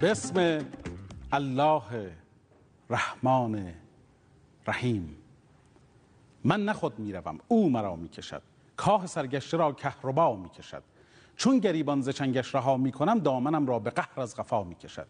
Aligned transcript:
به 0.00 0.10
اسم 0.10 0.66
الله 1.32 2.12
رحمان 2.90 3.74
رحیم 4.66 5.16
من 6.44 6.64
نه 6.64 6.72
خود 6.72 6.98
می‌روم 6.98 7.38
او 7.48 7.70
مرا 7.70 7.96
می‌کشد. 7.96 8.42
کاه 8.76 9.06
سرگشته 9.06 9.56
را 9.56 9.72
کهربا 9.72 10.36
می‌کشد. 10.36 10.82
چون 11.36 11.58
گریبان 11.58 12.00
ز 12.00 12.08
چنگش 12.08 12.54
رها 12.54 12.76
می‌کنم 12.76 13.18
دامنم 13.18 13.66
را 13.66 13.78
به 13.78 13.90
قهر 13.90 14.20
از 14.20 14.36
قفا 14.36 14.64
می‌کشد. 14.64 15.06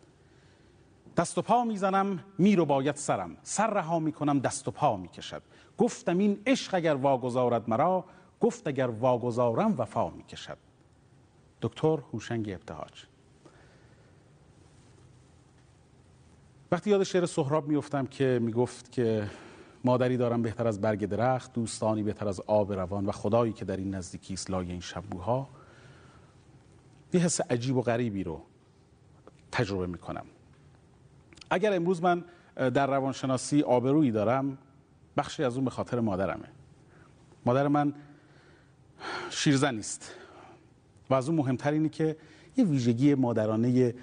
دست 1.16 1.38
و 1.38 1.42
پا 1.42 1.64
می‌زنم 1.64 2.24
میر 2.38 2.60
و 2.60 2.64
باید 2.64 2.96
سرم. 2.96 3.36
سر 3.42 3.70
رها 3.70 3.98
می‌کنم 3.98 4.38
دست 4.38 4.68
و 4.68 4.70
پا 4.70 4.96
می‌کشد. 4.96 5.42
گفتم 5.78 6.18
این 6.18 6.42
عشق 6.46 6.74
اگر 6.74 6.94
واگذارد 6.94 7.70
مرا 7.70 8.04
گفت 8.40 8.66
اگر 8.68 8.86
واگذارم 8.86 9.74
وفا 9.78 10.10
می‌کشد. 10.10 10.58
دکتر 11.62 11.98
هوشنگ 12.12 12.50
ابتهاج. 12.50 13.04
وقتی 16.72 16.90
یاد 16.90 17.02
شعر 17.02 17.26
سهراب 17.26 17.68
میفتم 17.68 18.06
که 18.06 18.38
می‌گفت 18.42 18.92
که 18.92 19.30
مادری 19.84 20.16
دارم 20.16 20.42
بهتر 20.42 20.66
از 20.66 20.80
برگ 20.80 21.06
درخت 21.06 21.52
دوستانی 21.52 22.02
بهتر 22.02 22.28
از 22.28 22.40
آب 22.40 22.72
روان 22.72 23.06
و 23.06 23.12
خدایی 23.12 23.52
که 23.52 23.64
در 23.64 23.76
این 23.76 23.94
نزدیکی 23.94 24.34
است 24.34 24.50
لای 24.50 24.70
این 24.70 24.80
شبوها 24.80 25.48
یه 27.12 27.20
حس 27.20 27.40
عجیب 27.40 27.76
و 27.76 27.82
غریبی 27.82 28.24
رو 28.24 28.42
تجربه 29.52 29.86
می‌کنم. 29.86 30.24
اگر 31.50 31.72
امروز 31.72 32.02
من 32.02 32.24
در 32.56 32.86
روانشناسی 32.86 33.62
آبرویی 33.62 34.10
دارم 34.10 34.58
بخشی 35.16 35.44
از 35.44 35.56
اون 35.56 35.64
به 35.64 35.70
خاطر 35.70 36.00
مادرمه. 36.00 36.48
مادر 37.46 37.68
من 37.68 37.94
شیرزن 39.30 39.78
است 39.78 40.14
و 41.10 41.14
از 41.14 41.28
اون 41.28 41.38
مهمتر 41.38 41.70
اینه 41.72 41.88
که 41.88 42.16
یه 42.56 42.64
ویژگی 42.64 43.14
مادرانه 43.14 43.70
یه 43.70 43.94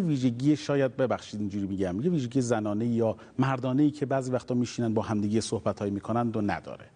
ویژگی 0.00 0.56
شاید 0.56 0.96
ببخشید 0.96 1.40
اینجوری 1.40 1.66
میگم 1.66 2.00
یه 2.00 2.10
ویژگی 2.10 2.40
زنانه 2.40 2.86
یا 2.86 3.16
مردانه 3.38 3.82
ای 3.82 3.90
که 3.90 4.06
بعضی 4.06 4.30
وقتا 4.30 4.54
میشینن 4.54 4.94
با 4.94 5.02
همدیگه 5.02 5.40
صحبت 5.40 5.78
هایی 5.78 5.90
می‌کنن 5.90 6.30
و 6.30 6.40
نداره. 6.40 6.86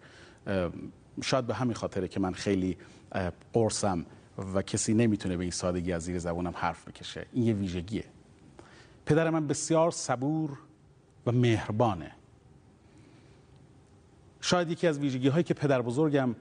شاید 1.21 1.47
به 1.47 1.53
همین 1.53 1.73
خاطره 1.73 2.07
که 2.07 2.19
من 2.19 2.33
خیلی 2.33 2.77
قرصم 3.53 4.05
و 4.53 4.61
کسی 4.61 4.93
نمی‌تونه 4.93 5.37
به 5.37 5.43
این 5.43 5.51
سادگی 5.51 5.91
از 5.91 6.03
زیر 6.03 6.19
زبونم 6.19 6.53
حرف 6.55 6.87
بکشه. 6.87 7.25
این 7.33 7.43
یه 7.43 7.53
ویژگیه. 7.53 8.03
پدر 9.05 9.29
من 9.29 9.47
بسیار 9.47 9.91
صبور 9.91 10.49
و 11.25 11.31
مهربانه. 11.31 12.11
شاید 14.41 14.71
یکی 14.71 14.87
از 14.87 14.99
ویژگی 14.99 15.27
هایی 15.27 15.43
که 15.43 15.53
پدر 15.53 15.81
بزرگم 15.81 16.35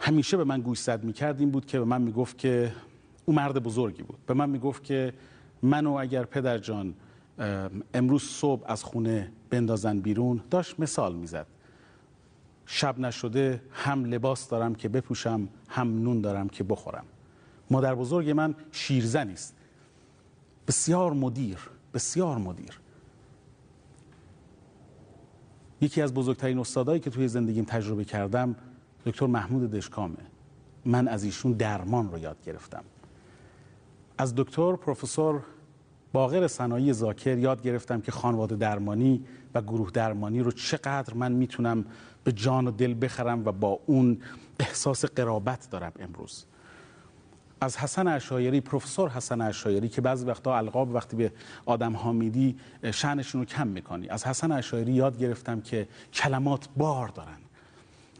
همیشه 0.00 0.36
به 0.36 0.44
من 0.44 0.60
گوشزد 0.60 1.04
می‌کرد 1.04 1.40
این 1.40 1.50
بود 1.50 1.66
که 1.66 1.78
به 1.78 1.84
من 1.84 2.02
می‌گفت 2.02 2.38
که 2.38 2.72
او 3.24 3.34
مرد 3.34 3.62
بزرگی 3.62 4.02
بود. 4.02 4.18
به 4.26 4.34
من 4.34 4.50
می‌گفت 4.50 4.84
که 4.84 5.14
منو 5.62 5.92
اگر 5.92 6.24
پدر 6.24 6.58
جان 6.58 6.94
امروز 7.94 8.22
صبح 8.22 8.70
از 8.70 8.84
خونه 8.84 9.32
بندازن 9.50 10.00
بیرون 10.00 10.40
داشت 10.50 10.80
مثال 10.80 11.14
می‌زد. 11.14 11.46
شب 12.66 12.98
نشده 12.98 13.62
هم 13.72 14.04
لباس 14.04 14.48
دارم 14.48 14.74
که 14.74 14.88
بپوشم 14.88 15.48
هم 15.68 16.02
نون 16.02 16.20
دارم 16.20 16.48
که 16.48 16.64
بخورم. 16.64 17.04
مادر 17.70 17.94
بزرگ 17.94 18.30
من 18.30 18.54
شیرزنی 18.72 19.32
است. 19.32 19.56
بسیار 20.68 21.12
مدیر 21.12 21.58
بسیار 21.94 22.38
مدیر. 22.38 22.80
یکی 25.80 26.02
از 26.02 26.14
بزرگترین 26.14 26.58
استادایی 26.58 27.00
که 27.00 27.10
توی 27.10 27.28
زندگیم 27.28 27.64
تجربه 27.64 28.04
کردم 28.04 28.56
دکتر 29.06 29.26
محمود 29.26 29.70
دشکامه. 29.70 30.16
من 30.84 31.08
از 31.08 31.24
ایشون 31.24 31.52
درمان 31.52 32.10
رو 32.10 32.18
یاد 32.18 32.36
گرفتم. 32.46 32.84
از 34.18 34.34
دکتر 34.34 34.76
پروفسور 34.76 35.42
باقر 36.12 36.46
صنایع 36.46 36.92
زاکر 36.92 37.38
یاد 37.38 37.62
گرفتم 37.62 38.00
که 38.00 38.12
خانواده 38.12 38.56
درمانی 38.56 39.24
و 39.54 39.62
گروه 39.62 39.90
درمانی 39.90 40.40
رو 40.40 40.52
چقدر 40.52 41.14
من 41.14 41.32
می‌تونم 41.32 41.84
به 42.24 42.32
جان 42.32 42.66
و 42.66 42.70
دل 42.70 42.94
بخرم 43.00 43.46
و 43.46 43.52
با 43.52 43.80
اون 43.86 44.18
احساس 44.60 45.04
قرابت 45.04 45.70
دارم 45.70 45.92
امروز. 45.98 46.44
از 47.60 47.76
حسن 47.76 48.08
اشایری 48.08 48.60
پروفسور 48.60 49.10
حسن 49.10 49.40
اشایری 49.40 49.88
که 49.88 50.00
بعضی 50.00 50.26
وقتا 50.26 50.56
القاب 50.56 50.94
وقتی 50.94 51.16
به 51.16 51.32
آدم 51.66 51.92
ها 51.92 52.12
میدی 52.12 52.56
شأنشون 52.90 53.40
رو 53.40 53.44
کم 53.44 53.66
می‌کنی. 53.66 54.08
از 54.08 54.26
حسن 54.26 54.52
اشایری 54.52 54.92
یاد 54.92 55.18
گرفتم 55.18 55.60
که 55.60 55.88
کلمات 56.12 56.68
بار 56.76 57.08
دارن. 57.08 57.38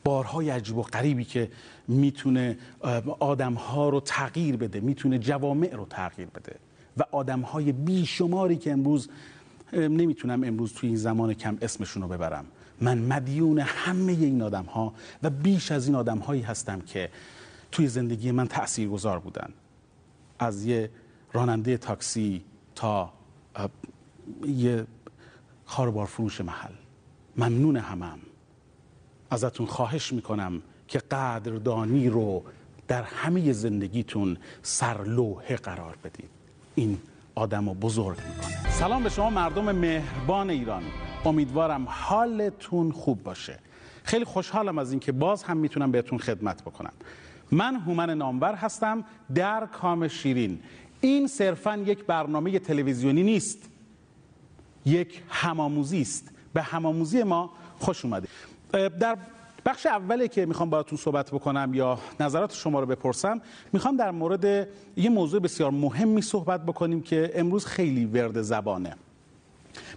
بارهای 0.05 0.51
عجیب 0.51 0.77
و 0.77 0.83
غریبی 0.83 1.25
که 1.25 1.51
می‌تونه 1.89 2.59
آدم 3.21 3.55
ها 3.55 3.89
رو 3.89 4.01
تغییر 4.01 4.57
بده 4.57 4.81
می‌تونه 4.81 5.19
جوامع 5.19 5.75
رو 5.75 5.87
تغییر 5.91 6.29
بده. 6.29 6.57
و 6.97 7.03
آدم 7.13 7.41
های 7.41 7.73
بیشماری 7.73 8.57
که 8.57 8.73
امروز 8.73 9.09
نمی‌تونم 9.73 10.45
امروز 10.45 10.73
توی 10.73 10.89
این 10.89 10.99
زمان 10.99 11.35
کم 11.35 11.59
اسمشون 11.63 12.03
رو 12.03 12.09
ببرم. 12.09 12.45
من 12.81 12.99
مدیون 12.99 13.59
همه 13.59 14.13
این 14.13 14.43
آدم 14.43 14.65
ها 14.65 14.95
و 15.23 15.31
بیش 15.31 15.73
از 15.73 15.87
این 15.87 15.95
آدم 15.95 16.19
هایی 16.19 16.43
هستم 16.43 16.81
که 16.81 17.11
توی 17.73 17.87
زندگی 17.87 18.31
من 18.31 18.49
تأثیر 18.49 18.89
گذار 18.89 19.19
بودن. 19.19 19.51
از 20.39 20.65
یه 20.65 20.91
راننده 21.33 21.77
تاکسی 21.77 22.43
تا 22.75 23.13
یه 24.47 24.87
خاربار 25.65 26.07
فروش 26.07 26.41
محل. 26.41 26.73
ممنون 27.37 27.77
همم. 27.77 28.19
ازتون 29.31 29.67
خواهش 29.67 30.13
می‌کنم 30.13 30.63
که 30.89 30.99
قدردانی 30.99 32.09
رو 32.09 32.43
در 32.89 33.03
همه 33.03 33.53
زندگیتون 33.53 34.37
سرلوحه 34.63 35.57
قرار 35.57 35.97
بدید. 36.05 36.31
این 36.75 36.99
آدم 37.35 37.69
رو 37.69 37.75
بزرگ 37.75 38.19
می‌کنه. 38.29 38.71
سلام 38.71 39.03
به 39.03 39.09
شما 39.09 39.31
مردم 39.31 39.77
مهربان 39.77 40.51
ایران. 40.51 40.83
امیدوارم 41.25 41.87
حالتون 41.89 42.93
خوب 42.93 43.23
باشه. 43.23 43.59
خیلی 44.05 44.25
خوشحالم 44.25 44.79
از 44.79 44.91
اینکه 44.91 45.13
باز 45.13 45.43
هم 45.43 45.57
می‌تونم 45.57 45.93
بهتون 45.93 46.19
خدمت 46.19 46.63
بکنم. 46.63 46.93
من 47.53 47.75
هومن 47.75 48.11
نامور 48.11 48.55
هستم 48.55 49.05
در 49.35 49.67
کام 49.67 50.09
شیرین. 50.09 50.61
این 51.01 51.27
صرفا 51.27 51.77
یک 51.77 52.05
برنامه 52.05 52.59
تلویزیونی 52.59 53.23
نیست 53.23 53.59
یک 54.87 55.23
هماموزی 55.29 56.01
است. 56.01 56.31
به 56.53 56.63
هماموزی 56.63 57.23
ما 57.23 57.51
خوش 57.79 58.05
اومده 58.05 58.29
در 58.73 59.17
بخش 59.67 59.87
اولی 59.87 60.29
که 60.29 60.47
می‌خوام 60.47 60.71
باهاتون 60.71 60.99
صحبت 60.99 61.31
بکنم 61.31 61.75
یا 61.75 61.99
نظرات 62.21 62.55
شما 62.55 62.81
رو 62.81 62.87
بپرسم 62.87 63.41
می‌خوام 63.73 63.97
در 63.97 64.11
مورد 64.11 64.69
یه 64.97 65.11
موضوع 65.11 65.41
بسیار 65.41 65.71
مهمی 65.71 66.23
صحبت 66.23 66.67
بکنیم 66.67 67.03
که 67.03 67.31
امروز 67.35 67.67
خیلی 67.67 68.05
ورد 68.05 68.43
زبانه. 68.43 68.97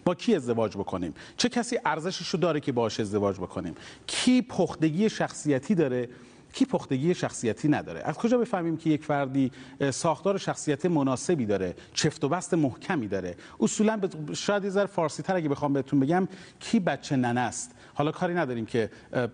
با 0.06 0.16
کی 0.16 0.36
ازدواج 0.36 0.78
بکنیم؟ 0.78 1.14
چه 1.38 1.50
کسی 1.50 1.80
ارزشش 1.86 2.28
رو 2.28 2.40
داره 2.40 2.60
که 2.60 2.72
باش 2.72 3.00
ازدواج 3.00 3.36
بکنیم؟ 3.36 3.76
کی 4.08 4.42
پختگی 4.42 5.10
شخصیتی 5.10 5.76
داره؟ 5.76 6.10
کی 6.54 6.66
پختگی 6.66 7.14
شخصیتی 7.14 7.68
نداره؟ 7.68 8.02
از 8.06 8.16
کجا 8.16 8.38
بفهمیم 8.38 8.78
که 8.78 8.90
یک 8.90 9.04
فردی 9.04 9.52
ساختار 9.92 10.38
شخصیت 10.38 10.86
مناسبی 10.86 11.46
داره 11.46 11.76
چفت 11.94 12.24
و 12.24 12.30
بست 12.30 12.54
محکمی 12.54 13.08
داره؟ 13.08 13.36
اصولا 13.60 14.00
شاید 14.34 14.64
یه 14.64 14.70
ذره 14.70 14.86
فارسی 14.86 15.24
تر 15.24 15.36
اگه 15.36 15.50
بخوام 15.50 15.74
بهتون 15.74 16.00
بگم 16.00 16.28
کی 16.60 16.80
بچه 16.80 17.16
ننه 17.16 17.42
است؟ 17.42 17.72
حالا 17.94 18.12
کاری 18.12 18.34
نداریم 18.34 18.66
که 18.66 18.90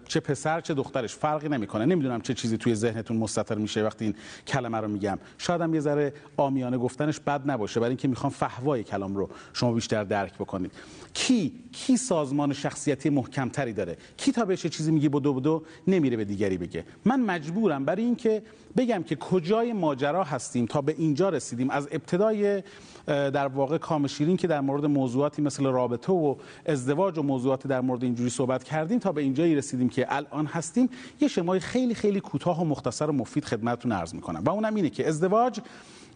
چه 0.08 0.20
پسر 0.20 0.62
چه 0.62 0.74
دخترش 0.74 1.16
فرقی 1.16 1.50
نمی‌کنه. 1.50 1.86
نمی‌دونم 1.86 2.22
چه 2.22 2.34
چیزی 2.34 2.58
توی 2.58 2.75
ذهنتون 2.75 3.18
مستتر 3.18 3.56
میشه 3.56 3.84
وقتی 3.84 4.06
این 4.06 4.16
کلمه 4.47 4.78
رو 4.78 4.88
میگم. 4.88 5.20
شاید 5.38 5.62
هم 5.62 5.74
یه 5.74 5.80
ذره 5.80 6.14
آمیانه 6.38 6.78
گفتنش 6.78 7.20
بد 7.20 7.52
نباشه. 7.52 7.80
برای 7.80 7.90
اینکه 7.90 8.08
می‌خوام 8.08 8.31
فهوای 8.31 8.84
کلام 8.84 9.16
رو 9.16 9.30
شما 9.53 9.74
بیشتر 9.74 10.03
درک 10.03 10.34
بکنید. 10.34 10.72
کی 11.14 11.53
کی 11.72 11.97
سازمان 11.97 12.53
شخصیتی 12.53 13.09
محکمتری 13.09 13.74
داره؟ 13.74 13.97
کی 14.18 14.31
تا 14.31 14.46
بهش 14.46 14.66
چیزی 14.66 14.91
میگه 14.91 15.09
بدو 15.09 15.34
بدو 15.34 15.64
نمیره 15.88 16.17
به 16.17 16.26
دیگری 16.26 16.58
بگه. 16.58 16.85
من 17.05 17.22
مجبورم 17.22 17.85
برای 17.85 18.03
اینکه 18.03 18.41
بگم 18.77 19.03
که 19.03 19.16
کجای 19.16 19.73
ماجرا 19.73 20.23
هستیم 20.23 20.66
تا 20.66 20.81
به 20.81 20.95
اینجا 20.97 21.29
رسیدیم. 21.29 21.69
از 21.69 21.87
ابتدای 21.91 22.63
در 23.07 23.47
واقع 23.47 23.77
کام 23.77 24.07
شیرین 24.07 24.37
که 24.37 24.47
در 24.47 24.61
مورد 24.61 24.85
موضوعاتی 24.85 25.41
مثل 25.41 25.66
رابطه 25.66 26.13
و 26.13 26.35
ازدواج 26.66 27.17
و 27.17 27.21
موضوعاتی 27.21 27.67
در 27.67 27.81
مورد 27.81 28.03
اینجوری 28.03 28.29
صحبت 28.29 28.63
کردیم 28.63 28.99
تا 28.99 29.11
به 29.11 29.21
اینجایی 29.21 29.55
رسیدیم 29.55 29.89
که 29.89 30.16
الان 30.16 30.45
هستیم. 30.45 30.89
یه 31.21 31.27
شمای 31.27 31.59
خیلی 31.59 31.93
خیلی 31.93 32.19
کوتاه 32.19 32.61
و 32.61 32.66
مختصر 32.66 33.09
و 33.09 33.13
مفید 33.13 33.45
خدمتتون 33.45 33.91
عرض 33.91 34.13
می‌کنم. 34.13 34.43
و 34.45 34.49
اونم 34.49 34.75
اینه 34.75 34.89
که 34.89 35.07
ازدواج 35.07 35.59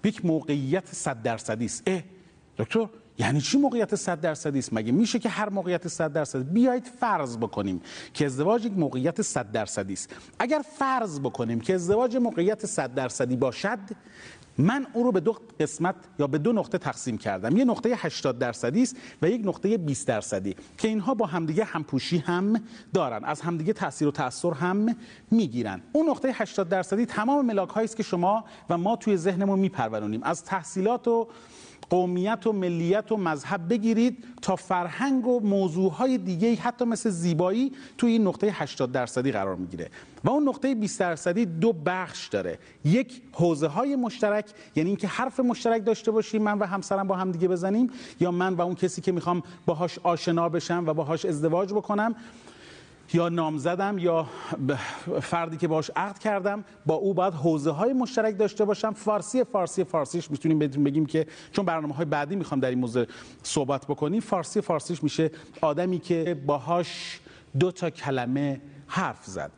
یک 0.04 0.26
موقعیت 0.26 0.86
100 0.86 1.22
درصدی 1.22 1.66
است. 1.66 1.92
دکتر؟ 2.58 2.88
یعنی 3.18 3.42
چی 3.42 3.58
موقعیت 3.58 3.96
100 3.96 4.22
درصدی 4.22 4.60
است؟ 4.60 4.74
مگه 4.74 4.92
میشه 4.92 5.20
که 5.20 5.30
هر 5.30 5.50
موقعیت 5.50 5.88
100 5.88 6.14
درصدی؟ 6.14 6.44
بیایید 6.44 6.88
فرض 7.00 7.38
بکنیم 7.38 7.82
که 8.14 8.26
ازدواج 8.26 8.66
یک 8.66 8.74
موقعیت 8.74 9.22
100 9.22 9.52
درصدی 9.52 9.94
است. 9.94 10.16
اگر 10.40 10.62
فرض 10.78 11.20
بکنیم 11.20 11.60
که 11.60 11.76
ازدواج 11.76 12.18
موقعیت 12.18 12.66
100 12.66 12.94
درصدی 12.94 13.36
باشد 13.36 13.80
من 14.58 14.88
او 14.94 15.04
رو 15.04 15.12
به 15.12 15.20
دو 15.20 15.36
قسمت 15.60 15.96
یا 16.20 16.28
به 16.28 16.38
دو 16.38 16.54
نقطه 16.54 16.78
تقسیم 16.78 17.18
کردم. 17.18 17.58
یه 17.58 17.66
نقطه 17.66 17.90
80 17.98 18.40
درصدی 18.40 18.84
است 18.84 18.96
و 19.22 19.30
یک 19.30 19.42
نقطه 19.46 19.78
20 19.78 20.08
درصدی. 20.08 20.56
که 20.78 20.88
اینها 20.88 21.14
با 21.14 21.26
همدیگه 21.26 21.64
همپوشی 21.64 22.18
هم 22.18 22.62
دارن. 22.94 23.24
از 23.24 23.42
همدیگه 23.42 23.74
تاثیر 23.74 24.08
و 24.08 24.12
تاثیر 24.12 24.52
هم 24.52 24.96
می‌گیرن. 25.32 25.82
اون 25.92 26.10
نقطه 26.10 26.32
80 26.34 26.70
درصدی 26.70 27.06
تمام 27.06 27.46
ملاک 27.46 27.70
هایی 27.70 27.86
است 27.86 27.98
که 27.98 28.04
شما 28.04 28.46
و 28.70 28.78
ما 28.78 28.96
توی 28.96 29.18
ذهنمون 29.18 29.60
میپرورونیم. 29.60 30.24
از 30.24 30.44
تحصیلات 30.44 31.08
و 31.08 31.28
قومیت 31.94 32.48
و 32.48 32.52
ملیت 32.52 33.12
و 33.12 33.18
مذهب 33.18 33.70
بگیرید 33.70 34.26
تا 34.42 34.56
فرهنگ 34.56 35.28
و 35.28 35.40
موضوعهای 35.40 36.18
دیگه 36.18 36.56
حتی 36.56 36.86
مثل 36.86 37.10
زیبایی 37.10 37.72
توی 37.98 38.12
این 38.12 38.28
نقطه 38.28 38.48
80 38.48 38.92
درصدی 38.92 39.32
قرار 39.32 39.56
می‌گیره. 39.56 39.90
و 40.24 40.30
اون 40.30 40.48
نقطه 40.50 40.76
20 40.76 41.00
درصدی 41.00 41.46
دو 41.46 41.74
بخش 41.74 42.28
داره. 42.28 42.60
یک 42.86 43.22
حوزه 43.32 43.68
های 43.68 43.96
مشترک 43.96 44.46
یعنی 44.76 44.90
اینکه 44.90 45.08
حرف 45.08 45.40
مشترک 45.40 45.86
داشته 45.86 46.12
باشیم 46.12 46.42
من 46.42 46.60
و 46.60 46.66
همسرم 46.66 47.08
با 47.08 47.16
هم 47.16 47.32
دیگه 47.32 47.48
بزنیم 47.48 47.90
یا 48.20 48.32
من 48.32 48.54
و 48.54 48.62
اون 48.62 48.76
کسی 48.76 49.02
که 49.02 49.12
می‌خوام 49.12 49.44
باهاش 49.66 50.00
آشنا 50.04 50.50
بشم 50.50 50.84
و 50.88 50.94
باهاش 50.94 51.26
ازدواج 51.26 51.74
بکنم. 51.74 52.16
یا 53.14 53.30
نامزدم 53.30 53.98
یا 53.98 54.28
فردی 55.22 55.58
که 55.58 55.68
باش 55.68 55.92
عقد 55.96 56.18
کردم 56.18 56.64
با 56.86 56.96
او 56.96 57.14
باید 57.14 57.34
حوزه 57.34 57.72
های 57.72 57.94
مشترک 57.94 58.38
داشته 58.38 58.66
باشم. 58.66 58.94
فارسی 58.94 59.44
فارسی 59.44 59.84
فارسیش 59.84 60.32
می‌تونیم 60.32 60.60
بگیم 60.60 61.06
که 61.06 61.28
چون 61.52 61.66
برنامه 61.66 61.94
های 61.94 62.06
بعدی 62.06 62.36
می‌خوام 62.36 62.60
در 62.60 62.70
این 62.70 62.80
موضوع 62.80 63.06
صحبت 63.44 63.86
بکنیم 63.88 64.22
فارسی 64.22 64.62
فارسیش 64.62 65.04
میشه 65.04 65.32
آدمی 65.62 66.00
که 66.00 66.42
باهاش 66.46 67.20
دو 67.60 67.72
تا 67.72 67.90
کلمه 67.90 68.62
حرف 68.88 69.26
زد 69.26 69.52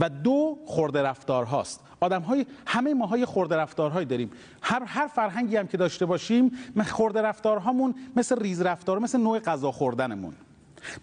و 0.00 0.08
دو 0.08 0.58
خورده 0.66 1.02
رفتار 1.02 1.44
هاست. 1.44 1.80
آدم 2.00 2.22
های 2.22 2.46
همه 2.66 2.94
ما 2.94 3.06
های 3.06 3.24
خورده 3.24 3.56
رفتارهایی 3.56 4.06
داریم. 4.06 4.30
هر 4.62 4.84
هر 4.84 5.06
فرهنگی 5.06 5.56
هم 5.56 5.66
که 5.66 5.76
داشته 5.76 6.06
باشیم 6.06 6.50
خورده 6.86 7.22
رفتارهامون 7.22 7.94
مثل 8.16 8.42
ریز 8.42 8.60
رفتار 8.62 8.98
مثل 8.98 9.20
نوع 9.20 9.38
غذا 9.38 9.72
خوردنمون. 9.72 10.34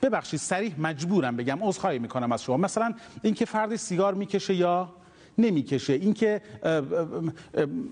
ببخشید 0.02 0.40
سریح 0.40 0.82
مجبورم 0.82 1.38
بگم 1.38 1.58
عذرخواهی 1.62 2.00
می‌کنم 2.00 2.32
از 2.32 2.44
شما. 2.44 2.58
مثلا 2.58 2.94
اینکه 3.22 3.46
فرد 3.46 3.76
سیگار 3.76 4.14
می‌کشه 4.14 4.54
یا 4.54 4.90
نمی‌کشه 5.38 5.94
اینکه 5.94 6.42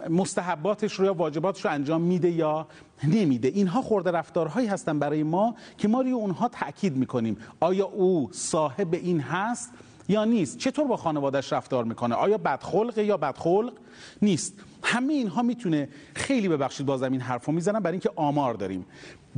مستحباتش 0.10 0.94
رو 0.94 1.06
یا 1.06 1.14
واجباتش 1.14 1.66
رو 1.66 1.72
انجام 1.72 2.02
میده 2.02 2.30
یا 2.30 2.68
نمیده. 3.04 3.48
اینها 3.48 3.82
خورده 3.82 4.12
رفتارهایی 4.12 4.68
هستن 4.68 5.00
برای 5.00 5.24
ما 5.24 5.56
که 5.78 5.88
ما 5.88 6.02
روی 6.02 6.12
اونها 6.12 6.48
تاکید 6.48 6.96
می‌کنیم. 6.96 7.38
آیا 7.60 7.86
او 7.86 8.30
صاحب 8.32 8.94
این 8.94 9.20
هست 9.20 9.72
یا 10.08 10.26
نیست؟ 10.26 10.58
چطور 10.58 10.88
با 10.88 10.98
خانوادهش 10.98 11.54
رفتار 11.54 11.84
می‌کنه؟ 11.84 12.16
آیا 12.16 12.38
بدخلقه 12.38 13.04
یا 13.04 13.18
بدخلق 13.18 13.74
نیست؟ 14.22 14.54
همه 14.84 15.14
اینها 15.14 15.42
می‌تونه 15.42 15.90
خیلی 16.16 16.48
ببخشید 16.48 16.86
بازم 16.86 17.12
این 17.12 17.22
حرفو 17.22 17.52
می‌زنم 17.52 17.80
برای 17.80 17.94
اینکه 17.94 18.12
آمار 18.16 18.54
داریم. 18.54 18.86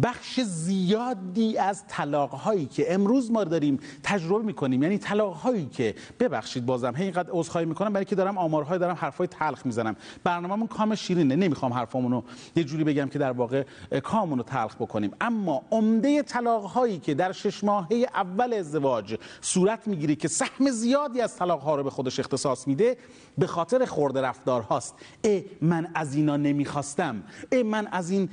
بخش 0.03 0.39
زیادی 0.41 1.57
از 1.57 1.83
طلاق 1.87 2.29
هایی 2.29 2.65
که 2.65 2.93
امروز 2.93 3.31
ما 3.31 3.43
داریم 3.43 3.79
تجربه 4.03 4.45
می‌کنیم. 4.45 4.83
یعنی 4.83 4.97
طلاق 4.97 5.33
هایی 5.33 5.65
که 5.65 5.95
ببخشید 6.19 6.65
بازم 6.65 6.93
هی 6.95 7.03
اینقدر 7.03 7.29
عذرخواهی 7.31 7.65
می‌کنم 7.65 7.93
برای 7.93 8.05
که 8.05 8.15
دارم 8.15 8.37
آمارهای 8.37 8.79
دارم 8.79 8.95
حرفای 8.95 9.27
تلخ 9.27 9.65
می‌زنم. 9.65 9.95
برنامه‌مون 10.23 10.67
کام 10.67 10.95
شیرینه 10.95 11.35
نمی‌خوام 11.35 11.73
حرفامون 11.73 12.11
رو 12.11 12.23
یه 12.55 12.63
جوری 12.63 12.83
بگم 12.83 13.07
که 13.07 13.19
در 13.19 13.31
واقع 13.31 13.63
کامون 14.03 14.37
رو 14.37 14.43
تلخ 14.43 14.75
بکنیم. 14.75 15.11
اما 15.21 15.61
عمده 15.71 16.23
طلاق 16.23 16.63
هایی 16.63 16.99
که 16.99 17.13
در 17.13 17.31
شش 17.31 17.63
ماهه 17.63 18.05
اول 18.13 18.53
ازدواج 18.53 19.15
صورت 19.41 19.87
می‌گیره 19.87 20.15
که 20.15 20.27
سهم 20.27 20.69
زیادی 20.69 21.21
از 21.21 21.35
طلاق 21.35 21.61
ها 21.61 21.75
رو 21.75 21.83
به 21.83 21.89
خودش 21.89 22.19
اختصاص 22.19 22.67
میده 22.67 22.97
به 23.37 23.47
خاطر 23.47 23.85
خورده 23.85 24.21
رفتار 24.21 24.61
هاست. 24.61 24.95
ای 25.21 25.45
من 25.61 25.87
از 25.95 26.15
اینا 26.15 26.37
نمی‌خواستم. 26.37 27.23
ای 27.51 27.63
من 27.63 27.87
از 27.87 28.09
این 28.09 28.29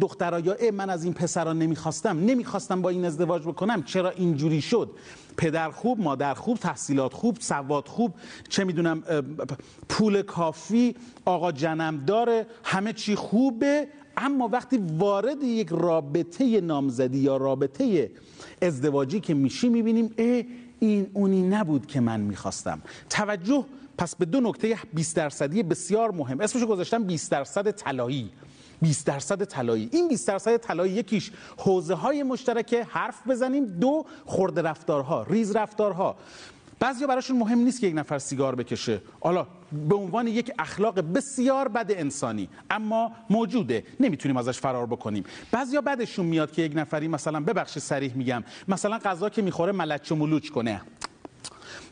دخترا 0.00 0.40
یا 0.40 0.54
ای 0.54 0.70
من 0.70 0.89
از 0.90 1.04
این 1.04 1.12
پسران 1.12 1.58
نمی‌خواستم 1.58 2.18
نمی‌خواستم 2.18 2.82
با 2.82 2.88
این 2.88 3.04
ازدواج 3.04 3.42
بکنم. 3.42 3.82
چرا 3.82 4.10
اینجوری 4.10 4.60
شد؟ 4.60 4.90
پدر 5.36 5.70
خوب 5.70 6.00
مادر 6.00 6.34
خوب 6.34 6.58
تحصیلات 6.58 7.14
خوب 7.14 7.36
سواد 7.40 7.88
خوب 7.88 8.14
چه 8.48 8.64
می‌دونم 8.64 9.02
پول 9.88 10.22
کافی 10.22 10.94
آقا 11.24 11.52
جنم 11.52 12.04
داره 12.06 12.46
همه 12.64 12.92
چی 12.92 13.14
خوبه. 13.14 13.88
اما 14.16 14.48
وقتی 14.48 14.78
وارد 14.98 15.42
یک 15.42 15.68
رابطه 15.70 16.60
نامزدی 16.60 17.18
یا 17.18 17.36
رابطه 17.36 18.10
ازدواجی 18.62 19.20
که 19.20 19.34
میشی 19.34 19.68
می‌بینیم 19.68 20.14
ای 20.18 20.46
این 20.80 21.10
اونی 21.14 21.42
نبود 21.42 21.86
که 21.86 22.00
من 22.00 22.20
می‌خواستم. 22.20 22.82
توجه 23.10 23.64
پس 23.98 24.16
به 24.16 24.24
دو 24.24 24.40
نکته 24.40 24.76
20 24.94 25.16
درصدی 25.16 25.62
بسیار 25.62 26.10
مهم. 26.10 26.40
اسمشو 26.40 26.66
گذاشتم 26.66 27.04
20 27.04 27.30
درصد 27.30 27.70
طلایی. 27.70 28.30
20 28.82 29.06
درصد 29.06 29.44
طلایی. 29.44 29.88
این 29.92 30.08
20 30.08 30.28
درصد 30.28 30.56
طلایی 30.56 30.92
یکیش 30.92 31.30
حوزه 31.56 31.94
های 31.94 32.22
مشترک 32.22 32.74
حرف 32.74 33.28
بزنیم. 33.28 33.64
دو 33.64 34.06
خورده 34.24 34.62
رفتارها 34.62 35.22
ریز 35.22 35.56
رفتارها. 35.56 36.16
بعضیا 36.78 37.06
براشون 37.06 37.38
مهم 37.38 37.58
نیست 37.58 37.80
که 37.80 37.86
یک 37.86 37.94
نفر 37.96 38.18
سیگار 38.18 38.54
بکشه. 38.54 39.00
حالا 39.20 39.46
به 39.88 39.94
عنوان 39.94 40.26
یک 40.26 40.52
اخلاق 40.58 41.00
بسیار 41.00 41.68
بد 41.68 41.92
انسانی 41.96 42.48
اما 42.70 43.12
موجوده. 43.30 43.84
نمی‌تونیم 44.00 44.36
ازش 44.36 44.58
فرار 44.58 44.86
بکنیم. 44.86 45.24
بعضیا 45.52 45.80
بعدشون 45.80 46.26
میاد 46.26 46.52
که 46.52 46.62
یک 46.62 46.72
نفری 46.74 47.08
مثلا 47.08 47.40
ببخش 47.40 47.78
سریح 47.78 48.16
میگم 48.16 48.44
مثلا 48.68 48.98
غذا 48.98 49.28
که 49.28 49.42
می‌خوره 49.42 49.72
ملچ 49.72 50.12
و 50.12 50.16
ملوچ 50.16 50.48
کنه. 50.48 50.80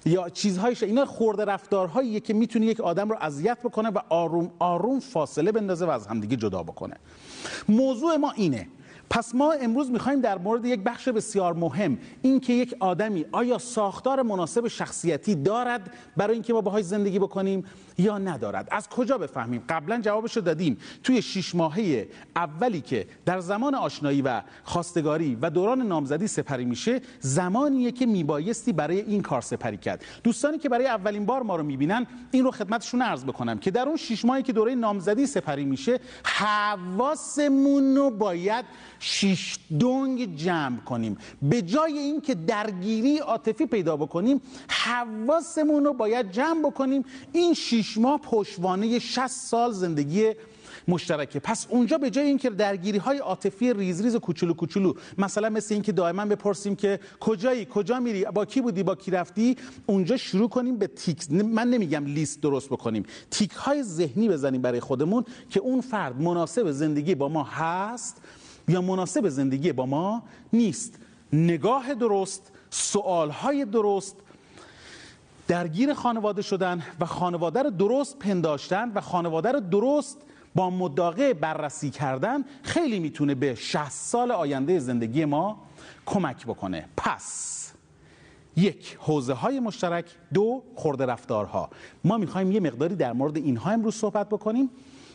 یا 0.05 0.29
چیزهایش 0.29 0.83
اینا 0.83 1.05
خورده 1.05 1.45
رفتارهایی 1.45 2.21
که 2.21 2.35
می‌تونه 2.35 2.67
یک 2.67 2.81
آدم 2.81 3.09
رو 3.09 3.17
اذیت 3.21 3.59
بکنه 3.63 3.89
و 3.89 3.99
آروم 4.09 4.51
آروم 4.59 5.01
فاصله 5.01 5.53
بندازه 5.53 5.87
و 5.87 5.91
از 5.91 6.07
همدیگه 6.07 6.37
جدا 6.37 6.63
بکنه. 6.63 6.95
موضوع 7.69 8.17
ما 8.17 8.33
اینه. 8.33 8.69
پس 9.11 9.35
ما 9.35 9.53
امروز 9.53 9.91
می‌خوایم 9.91 10.21
در 10.21 10.39
مورد 10.39 10.65
یک 10.65 10.81
بخش 10.81 11.09
بسیار 11.09 11.55
مهم 11.55 11.99
این 12.23 12.41
که 12.41 12.53
یک 12.53 12.77
آدمی 12.81 13.25
آیا 13.33 13.59
ساختار 13.59 14.23
مناسب 14.23 14.69
شخصیتی 14.69 15.35
دارد 15.35 15.91
برای 16.17 16.35
اینکه 16.35 16.53
ما 16.53 16.61
باهاش 16.61 16.85
زندگی 16.85 17.19
بکنیم 17.19 17.65
یا 17.99 18.19
ندارد؟ 18.19 18.69
از 18.71 18.89
کجا 18.89 19.19
بفهمیم؟ 19.19 19.65
قبلا 19.69 20.01
جوابش 20.01 20.37
رو 20.37 20.43
دادیم 20.43 20.79
توی 21.03 21.23
شش 21.23 21.55
ماهه 21.55 22.09
اولی 22.37 22.81
که 22.81 23.07
در 23.25 23.41
زمان 23.41 23.75
آشنایی 23.75 24.23
و 24.23 24.43
خواستگاری 24.65 25.39
و 25.43 25.51
دوران 25.51 25.83
نامزدی 25.83 26.27
سپری 26.27 26.65
میشه 26.65 27.01
زمانیه 27.21 27.93
که 27.93 28.07
میبایستی 28.07 28.73
برای 28.73 29.01
این 29.01 29.23
کار 29.23 29.41
سپری 29.41 29.77
کرد. 29.77 30.05
دوستانی 30.25 30.59
که 30.59 30.69
برای 30.69 30.87
اولین 30.87 31.27
بار 31.27 31.43
ما 31.43 31.57
رو 31.57 31.63
می‌بینن 31.63 32.07
این 32.31 32.45
رو 32.45 32.51
خدمتشون 32.51 33.03
عرض 33.03 33.25
بکنم 33.25 33.59
که 33.59 33.71
در 33.71 33.89
اون 33.89 33.97
شش 33.97 34.25
ماهی 34.25 34.43
که 34.43 34.53
دوره 34.53 34.75
نامزدی 34.75 35.27
سپری 35.27 35.65
میشه 35.65 36.01
حواسمون 36.25 37.97
رو 37.97 38.11
باید 38.11 38.65
شش 38.99 39.59
دنگ 39.81 40.37
جمع 40.37 40.77
کنیم. 40.77 41.19
به 41.43 41.63
جای 41.63 41.99
اینکه 41.99 42.35
درگیری 42.35 43.19
عاطفی 43.19 43.67
پیدا 43.67 43.97
بکنیم 43.97 44.41
حواسمون 44.69 45.85
رو 45.85 45.93
باید 45.93 46.31
جمع 46.31 46.61
بکنیم. 46.61 47.05
این 47.33 47.55
شش 47.55 47.99
ماه 47.99 48.21
پشوانه 48.21 48.99
60 48.99 49.27
سال 49.27 49.73
زندگی 49.73 50.33
مشترکه. 50.89 51.41
پس 51.41 51.67
اونجا 51.71 51.99
به 51.99 52.11
جای 52.11 52.27
اینکه 52.27 52.51
درگیری 52.51 52.99
های 52.99 53.19
عاطفی 53.19 53.73
ریز 53.73 54.03
ریز 54.03 54.15
و 54.15 54.19
کوچولو 54.19 54.55
کوچولو 54.55 54.95
مثلا 55.19 55.49
مثل 55.49 55.75
اینکه 55.75 55.93
دائما 55.93 56.27
بپرسیم 56.27 56.77
که 56.77 57.01
کجایی 57.21 57.67
کجا 57.71 58.01
میری 58.01 58.25
با 58.25 58.45
کی 58.45 58.61
بودی 58.61 58.83
با 58.83 58.95
کی 58.95 59.11
رفتی 59.11 59.57
اونجا 59.87 60.17
شروع 60.17 60.49
کنیم 60.49 60.77
به 60.77 60.87
تیک 60.87 61.33
من 61.33 61.71
نمیگم 61.71 62.05
لیست 62.05 62.41
درست 62.41 62.69
بکنیم. 62.69 63.03
تیک 63.31 63.51
های 63.51 63.83
ذهنی 63.83 64.29
بزنیم 64.29 64.63
برای 64.63 64.81
خودمون 64.81 65.25
که 65.51 65.61
اون 65.61 65.81
فرد 65.81 66.21
مناسب 66.21 66.71
زندگی 66.71 67.15
با 67.15 67.29
ما 67.29 67.43
هست 67.43 68.23
یا 68.69 68.81
مناسب 68.81 69.29
زندگی 69.29 69.73
با 69.73 69.87
ما 69.87 70.23
نیست. 70.53 70.99
نگاه 71.33 71.95
درست 71.95 72.53
سوال 72.71 73.31
های 73.31 73.65
درست 73.65 74.17
درگیر 75.49 75.95
خانواده 75.95 76.43
شدن 76.43 76.83
و 77.01 77.07
خانواده 77.07 77.63
رو 77.63 77.71
درست 77.71 78.19
پنداشتن 78.19 78.93
و 78.95 79.01
خانواده 79.01 79.53
رو 79.53 79.61
درست 79.61 80.19
با 80.55 80.71
مداقه 80.71 81.35
بررسی 81.35 81.91
کردن 81.91 82.45
خیلی 82.63 82.99
می‌تونه 82.99 83.35
به 83.35 83.55
60 83.55 83.91
سال 83.91 84.31
آینده 84.31 84.79
زندگی 84.79 85.25
ما 85.25 85.59
کمک 86.07 86.47
بکنه. 86.47 86.89
پس 86.97 87.73
یک 88.57 88.99
حوزه 89.01 89.33
های 89.33 89.61
مشترک. 89.61 90.05
دو 90.35 90.63
خورده 90.75 91.07
رفتارها. 91.07 91.71
ما 92.05 92.17
می‌خوایم 92.17 92.53
یه 92.53 92.61
مقداری 92.61 92.95
در 92.95 93.13
مورد 93.13 93.37
اینها 93.37 93.71
امروز 93.71 93.95
صحبت 93.95 94.29
بکنیم. 94.29 94.71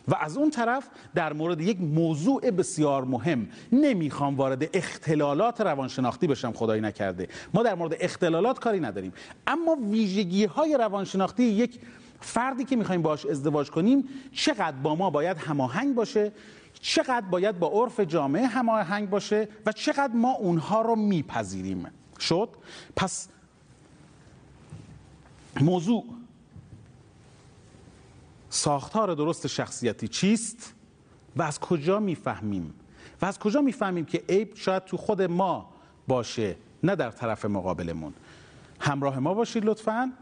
و 0.08 0.14
از 0.20 0.36
اون 0.36 0.50
طرف 0.50 0.88
در 1.14 1.32
مورد 1.32 1.60
یک 1.60 1.80
موضوع 1.80 2.50
بسیار 2.50 3.04
مهم 3.04 3.48
نمی‌خوام 3.72 4.36
وارد 4.36 4.76
اختلالات 4.76 5.60
روانشناختی 5.60 6.26
بشم 6.26 6.52
خدایی 6.52 6.82
نکرده. 6.82 7.28
ما 7.54 7.62
در 7.62 7.74
مورد 7.74 7.96
اختلالات 8.00 8.58
کاری 8.58 8.80
نداریم. 8.80 9.12
اما 9.46 9.76
ویژگی 9.90 10.44
های 10.44 10.76
روانشناختی 10.76 11.42
یک 11.42 11.80
فردی 12.20 12.64
که 12.64 12.76
می‌خوایم 12.76 13.02
باش 13.02 13.26
ازدواج 13.26 13.70
کنیم 13.70 14.08
چقدر 14.32 14.76
با 14.76 14.94
ما 14.94 15.10
باید 15.10 15.36
هماهنگ 15.36 15.94
باشه 15.94 16.32
چقدر 16.80 17.26
باید 17.30 17.58
با 17.58 17.68
عرف 17.68 18.00
جامعه 18.00 18.46
هماهنگ 18.46 19.10
باشه 19.10 19.48
و 19.66 19.72
چقدر 19.72 20.14
ما 20.14 20.32
اونها 20.32 20.82
رو 20.82 20.96
میپذیریم. 20.96 21.86
شد؟ 22.20 22.48
پس 22.96 23.28
موضوع 25.60 26.04
ساختار 28.54 29.14
درست 29.14 29.46
شخصیتی 29.46 30.08
چیست 30.08 30.74
و 31.36 31.42
از 31.42 31.60
کجا 31.60 32.00
می‌فهمیم؟ 32.00 32.74
و 33.22 33.26
از 33.26 33.38
کجا 33.38 33.60
می‌فهمیم 33.60 34.04
که 34.04 34.22
عیب 34.28 34.52
شاید 34.54 34.84
تو 34.84 34.96
خود 34.96 35.22
ما 35.22 35.70
باشه 36.08 36.56
نه 36.82 36.96
در 36.96 37.10
طرف 37.10 37.44
مقابلمون؟ 37.44 38.12
همراه 38.80 39.18
ما 39.18 39.34
باشید 39.34 39.64
لطفاً. 39.64 40.12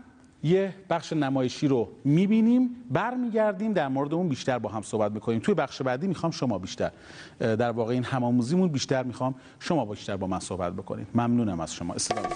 یه 0.42 0.74
بخش 0.90 1.12
نمایشی 1.12 1.68
رو 1.68 1.88
می‌بینیم 2.04 2.76
برمیگردیم 2.90 3.72
در 3.72 3.88
مورد 3.88 4.14
اون 4.14 4.28
بیشتر 4.28 4.58
با 4.58 4.68
هم 4.68 4.82
صحبت 4.82 5.12
می‌کنیم. 5.12 5.38
توی 5.38 5.54
بخش 5.54 5.82
بعدی 5.82 6.06
می‌خوام 6.06 6.32
شما 6.32 6.58
بیشتر 6.58 6.90
در 7.38 7.70
واقع 7.70 7.92
این 7.92 8.04
همآموزیمون 8.04 8.68
بیشتر 8.68 9.02
می‌خوام 9.02 9.34
شما 9.60 9.84
بیشتر 9.84 10.16
با 10.16 10.26
من 10.26 10.38
صحبت 10.38 10.72
بکنید. 10.72 11.06
ممنونم 11.14 11.60
از 11.60 11.74
شما. 11.74 11.94
استفاده 11.94 12.28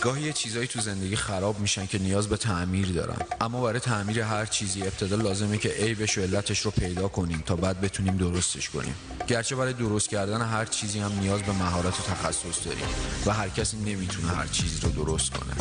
گاهی 0.00 0.22
یه 0.22 0.32
چیزایی 0.32 0.66
تو 0.66 0.80
زندگی 0.80 1.16
خراب 1.16 1.60
میشن 1.60 1.86
که 1.86 1.98
نیاز 1.98 2.28
به 2.28 2.36
تعمیر 2.36 2.92
دارن. 2.92 3.16
اما 3.40 3.60
برای 3.62 3.80
تعمیر 3.80 4.20
هر 4.20 4.46
چیزی 4.46 4.82
ابتدا 4.82 5.16
لازمه 5.16 5.58
که 5.58 5.68
عیبش 5.68 6.18
و 6.18 6.20
علتش 6.20 6.60
رو 6.60 6.70
پیدا 6.70 7.08
کنیم 7.08 7.42
تا 7.46 7.56
بعد 7.56 7.80
بتونیم 7.80 8.16
درستش 8.16 8.68
کنیم. 8.70 8.94
گرچه 9.26 9.56
برای 9.56 9.72
درست 9.72 10.08
کردن 10.08 10.42
هر 10.42 10.64
چیزی 10.64 10.98
هم 11.00 11.12
نیاز 11.20 11.42
به 11.42 11.52
مهارت 11.52 12.00
و 12.00 12.02
تخصص 12.02 12.66
داریم 12.66 12.84
و 13.26 13.32
هر 13.32 13.48
کسی 13.48 13.76
نمی‌تونه 13.76 14.28
هر 14.28 14.46
چیزی 14.46 14.80
رو 14.80 15.04
درست 15.04 15.30
کنه. 15.30 15.52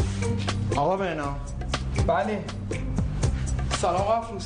آقا 0.76 0.98
بنا 0.98 1.36
بله. 2.08 2.44
سلام 3.82 4.08
افروز. 4.08 4.46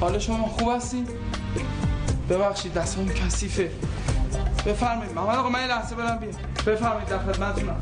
حال 0.00 0.18
شما 0.18 0.48
خوب 0.48 0.76
هستی؟ 0.76 1.04
ببخشید 2.30 2.74
دستم 2.74 3.08
کثیفه. 3.08 3.70
بفرمایید. 4.66 5.14
محمد 5.14 5.36
آقا 5.36 5.48
من 5.48 5.60
یه 5.60 5.66
لحظه 5.66 5.94
برم 5.94 6.18
بیا 6.18 6.30
بفرمایید 6.66 7.08
در 7.08 7.18
خدمتتونم. 7.18 7.80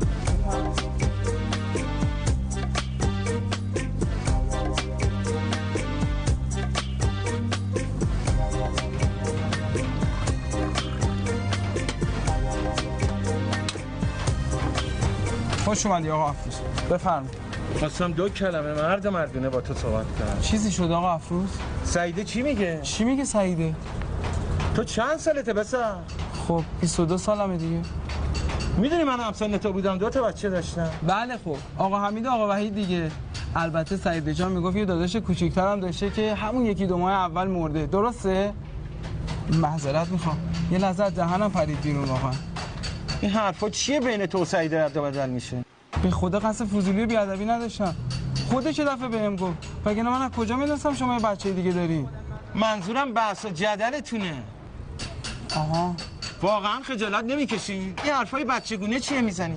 خوش 15.71 15.85
اومدی 15.85 16.09
آقا 16.09 16.29
افروز. 16.29 16.55
بفرمایید 16.91 17.37
خواستم 17.79 18.11
دو 18.11 18.29
کلمه 18.29 18.73
مرد 18.73 19.07
مردونه 19.07 19.49
با 19.49 19.61
تو 19.61 19.73
صحبت 19.73 20.05
کنم. 20.05 20.41
چیزی 20.41 20.71
شد 20.71 20.91
آقا 20.91 21.11
افروز؟ 21.11 21.49
سعیده 21.83 22.23
چی 22.23 22.41
میگه؟ 22.41 22.79
چی 22.83 23.03
میگه 23.03 23.23
سعیده؟ 23.23 23.75
تو 24.75 24.83
چند 24.83 25.17
سالته 25.17 25.53
بسا؟ 25.53 25.95
خب 26.47 26.63
22 26.81 27.17
سالمه 27.17 27.57
دیگه. 27.57 27.79
می‌دونی 28.77 29.03
من 29.03 29.19
هم 29.19 29.33
سن 29.33 29.57
تو 29.57 29.73
بودم 29.73 29.97
دو 29.97 30.09
تا 30.09 30.21
بچه 30.21 30.49
داشتم. 30.49 30.89
بله 31.07 31.37
خب. 31.37 31.57
آقا 31.77 31.99
حمید 31.99 32.27
آقا 32.27 32.49
وحید 32.49 32.75
دیگه. 32.75 33.11
البته 33.55 33.97
سعید 33.97 34.31
جان 34.31 34.51
می‌گفت 34.51 34.75
یه 34.77 34.85
داداش 34.85 35.15
کوچیک‌تر 35.15 35.71
هم 35.71 35.79
داشته 35.79 36.09
که 36.09 36.35
همون 36.35 36.65
یکی 36.65 36.87
دو 36.87 36.97
ماه 36.97 37.11
اول 37.11 37.47
مرده. 37.47 37.85
درسته؟ 37.85 38.53
معذرت 39.53 40.07
می‌خوام. 40.07 40.37
یه 40.71 40.77
لحظه 40.77 41.09
دهنم 41.09 41.51
پرید 41.51 41.81
بیرون 41.81 42.05
واقعا. 42.05 42.31
این 43.21 43.31
حرفا 43.31 43.69
چیه 43.69 43.99
بین 43.99 44.25
تو 44.25 44.41
و 44.41 44.45
سعید 44.45 44.75
رد 44.75 44.97
و 44.97 45.01
بدل 45.01 45.29
میشه؟ 45.29 45.65
به 46.03 46.11
خدا 46.11 46.39
قصد 46.39 46.65
فضولی 46.65 47.05
بیادبی 47.05 47.45
نداشتم. 47.45 47.95
خودش 48.49 48.79
یه 48.79 48.85
دفعه 48.85 49.07
بهم 49.07 49.35
گفت 49.35 49.57
وگرنه 49.85 50.09
من 50.09 50.21
از 50.21 50.31
کجا 50.31 50.55
می‌دونستم 50.55 50.93
شما 50.93 51.13
یه 51.13 51.19
بچه 51.19 51.51
دیگه 51.51 51.71
داری؟ 51.71 52.07
منظورم 52.55 53.13
بحث 53.13 53.45
و 53.45 53.49
جدلتونه. 53.49 54.33
آها. 55.55 55.95
واقعا 56.41 56.81
خجالت 56.83 57.23
نمی‌کشین 57.23 57.93
این 58.03 58.13
حرفای 58.13 58.45
بچگونه 58.45 58.99
چیه 58.99 59.21
می‌زنی؟ 59.21 59.55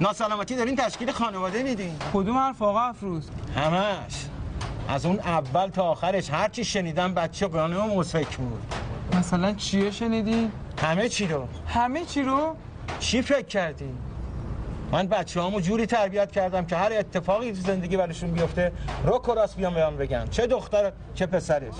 ناسلامتی 0.00 0.56
دارین 0.56 0.76
تشکیل 0.76 1.12
خانواده 1.12 1.62
میدین. 1.62 1.96
کدوم 2.12 2.38
حرف 2.38 2.62
آقا 2.62 2.80
افروز؟ 2.80 3.30
همش. 3.56 4.24
از 4.88 5.06
اون 5.06 5.20
اول 5.20 5.68
تا 5.68 5.82
آخرش 5.82 6.30
هر 6.30 6.48
چی 6.48 6.64
شنیدم 6.64 7.14
بچه 7.14 7.46
قانه 7.46 7.76
و 7.76 8.02
فکر 8.02 8.36
بود. 8.36 8.74
مثلا 9.18 9.52
چیه 9.52 9.90
شنیدی؟ 9.90 10.50
همه 10.82 11.08
چی 11.08 11.26
رو. 11.26 11.48
همه 11.68 12.04
چی 12.04 12.22
رو؟ 12.22 12.56
چی 13.00 13.22
فکر 13.22 13.46
کردی 13.46 13.90
من 14.92 15.06
بچه 15.06 15.40
هامو 15.40 15.60
جوری 15.60 15.86
تربیت 15.86 16.32
کردم 16.32 16.64
که 16.66 16.76
هر 16.76 16.92
اتفاقی 16.92 17.52
تو 17.52 17.60
زندگی 17.60 17.96
برشون 17.96 18.30
بیفته 18.30 18.72
رو 19.04 19.18
کراس 19.18 19.54
بیام 19.54 19.74
بیان 19.74 19.96
بگم. 19.96 20.24
چه 20.30 20.46
دختر 20.46 20.92
چه 21.14 21.26
پسرش. 21.26 21.74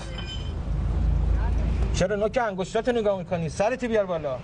چرا 1.93 2.15
نوک 2.15 2.39
انگشتات 2.47 2.89
نگاه 2.89 3.17
می‌کنی؟ 3.17 3.49
سرت 3.49 3.85
بیار 3.85 4.05
بالا. 4.05 4.37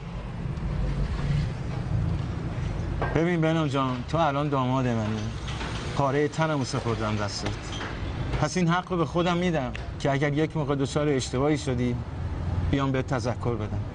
ببین 3.15 3.41
بنام 3.41 3.67
جان 3.67 4.03
تو 4.09 4.17
الان 4.17 4.49
داماد 4.49 4.87
منی. 4.87 5.19
کاره 5.97 6.27
تنمو 6.27 6.65
سپردم 6.65 7.15
دستت. 7.15 7.49
پس 8.41 8.57
این 8.57 8.67
حق 8.67 8.91
رو 8.91 8.97
به 8.97 9.05
خودم 9.05 9.37
میدم 9.37 9.71
که 9.99 10.11
اگر 10.11 10.33
یک 10.33 10.57
موقع 10.57 10.75
دچار 10.75 11.07
اشتباهی 11.09 11.57
شدی 11.57 11.95
بیام 12.71 12.91
به 12.91 13.01
تذکر 13.01 13.55
بدم. 13.55 13.94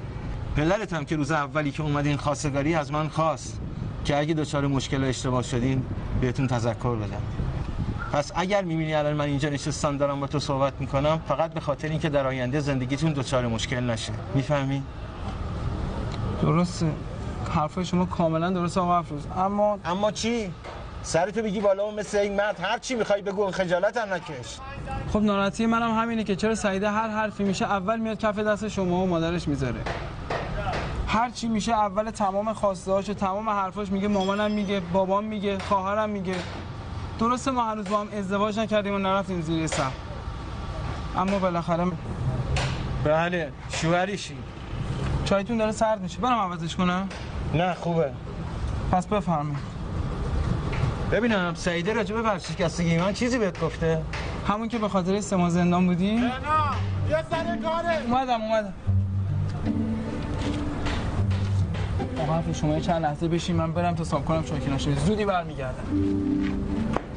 پدرت 0.57 0.93
هم 0.93 1.05
که 1.05 1.17
روز 1.17 1.31
اولی 1.31 1.71
که 1.71 1.83
اومدین 1.83 2.17
خواستگاری 2.17 2.75
از 2.75 2.93
من 2.93 3.09
خواست 3.09 3.61
که 4.05 4.19
اگه 4.19 4.35
دچار 4.35 4.67
مشکل 4.67 5.05
اشتباه 5.05 5.43
شدین 5.43 5.83
بهتون 6.21 6.47
تذکر 6.47 6.97
بدم. 6.97 7.23
پس 8.13 8.33
اگر 8.35 8.63
می‌بینی 8.63 8.95
الان 8.95 9.13
من 9.13 9.25
اینجا 9.25 9.49
نشستم 9.49 9.97
دارم 9.97 10.21
با 10.21 10.27
تو 10.27 10.39
صحبت 10.39 10.73
می‌کنم 10.81 11.21
فقط 11.29 11.55
به 11.55 11.61
خاطر 11.61 11.89
اینکه 11.89 12.09
در 12.09 12.27
آینده 12.27 12.61
زندگیتون 12.61 13.13
دچار 13.13 13.47
مشکل 13.47 13.81
نشه. 13.81 14.13
می‌فهمی؟ 14.35 14.83
درسته. 16.43 16.87
حرف 17.51 17.83
شما 17.83 18.05
کاملا 18.05 18.51
درست 18.51 18.79
آقا 18.79 18.99
افروز. 18.99 19.23
اما 19.37 19.79
اما 19.85 20.11
چی؟ 20.11 20.53
سرتو 21.03 21.43
بگی 21.43 21.61
بالا 21.61 21.89
و 21.89 21.97
مثل 21.97 22.19
این 22.19 22.37
مرد. 22.37 22.61
هر 22.61 22.79
چی 22.79 22.95
می‌خوای 22.95 23.23
بگو 23.23 23.51
خجالت 23.51 23.97
هم 23.97 24.15
نکش. 24.15 24.59
خب 25.13 25.23
ناراحتی 25.23 25.67
منم 25.67 25.99
همینه 25.99 26.25
که 26.25 26.37
چرا 26.37 26.55
سعیده 26.55 26.91
هر 26.91 27.09
حرفی 27.09 27.45
میشه 27.45 27.65
اول 27.65 28.01
میاد 28.01 28.19
کف 28.19 28.39
دست 28.39 28.69
شما 28.69 28.97
و 29.03 29.07
مادرش 29.07 29.49
می‌ذاره. 29.49 29.81
هر 31.13 31.31
چی 31.31 31.49
میشه 31.49 31.73
اول 31.73 32.11
تمام 32.11 32.53
خواسته 32.53 32.93
و 32.93 33.03
تمام 33.03 33.51
حرفاش 33.51 33.93
میگه 33.93 34.09
مامانم 34.09 34.51
میگه 34.51 34.81
بابام 34.81 35.25
میگه 35.25 35.59
خواهرم 35.59 36.11
میگه. 36.11 36.35
درسته 37.19 37.51
ما 37.51 37.71
هنوز 37.71 37.89
با 37.89 38.01
هم 38.01 38.09
ازدواج 38.19 38.59
نکردیم 38.59 38.95
و 38.95 38.99
نرفتیم 38.99 39.41
زیر 39.41 39.67
سقف. 39.67 39.93
اما 41.17 41.39
بالاخره 41.39 41.87
بله 43.05 43.53
شوهریشی 43.73 44.37
چایتون 45.25 45.57
داره 45.57 45.73
سرد 45.73 46.01
میشه. 46.01 46.19
برم 46.19 46.39
عوضش 46.39 46.77
کنم. 46.77 47.09
نه 47.55 47.75
خوبه. 47.75 48.13
پس 48.93 49.07
بفرمایید. 49.07 49.59
ببینم 51.13 51.55
سعیده 51.55 51.93
راجع 51.93 52.15
به 52.15 52.23
ورشکستگی 52.23 52.99
من 52.99 53.13
چیزی 53.13 53.39
بهت 53.39 53.61
گفته؟ 53.61 54.03
همون 54.49 54.69
که 54.69 54.79
به 54.79 54.89
خاطر 54.89 55.21
سه 55.21 55.49
زندان 55.49 55.87
بودی 55.87 56.17
نه. 56.17 56.31
یه 57.11 57.25
سر 57.31 57.57
کاره. 57.57 58.03
اومدم 58.07 58.43
اومدم. 58.43 58.75
آقا 62.23 62.33
حرف 62.33 62.57
شما 62.57 62.81
چند 62.81 63.03
لحظه 63.03 63.29
بشین 63.29 63.57
من 63.57 63.73
برم 63.73 63.95
تا 63.95 64.05
صاحب 64.05 64.25
کنم 64.25 64.45
شاکی 64.47 64.97
زودی 65.07 65.25
برمیگردم. 65.25 65.85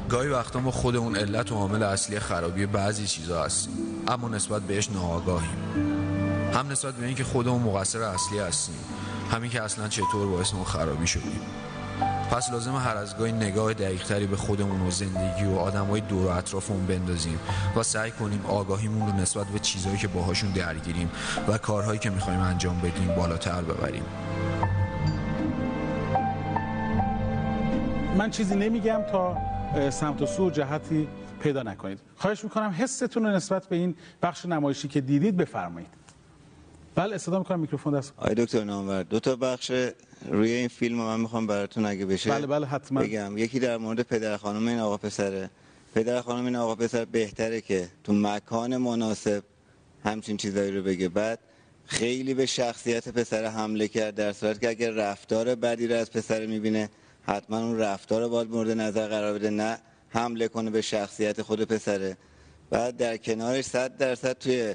گاهی 0.08 0.28
وقتا 0.28 0.60
ما 0.60 0.70
خودمون 0.70 1.16
علت 1.16 1.52
و 1.52 1.54
عامل 1.54 1.82
اصلی 1.82 2.18
خرابی 2.18 2.66
بعضی 2.66 3.06
چیزا 3.06 3.44
هستیم 3.44 3.74
اما 4.08 4.28
نسبت 4.28 4.62
بهش 4.62 4.90
ناآگاهیم. 4.90 5.58
هم 6.54 6.72
نسبت 6.72 6.94
به 6.94 7.06
اینکه 7.06 7.24
خودمون 7.24 7.62
مقصر 7.62 8.02
اصلی 8.02 8.38
هستیم 8.38 8.76
همین 9.32 9.50
که 9.50 9.62
اصلا 9.62 9.88
چطور 9.88 10.26
باعث 10.26 10.54
اون 10.54 10.64
خرابی 10.64 11.06
شدیم. 11.06 11.40
پس 12.30 12.50
لازم 12.50 12.76
هر 12.76 12.96
از 12.96 13.18
گاهی 13.18 13.32
نگاه 13.32 13.74
دقیقتری 13.74 14.26
به 14.26 14.36
خودمون 14.36 14.86
و 14.86 14.90
زندگی 14.90 15.44
و 15.44 15.58
آدمای 15.58 16.00
دور 16.00 16.26
و 16.26 16.28
اطرافمون 16.28 16.86
بندازیم 16.86 17.38
و 17.76 17.82
سعی 17.82 18.10
کنیم 18.10 18.40
آگاهیمون 18.48 19.10
رو 19.10 19.16
نسبت 19.16 19.46
به 19.46 19.58
چیزهایی 19.58 19.98
که 19.98 20.08
باهاشون 20.08 20.50
درگیریم 20.50 21.10
و 21.48 21.58
کارهایی 21.58 21.98
که 21.98 22.10
می‌خوایم 22.10 22.40
انجام 22.40 22.80
بدیم 22.80 23.14
بالاتر 23.16 23.62
ببریم. 23.62 24.04
من 28.18 28.30
چیزی 28.30 28.56
نمیگم 28.56 29.02
تا 29.12 29.36
سمت 29.90 30.22
و 30.22 30.26
سو 30.26 30.50
جهتی 30.50 31.08
پیدا 31.40 31.62
نکنید. 31.62 31.98
خواهش 32.16 32.44
می‌کنم 32.44 32.74
حستون 32.78 33.24
رو 33.24 33.30
نسبت 33.30 33.66
به 33.66 33.76
این 33.76 33.94
بخش 34.22 34.46
نمایشی 34.46 34.88
که 34.88 35.00
دیدید 35.00 35.36
بفرمایید. 35.36 35.88
بله 36.94 37.14
استفاده 37.14 37.38
می‌کنم 37.38 37.60
میکروفون 37.60 37.98
دست. 37.98 38.12
آقای 38.16 38.34
دکتر 38.34 38.64
نامور 38.64 39.02
دو 39.02 39.20
تا 39.20 39.36
بخش 39.36 39.72
روی 40.28 40.50
این 40.50 40.68
فیلم 40.68 40.96
من 40.96 41.20
می‌خوام 41.20 41.46
براتون 41.46 41.86
اگه 41.86 42.06
بشه 42.06 42.30
بله 42.30 42.46
بله 42.46 42.66
حتما. 42.66 43.00
بگم. 43.00 43.38
یکی 43.38 43.58
در 43.60 43.76
مورد 43.76 44.02
پدر 44.02 44.36
خانم 44.36 44.68
این 44.68 44.78
آقا 44.78 44.96
پسره. 44.96 45.50
پدر 45.94 46.20
خانم 46.20 46.44
این 46.44 46.56
آقا 46.56 46.74
پسر 46.74 47.04
بهتره 47.04 47.60
که 47.60 47.88
تو 48.04 48.12
مکان 48.12 48.76
مناسب 48.76 49.42
همچین 50.04 50.36
چیزایی 50.36 50.72
رو 50.72 50.82
بگه. 50.82 51.08
بعد 51.08 51.38
خیلی 51.86 52.34
به 52.34 52.46
شخصیت 52.46 53.08
پسر 53.08 53.44
حمله 53.44 53.88
کرد 53.88 54.14
در 54.14 54.32
صورت 54.32 54.60
که 54.60 54.68
اگر 54.68 54.90
رفتار 54.90 55.54
بدی 55.54 55.88
رو 55.88 55.96
از 55.96 56.10
پسر 56.10 56.46
می‌بینه 56.46 56.88
حتما 57.26 57.58
اون 57.58 57.78
رفتار 57.78 58.28
باید 58.28 58.50
مورد 58.50 58.70
نظر 58.70 59.08
قرار 59.08 59.34
بده 59.34 59.50
نه 59.50 59.78
حمله 60.08 60.48
کنه 60.48 60.70
به 60.70 60.80
شخصیت 60.80 61.42
خود 61.42 61.64
پسره. 61.64 62.16
بعد 62.70 62.96
در 62.96 63.16
کنارش 63.16 63.64
صد 63.64 63.96
درصد 63.96 64.38
توی 64.38 64.74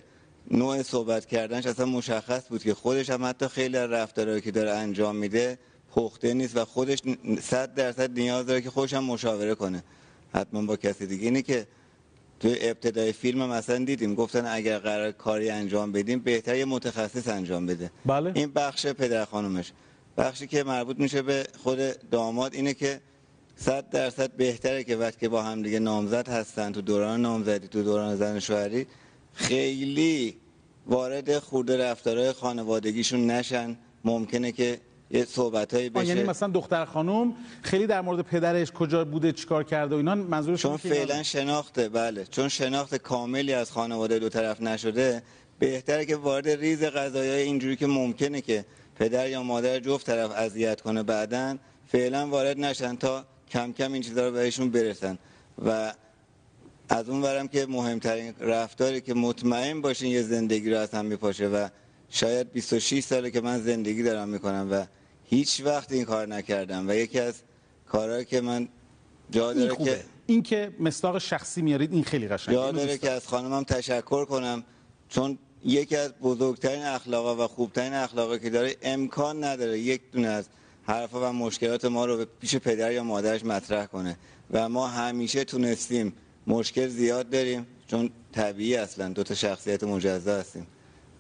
نوع 0.52 0.84
صحبت 0.84 1.26
کردنش 1.26 1.66
اصلا 1.66 1.86
مشخص 1.86 2.48
بود 2.50 2.64
که 2.64 2.74
خودش 2.74 3.10
هم 3.10 3.26
حتی 3.26 3.48
خیلی 3.48 3.78
از 3.78 3.90
رفتارهایی 3.90 4.42
که 4.42 4.52
داره 4.52 4.72
انجام 4.72 5.16
میده 5.16 5.60
پخته 5.96 6.34
نیست 6.34 6.58
و 6.58 6.66
خودش 6.66 7.00
صد 7.42 7.74
درصد 7.74 8.20
نیاز 8.20 8.46
داره 8.46 8.62
که 8.62 8.70
خودش 8.70 8.94
هم 8.94 9.04
مشاوره 9.04 9.56
کنه. 9.56 9.84
حتما 10.36 10.62
با 10.62 10.76
کسی 10.76 11.08
دیگه. 11.08 11.24
اینه 11.24 11.42
که 11.42 11.68
توی 12.40 12.58
ابتدای 12.62 13.12
فیلم 13.12 13.42
هم 13.42 13.50
مثلا 13.50 13.86
دیدیم. 13.86 14.16
گفتن 14.16 14.46
اگر 14.46 14.80
قرار 14.80 15.12
کاری 15.12 15.50
انجام 15.50 15.92
بدیم 15.92 16.20
بهتر 16.20 16.56
یه 16.56 16.66
متخصص 16.66 17.28
انجام 17.28 17.66
بده. 17.66 17.92
بله. 18.06 18.32
این 18.36 18.52
بخش 18.52 18.88
پدر 18.88 19.26
خانومش. 19.26 19.72
بخشی 20.20 20.48
که 20.48 20.64
مربوط 20.64 21.00
میشه 21.00 21.22
به 21.22 21.48
خود 21.64 22.10
داماد 22.10 22.54
اینه 22.54 22.74
که 22.74 23.00
صد 23.56 23.90
درصد 23.90 24.32
بهتره 24.32 24.84
که 24.84 24.96
وقتی 24.96 25.18
که 25.20 25.30
با 25.30 25.42
هم 25.42 25.62
دیگه 25.62 25.80
نامزد 25.80 26.30
هستن 26.30 26.72
تو 26.72 26.82
دوران 26.82 27.22
نامزدی 27.22 27.68
تو 27.68 27.84
دوران 27.84 28.16
زن 28.16 28.40
شوهری 28.40 28.88
خیلی 29.34 30.38
وارد 30.88 31.40
خورده 31.40 31.78
رفتارهای 31.78 32.32
خانوادگیشون 32.32 33.32
نشن. 33.32 33.78
ممکنه 34.04 34.52
که 34.52 34.80
یه 35.12 35.26
صحبتهایی 35.26 35.88
آه، 35.88 35.94
بشه. 35.94 36.08
یعنی 36.08 36.24
مثلا 36.24 36.50
دختر 36.50 36.86
خانم 36.86 37.34
خیلی 37.62 37.88
در 37.88 38.02
مورد 38.02 38.22
پدرش 38.22 38.72
کجا 38.72 39.06
بوده 39.06 39.32
چیکار 39.32 39.64
کرده 39.64 39.96
و 39.96 39.98
اینا 39.98 40.16
منظورش 40.16 40.62
چون 40.62 40.78
فعلا 40.78 41.24
شناخته 41.24 41.90
بله. 41.90 42.26
چون 42.26 42.48
شناخت 42.48 42.96
کاملی 42.96 43.54
از 43.54 43.72
خانواده 43.72 44.20
دو 44.20 44.30
طرف 44.30 44.62
نشده 44.62 45.24
بهتره 45.60 46.06
که 46.06 46.16
وارد 46.16 46.50
ریز 46.50 46.84
قضایی 46.84 47.30
اینجوری 47.30 47.76
که 47.76 47.88
ممکنه 47.88 48.42
که 48.42 48.66
پدر 49.00 49.30
یا 49.30 49.44
مادر 49.44 49.80
جفت 49.80 50.06
طرف 50.06 50.32
اذیت 50.32 50.82
کنه 50.82 51.04
بعدا 51.04 51.58
فعلا 51.88 52.28
وارد 52.28 52.60
نشن 52.60 52.96
تا 52.96 53.26
کم 53.52 53.74
کم 53.74 53.94
این 53.94 54.02
چیزا 54.02 54.28
رو 54.28 54.34
بهشون 54.34 54.70
برسن. 54.70 55.18
و 55.66 55.94
از 56.90 57.10
اون 57.10 57.22
ورم 57.22 57.48
که 57.48 57.66
مهمترین 57.66 58.34
رفتاری 58.40 59.02
که 59.02 59.14
مطمئن 59.14 59.82
باشین 59.82 60.12
یه 60.12 60.22
زندگی 60.22 60.70
رو 60.70 60.78
از 60.78 60.92
هم 60.92 61.06
میپاشه 61.06 61.48
و 61.48 61.68
شاید 62.10 62.52
26 62.52 63.04
ساله 63.04 63.32
که 63.32 63.42
من 63.42 63.60
زندگی 63.62 64.04
دارم 64.04 64.30
می‌کنم 64.30 64.68
و 64.72 64.86
هیچ 65.26 65.62
وقت 65.66 65.92
این 65.92 66.06
کار 66.06 66.28
نکردم 66.28 66.90
و 66.90 66.94
یکی 66.94 67.20
از 67.20 67.36
کارهایی 67.88 68.26
که 68.26 68.42
من 68.42 68.68
جا 69.32 69.50
این 69.50 69.60
داره 69.60 69.74
خوبه. 69.74 69.92
که 69.92 70.04
این 70.26 70.44
که 70.44 70.72
مستاق 70.80 71.18
شخصی 71.18 71.62
میارید 71.62 71.94
این 71.94 72.04
خیلی 72.04 72.28
قشنگه. 72.28 72.58
جا 72.58 72.72
داره 72.72 72.98
که 72.98 73.12
از 73.12 73.28
خانمم 73.28 73.64
تشکر 73.64 74.26
کنم 74.26 74.64
چون 75.10 75.38
یکی 75.66 75.96
از 75.96 76.14
بزرگترین 76.14 76.84
اخلاقا 76.84 77.46
و 77.46 77.48
خوبترین 77.48 77.94
اخلاقا 77.94 78.38
که 78.38 78.50
داره 78.50 78.76
امکان 78.82 79.44
نداره 79.44 79.80
یک 79.80 80.02
دونه 80.12 80.28
از 80.28 80.46
حرفا 80.84 81.30
و 81.30 81.34
مشکلات 81.34 81.86
ما 81.86 82.06
رو 82.06 82.18
به 82.18 82.26
پیش 82.26 82.56
پدر 82.56 82.92
یا 82.92 83.04
مادرش 83.04 83.46
مطرح 83.46 83.86
کنه. 83.86 84.18
و 84.52 84.70
ما 84.70 84.88
همیشه 84.88 85.44
تونستیم 85.44 86.14
مشکل 86.48 86.88
زیاد 86.88 87.30
داریم 87.30 87.68
چون 87.88 88.10
طبیعی 88.32 88.76
اصلا 88.76 89.10
دو 89.10 89.24
تا 89.24 89.36
شخصیت 89.36 89.84
مجزا 89.84 90.40
هستیم. 90.40 90.68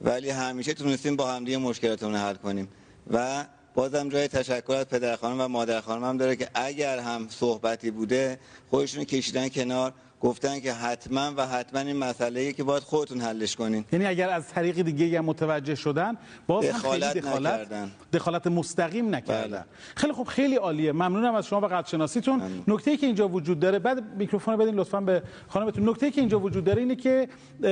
ولی 0.02 0.30
همیشه 0.30 0.74
تونستیم 0.74 1.16
با 1.16 1.32
همدیگه 1.32 1.58
مشکلاتمون 1.58 2.14
رو 2.14 2.20
حل 2.20 2.36
کنیم. 2.36 2.68
و 3.12 3.46
بازم 3.76 4.10
جای 4.10 4.28
تشکر 4.28 4.74
از 4.74 4.86
پدر 4.86 5.18
و 5.22 5.48
مادر 5.48 5.82
خانم 5.82 6.04
هم 6.04 6.18
داره 6.18 6.36
که 6.36 6.50
اگر 6.54 7.00
هم 7.00 7.28
صحبتی 7.30 7.92
بوده 7.92 8.40
خودشون 8.70 9.04
کشیدن 9.04 9.50
کنار 9.50 9.94
گفتن 10.22 10.60
که 10.60 10.74
حتما 10.74 11.32
و 11.38 11.48
حتما 11.48 11.80
این 11.80 11.98
مسئله 11.98 12.54
که 12.54 12.64
باید 12.64 12.84
خودتون 12.84 13.22
حلش 13.22 13.56
کنین. 13.56 13.86
یعنی 13.92 14.06
اگر 14.06 14.30
از 14.30 14.48
طریق 14.48 14.82
دیگه 14.82 15.18
هم 15.18 15.26
متوجه 15.26 15.76
شدن 15.76 16.18
باز 16.48 16.66
هم 16.66 16.80
خیلی 16.80 17.00
دخالت 17.00 17.18
دخالت 17.18 17.54
نکردن. 17.54 17.92
دخالت 18.14 18.48
مستقیم 18.48 19.16
نکردن. 19.16 19.58
بله. 19.58 19.66
خیلی 19.96 20.14
خوب 20.14 20.28
خیلی 20.28 20.56
عالیه. 20.56 20.92
ممنونم 20.92 21.36
از 21.36 21.48
شما 21.48 21.62
و 21.62 21.66
قد 21.66 21.86
شناسیتون 21.86 22.42
نکته 22.68 22.98
که 22.98 23.06
اینجا 23.06 23.28
وجود 23.28 23.60
داره 23.60 23.80
بعد 23.80 24.16
میکروفون 24.18 24.54
رو 24.54 24.60
بدین 24.60 24.76
لطفا 24.76 25.02
به 25.02 25.24
خانمتون. 25.48 25.90
نکته 25.90 26.12
که 26.12 26.22
اینجا 26.22 26.40
وجود 26.40 26.64
داره 26.64 26.82
اینه 26.82 26.96
که 26.96 27.28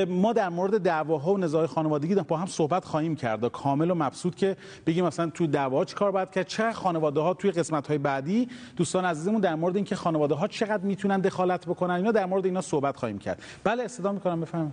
ما 0.08 0.34
در 0.34 0.50
مورد 0.50 0.82
دعواها 0.82 1.34
و 1.34 1.38
نزاع 1.38 1.66
خانوادگی 1.66 2.16
با 2.16 2.38
هم 2.38 2.48
صحبت 2.48 2.86
خواهیم 2.86 3.16
کرد 3.16 3.46
کامل 3.51 3.92
و 3.92 3.96
مبسوط 3.96 4.36
که 4.36 4.58
بگیم 4.86 5.06
مثلا 5.06 5.30
توی 5.30 5.48
دعوا 5.48 5.86
چیکار 5.86 6.12
باید 6.12 6.30
کرد 6.30 6.48
چه 6.48 6.74
خانواده 6.74 7.20
ها 7.20 7.34
توی 7.34 7.51
قسمت 7.51 7.88
های 7.88 7.98
بعدی. 7.98 8.50
دوستان 8.75 9.06
عزیزمون 9.06 9.42
در 9.42 9.56
مورد 9.56 9.75
اینکه 9.75 9.96
خانواده 9.96 10.36
ها 10.36 10.48
چقدر 10.48 10.84
می‌تونن 10.84 11.20
دخالت 11.20 11.66
بکنن 11.66 11.94
اینا 11.94 12.12
در 12.12 12.25
مورد 12.25 12.37
اینا 12.46 12.62
صحبت 12.62 12.98
خواهیم 12.98 13.20
کرد. 13.20 13.44
بله 13.63 13.84
استدا 13.84 14.12
می‌کنم 14.12 14.41
بفهمم 14.41 14.72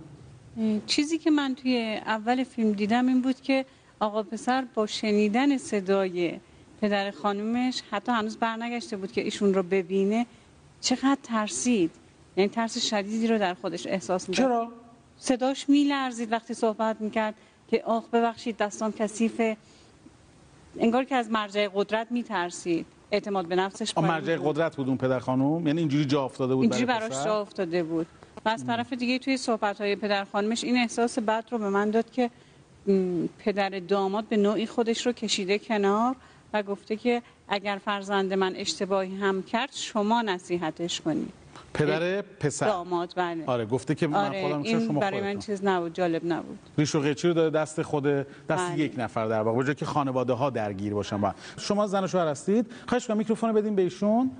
چیزی 0.85 1.17
که 1.17 1.31
من 1.31 1.55
توی 1.55 2.01
اول 2.05 2.43
فیلم 2.43 2.71
دیدم 2.71 3.07
این 3.07 3.21
بود 3.21 3.41
که 3.41 3.65
آقا 3.99 4.23
پسر 4.23 4.65
با 4.73 4.87
شنیدن 4.87 5.57
صدای 5.57 6.39
پدر 6.81 7.11
خانومش 7.11 7.83
حتی 7.91 8.11
هنوز 8.11 8.37
برنگشته 8.37 8.97
بود 8.97 9.11
که 9.11 9.21
ایشون 9.21 9.53
رو 9.53 9.63
ببینه 9.63 10.25
چقدر 10.81 11.17
ترسید. 11.23 11.91
یعنی 12.37 12.49
ترس 12.49 12.87
شدیدی 12.87 13.27
رو 13.27 13.37
در 13.37 13.53
خودش 13.53 13.87
احساس 13.87 14.29
می‌کرد. 14.29 14.45
چرا؟ 14.45 14.71
صداش 15.17 15.69
میلرزید 15.69 16.31
وقتی 16.31 16.53
صحبت 16.53 17.01
می‌کرد 17.01 17.35
که 17.67 17.83
آخ 17.83 18.09
ببخشید 18.09 18.57
دستام 18.57 18.91
کثیفه. 18.91 19.57
انگار 20.79 21.03
که 21.03 21.15
از 21.15 21.31
مرجع 21.31 21.67
قدرت 21.73 22.11
میترسید. 22.11 22.85
اعتماد 23.11 23.45
به 23.45 23.55
نفسش 23.55 23.93
پایین 23.93 24.11
مرجع. 24.11 24.37
قدرت 24.43 24.75
بود 24.75 24.87
اون 24.87 24.97
پدر 24.97 25.19
خانم 25.19 25.67
یعنی 25.67 25.79
اینجوری 25.79 26.05
جا 26.05 26.23
افتاده 26.23 26.55
بود 26.55 26.63
اینجوری 26.63 26.85
براش 26.85 27.11
پسر؟ 27.11 27.25
جا 27.25 27.41
افتاده 27.41 27.83
بود 27.83 28.07
و 28.45 28.49
از 28.49 28.65
طرف 28.65 28.93
دیگه 28.93 29.19
توی 29.19 29.37
صحبت 29.37 29.81
های 29.81 29.95
پدر 29.95 30.23
خانمش 30.23 30.63
این 30.63 30.77
احساس 30.77 31.19
بد 31.19 31.45
رو 31.51 31.57
به 31.57 31.69
من 31.69 31.91
داد 31.91 32.11
که 32.11 32.29
پدر 33.39 33.69
داماد 33.69 34.25
به 34.25 34.37
نوعی 34.37 34.65
خودش 34.65 35.05
رو 35.05 35.11
کشیده 35.11 35.59
کنار 35.59 36.15
و 36.53 36.63
گفته 36.63 36.95
که 36.95 37.21
اگر 37.47 37.81
فرزند 37.85 38.33
من 38.33 38.55
اشتباهی 38.55 39.15
هم 39.15 39.43
کرد 39.43 39.69
شما 39.73 40.21
نصیحتش 40.21 41.01
کنید 41.01 41.44
پدر 41.73 42.21
پسر. 42.21 42.65
داماد 42.65 43.13
بله. 43.15 43.43
آره 43.45 43.65
گفته 43.65 43.95
که 43.95 44.07
من 44.07 44.25
آره 44.25 44.41
خودم 44.41 44.63
چه 44.63 44.69
این 44.69 44.87
شما 44.87 44.99
برای 44.99 45.21
من 45.21 45.39
چیز 45.39 45.63
نبود 45.63 45.93
جالب 45.93 46.25
نبود. 46.25 46.59
ریش 46.77 46.95
و 46.95 46.99
قیچی 46.99 47.27
رو 47.27 47.33
داده 47.33 47.59
دست 47.59 47.81
خود 47.81 48.03
دست 48.03 48.25
بله. 48.47 48.79
یک 48.79 48.93
نفر 48.97 49.27
در 49.27 49.41
واقع 49.41 49.73
که 49.73 49.85
خانواده 49.85 50.33
ها 50.33 50.49
درگیر 50.49 50.93
باشن. 50.93 51.17
با. 51.17 51.33
شما 51.57 51.87
زن 51.87 52.03
و 52.03 52.07
شوهر 52.07 52.27
هستید. 52.27 52.71
خواهش 52.87 53.07
کنم 53.07 53.17
میکروفون 53.17 53.49
رو 53.49 53.55
بدیم 53.55 53.75
به 53.75 53.81
ایشون. 53.81 54.31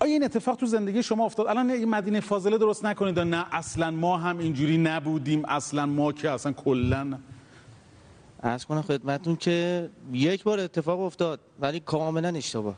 آیا 0.00 0.12
این 0.12 0.24
اتفاق 0.24 0.56
تو 0.56 0.66
زندگی 0.66 1.02
شما 1.02 1.24
افتاد؟ 1.24 1.46
الان 1.46 1.70
یه 1.70 1.86
مدینه 1.86 2.20
فاضله 2.20 2.58
درست 2.58 2.84
نکنید. 2.84 3.18
نه 3.18 3.46
اصلا 3.52 3.90
ما 3.90 4.18
هم 4.18 4.38
اینجوری 4.38 4.78
نبودیم. 4.78 5.44
اصلا 5.44 5.86
ما 5.86 6.12
که 6.12 6.30
اصلا 6.30 6.52
کلا 6.52 7.18
ارز 8.42 8.64
کنم 8.64 8.82
خدمتون 8.82 9.36
که 9.36 9.90
یک 10.12 10.44
بار 10.44 10.60
اتفاق 10.60 11.00
افتاد 11.00 11.40
ولی 11.60 11.80
کاملا 11.80 12.28
اشتباه. 12.28 12.74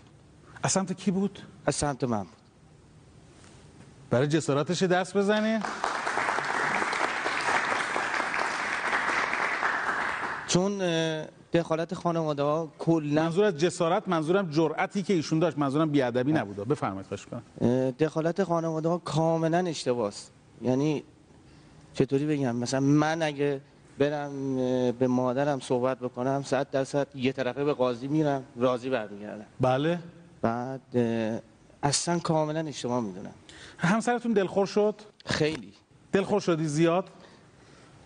از 0.62 0.72
سمت 0.72 0.92
کی 0.92 1.11
بود؟ 1.11 1.38
از 1.66 1.75
سمت 1.75 2.05
من 2.05 2.22
بود. 2.22 2.36
برای 4.11 4.27
جسارتش 4.27 4.83
دست 4.83 5.16
بزنه 5.16 5.62
چون 10.47 10.79
دخالت 11.53 11.95
خانواده 11.95 12.42
ها 12.42 12.73
کلا 12.79 13.23
منظور 13.23 13.45
از 13.45 13.59
جسارت 13.59 14.09
منظورم 14.09 14.51
جرأتی 14.51 15.03
که 15.03 15.14
ایشون 15.14 15.38
داشت 15.38 15.59
منظورم 15.59 15.90
بیادبی 15.90 16.33
نبود 16.33 16.69
بفرمایید 16.69 17.07
خواهش 17.07 17.27
کنم 17.27 17.42
دخالت 17.90 18.45
خانواده 18.45 18.88
ها 18.88 18.99
کاملا 18.99 19.59
اشتباه 19.59 20.09
است 20.09 20.33
یعنی 20.62 21.05
چطوری 21.95 22.27
بگم؟ 22.27 22.57
مثلا 22.57 22.81
من 22.81 23.23
اگه 23.23 23.61
برم 23.99 24.57
به 24.92 25.07
مادرم 25.07 25.61
صحبت 25.61 25.99
بکنم 25.99 26.42
صد 26.47 26.71
درصد 26.71 27.07
یه 27.14 27.33
طرفه 27.33 27.64
به 27.64 27.73
قاضی 27.73 28.09
میرم 28.09 28.42
راضی 28.57 28.90
برمیگردم. 28.90 29.45
بله. 29.61 29.99
بعد 30.42 30.81
اصلا 31.83 32.19
کاملا 32.19 32.61
اشتباه 32.61 33.01
می‌دونم. 33.01 33.33
همسرتون 33.78 34.32
دلخور 34.32 34.66
شد؟ 34.66 34.94
خیلی. 35.26 35.72
دلخور 36.12 36.40
شدی 36.40 36.66
زیاد؟ 36.66 37.10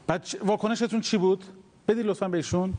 بعد 0.07 0.25
چ- 0.27 0.37
واکنشتون 0.45 1.01
چی 1.01 1.19
بود؟ 1.19 1.45
بدید 1.89 2.07
لطفا 2.07 2.29
به 2.29 2.37
ایشون. 2.37 2.75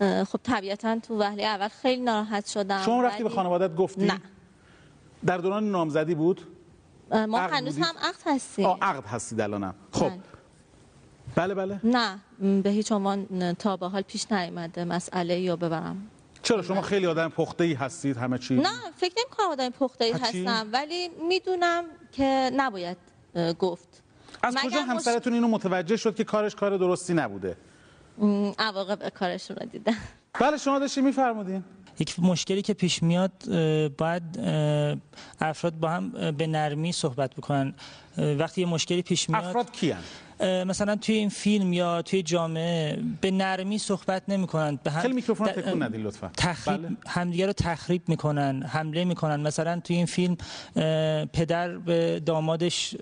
خب 0.00 0.40
طبیعتا 0.42 0.98
تو 0.98 1.18
وهله 1.18 1.42
اول 1.42 1.68
خیلی 1.68 2.02
ناراحت 2.02 2.46
شدم 2.46 2.82
شما 2.82 3.02
رفتی 3.02 3.22
به 3.22 3.28
خانوادت 3.28 3.76
گفتی؟ 3.76 4.06
نه. 4.06 4.20
در 5.26 5.38
دوران 5.38 5.70
نامزدی 5.70 6.14
بود؟ 6.14 6.40
ما 7.28 7.38
هنوز؟ 7.38 7.78
هم 7.78 7.94
عقد 8.02 8.22
هستیم. 8.26 8.66
آه 8.66 8.78
عقد 8.82 9.06
هستید 9.06 9.40
الانم 9.40 9.74
خب. 9.92 10.08
بله. 11.34 11.54
بله 11.54 11.54
بله. 11.54 11.80
نه 11.84 12.18
به 12.62 12.70
هیچ 12.70 12.92
عنوان 12.92 13.54
تا 13.54 13.76
به 13.76 13.88
حال 13.88 14.02
پیش 14.02 14.32
نیامده 14.32 14.84
مسئله 14.84 15.40
یا 15.40 15.56
ببرم. 15.56 16.10
چرا 16.46 16.62
شما 16.62 16.82
خیلی 16.82 17.06
آدم 17.06 17.28
پخته 17.28 17.64
ای 17.64 17.72
هستید 17.74 18.16
همه 18.16 18.38
چی؟ 18.38 18.54
نه 18.54 18.68
فکر 18.96 19.14
نمی 19.18 19.36
کنم 19.36 19.46
آدم 19.50 19.70
پخته 19.70 20.04
ای؟ 20.04 20.12
هستم 20.12 20.68
ولی 20.72 21.08
می‌دونم 21.28 21.84
که 22.12 22.50
نباید 22.56 22.96
گفت. 23.58 24.02
از 24.42 24.54
کجا 24.56 24.68
مش- 24.82 24.88
همسرتون 24.88 25.32
اینو 25.32 25.48
متوجه 25.48 25.96
شد 25.96 26.14
که 26.16 26.24
کارش 26.24 26.54
کار 26.54 26.76
درستی 26.76 27.14
نبوده؟ 27.14 27.56
عواقب 28.58 29.08
کارشون 29.08 29.56
رو 29.56 29.66
دیدم. 29.66 29.96
بله 30.40 30.56
شما 30.56 30.78
داشتی 30.78 31.00
میفرمودین. 31.00 31.64
یک 31.98 32.20
مشکلی 32.20 32.62
که 32.62 32.74
پیش 32.74 33.02
میاد 33.02 33.32
باید 33.98 34.22
افراد 35.40 35.74
با 35.74 35.88
هم 35.88 36.30
به 36.30 36.46
نرمی 36.46 36.92
صحبت 36.92 37.34
بکنن. 37.34 37.74
وقتی 38.18 38.60
یه 38.60 38.66
مشکلی 38.66 39.02
پیش 39.02 39.30
میاد 39.30 39.44
افراد 39.44 39.72
کیان؟ 39.72 39.98
اه، 39.98 40.04
مثلا 40.40 40.96
توی 40.96 41.14
این 41.14 41.28
فیلم 41.28 41.72
یا 41.72 42.02
توی 42.02 42.22
جامعه 42.22 42.98
به 43.20 43.30
نرمی 43.30 43.78
صحبت 43.78 44.22
نمی‌کنن 44.28 44.78
به 44.84 44.90
هم 44.90 45.00
خیلی 45.00 45.14
میکروفون 45.14 45.48
تکون 45.48 45.82
ندین 45.82 46.02
لطفا 46.02 46.30
تخریب 46.36 46.76
بله. 46.76 46.96
همدیگه 47.06 47.46
رو 47.46 47.52
تخریب 47.52 48.02
می‌کنن 48.08 48.62
حمله 48.62 49.04
می‌کنن 49.04 49.40
مثلا 49.40 49.80
توی 49.80 49.96
این 49.96 50.06
فیلم 50.06 50.36
پدر 51.32 51.78
به 51.78 52.20
دامادش 52.20 52.96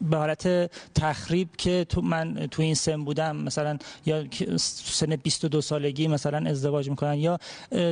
به 0.00 0.16
حالت 0.16 0.70
تخریب 0.94 1.48
که 1.58 1.86
تو 1.88 2.02
من 2.02 2.48
تو 2.50 2.62
این 2.62 2.74
سن 2.74 3.04
بودم 3.04 3.36
مثلا 3.36 3.78
یا 4.06 4.24
سن 4.56 5.16
22 5.16 5.60
سالگی 5.60 6.08
مثلا 6.08 6.50
ازدواج 6.50 6.90
می‌کنن 6.90 7.14
یا 7.14 7.38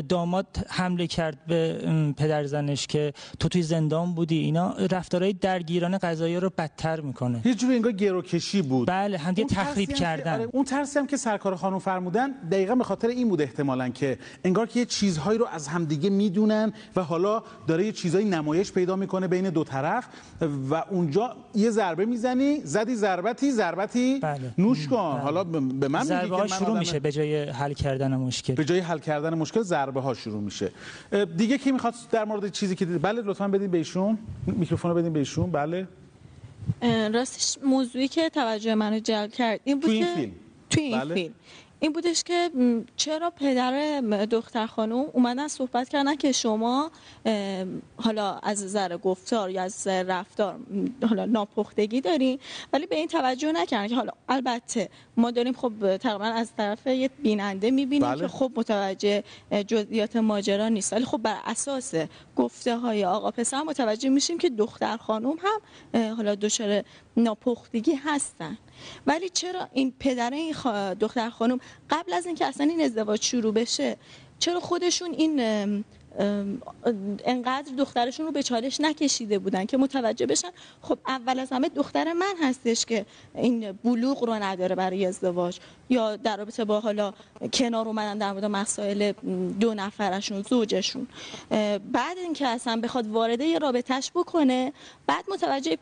داماد 0.09 0.47
حمله 0.69 1.07
کرد 1.07 1.47
به 1.47 1.79
پدر 2.17 2.45
زنش 2.45 2.87
که 2.87 3.13
تو 3.39 3.49
توی 3.49 3.63
زندان 3.63 4.15
بودی 4.15 4.39
اینا 4.39 4.75
رفتارهای 4.91 5.33
درگیرانه 5.33 5.99
قضایی 5.99 6.37
رو 6.37 6.51
بدتر 6.59 7.01
می‌کنه. 7.01 7.43
یه 7.45 7.55
جوری 7.55 7.75
انگار 7.75 7.93
گروکشی 7.93 8.63
بود. 8.63 8.89
بله 8.89 9.19
هم 9.19 9.35
دیگه 9.35 9.49
تخریب 9.49 9.93
کردن. 9.93 10.35
آره، 10.35 10.49
اون 10.53 10.65
ترسی 10.65 10.99
هم 10.99 11.07
که 11.07 11.17
سرکار 11.17 11.57
خانم 11.57 11.79
فرمودن 11.79 12.31
دقیقا 12.51 12.75
به 12.75 12.85
خاطر 12.85 13.09
این 13.09 13.29
بود 13.29 13.43
احتمالا 13.43 13.89
که 13.89 14.19
انگار 14.45 14.67
که 14.67 14.81
یه 14.81 14.87
چیزهایی 14.87 15.39
رو 15.39 15.47
از 15.47 15.69
همدیگه 15.69 16.11
می‌دونن 16.11 16.73
و 16.97 17.03
حالا 17.03 17.43
داره 17.67 17.87
یه 17.87 17.93
چیزایی 17.93 18.27
نمایش 18.27 18.73
پیدا 18.73 18.97
می‌کنه 18.97 19.29
بین 19.29 19.51
دو 19.51 19.65
طرف 19.65 20.07
و 20.71 20.75
اونجا 20.75 21.37
یه 21.55 21.71
ضربه 21.81 22.05
می‌زنی 22.07 22.61
زدی 22.65 22.95
ضربتی 22.95 23.51
ضربتی. 23.53 24.19
بله. 24.23 24.55
نوش 24.59 24.89
کن. 24.89 25.21
حالا 25.23 25.45
به 25.45 25.89
من 25.89 26.01
میگی 26.01 26.29
که 26.29 26.35
ها 26.35 26.41
من 26.41 26.47
شروع 26.47 26.71
آدم- 26.71 26.79
میشه 26.79 27.01
به 27.01 27.13
جای 27.13 27.45
حل 27.45 27.73
کردن 27.73 28.17
مشکل. 28.17 28.55
به 28.55 28.65
جای 28.65 28.79
حل 28.81 28.99
کردن 28.99 29.35
مشکل 29.35 29.63
ضربه 29.63 30.01
ها 30.01 30.15
شروع 30.15 30.41
میشه. 30.43 30.73
دیگه 31.37 31.59
کی 31.59 31.73
می‌خواد 31.73 31.95
در 32.11 32.25
مورد 32.25 32.53
چیزی 32.53 32.75
که 32.77 32.87
بله 32.87 33.23
لطفا 33.23 33.49
بدین 33.49 33.71
به 33.71 33.79
ایشون 33.79 34.19
میکروفون 34.47 34.91
رو 34.91 34.97
بدین 34.97 35.13
به 35.13 35.19
ایشون 35.19 35.51
بله 35.51 35.89
راستش 37.13 37.63
موضوعی 37.65 38.09
که 38.09 38.29
توجه 38.29 38.75
منو 38.75 38.99
جلب 38.99 39.31
کرد 39.33 39.61
این 39.65 39.81
بود 39.81 39.85
تو 39.91 39.91
این 39.93 40.05
که 40.07 40.15
فیلم؟ 40.15 40.33
تو 40.71 40.81
این 40.81 40.99
بله. 40.99 41.15
فیلم. 41.15 41.35
این 41.81 41.93
بودش 41.93 42.23
که 42.23 42.51
چرا 42.97 43.31
پدر 43.31 44.01
دختر 44.31 44.67
خانم 44.67 45.05
اومدن 45.13 45.49
صحبت 45.49 45.89
کردن 45.89 46.17
که 46.17 46.33
شما 46.33 46.91
حالا 47.97 48.39
از 48.43 48.65
نظر 48.65 48.97
گفتار 48.97 49.51
یا 49.51 49.63
از 49.63 49.87
رفتار 49.87 50.57
حالا 51.09 51.25
ناپختگی 51.25 52.01
دارین 52.01 52.39
ولی 52.73 52.87
به 52.87 52.97
این 52.97 53.09
توجه 53.09 53.53
نکردن 53.53 53.89
که 53.89 53.97
حالا 53.97 54.13
البته 54.29 54.89
ما 55.17 55.31
داریم 55.31 55.53
خب 55.53 55.97
تقریبا 55.97 56.25
از 56.25 56.53
طرف 56.57 56.87
یه 56.87 57.11
بیننده 57.23 57.71
می‌بینیم 57.71 58.09
بله. 58.09 58.21
که 58.21 58.29
خب 58.29 58.53
متوجه 58.57 59.25
جزئیات 59.67 60.17
ماجرا 60.17 60.69
نیست. 60.69 60.93
ولی 60.93 61.05
خب 61.05 61.19
بر 61.19 61.37
اساس 61.45 61.95
گفته 62.37 62.77
های 62.77 63.05
آقا 63.05 63.31
پسر 63.31 63.63
متوجه 63.63 64.09
میشیم 64.09 64.39
که 64.39 64.51
دختر 64.51 64.97
خانم 64.97 65.35
هم 65.43 65.61
حالا 66.17 66.35
دچار 66.35 66.85
ناپختگی 67.17 67.95
هستن. 67.95 68.59
ولی 69.07 69.29
چرا 69.29 69.69
این 69.73 69.93
پدر 69.99 70.31
این 70.31 70.55
دختر 71.01 71.31
خانم 71.31 71.59
قبل 71.91 72.13
از 72.13 72.27
اینکه 72.27 72.47
اصلا 72.47 72.67
این 72.67 72.81
ازدواج 72.81 73.23
شروع 73.23 73.55
بشه 73.55 73.97
چرا 74.39 74.61
خودشون 74.61 75.13
این 75.13 75.41
انقدر 77.25 77.73
دخترشون 77.79 78.27
رو 78.27 78.33
به 78.33 78.43
چالش 78.43 78.81
نکشیده 78.81 79.39
بودن 79.39 79.65
که 79.65 79.77
متوجه 79.77 80.27
بشن؟ 80.27 80.49
خب 80.83 80.99
اول 81.07 81.39
از 81.39 81.53
همه 81.53 81.69
دختر 81.69 82.13
من 82.13 82.35
هستش 82.43 82.85
که 82.85 83.07
این 83.35 83.73
بلوغ 83.73 84.25
رو 84.25 84.35
نداره 84.35 84.75
برای 84.75 85.07
ازدواج. 85.07 85.59
یا 85.91 86.17
در 86.17 86.37
رابطه 86.37 86.65
با 86.65 86.81
حالا 86.81 87.13
کنار 87.53 87.87
اومدن 87.87 88.19
در 88.19 88.33
مورد 88.33 88.45
مسائل 88.45 89.13
دو 89.61 89.75
نفرشون 89.75 90.43
زوجشون. 90.43 91.07
بعد 91.93 92.19
اینکه 92.19 92.49
اصلا 92.49 92.81
بخواد 92.81 93.07
وارد 93.07 93.41
یه 93.41 93.59
رابطهش 93.59 94.11
بکنه 94.15 94.73
بعد 95.07 95.25
متوجه 95.29 95.79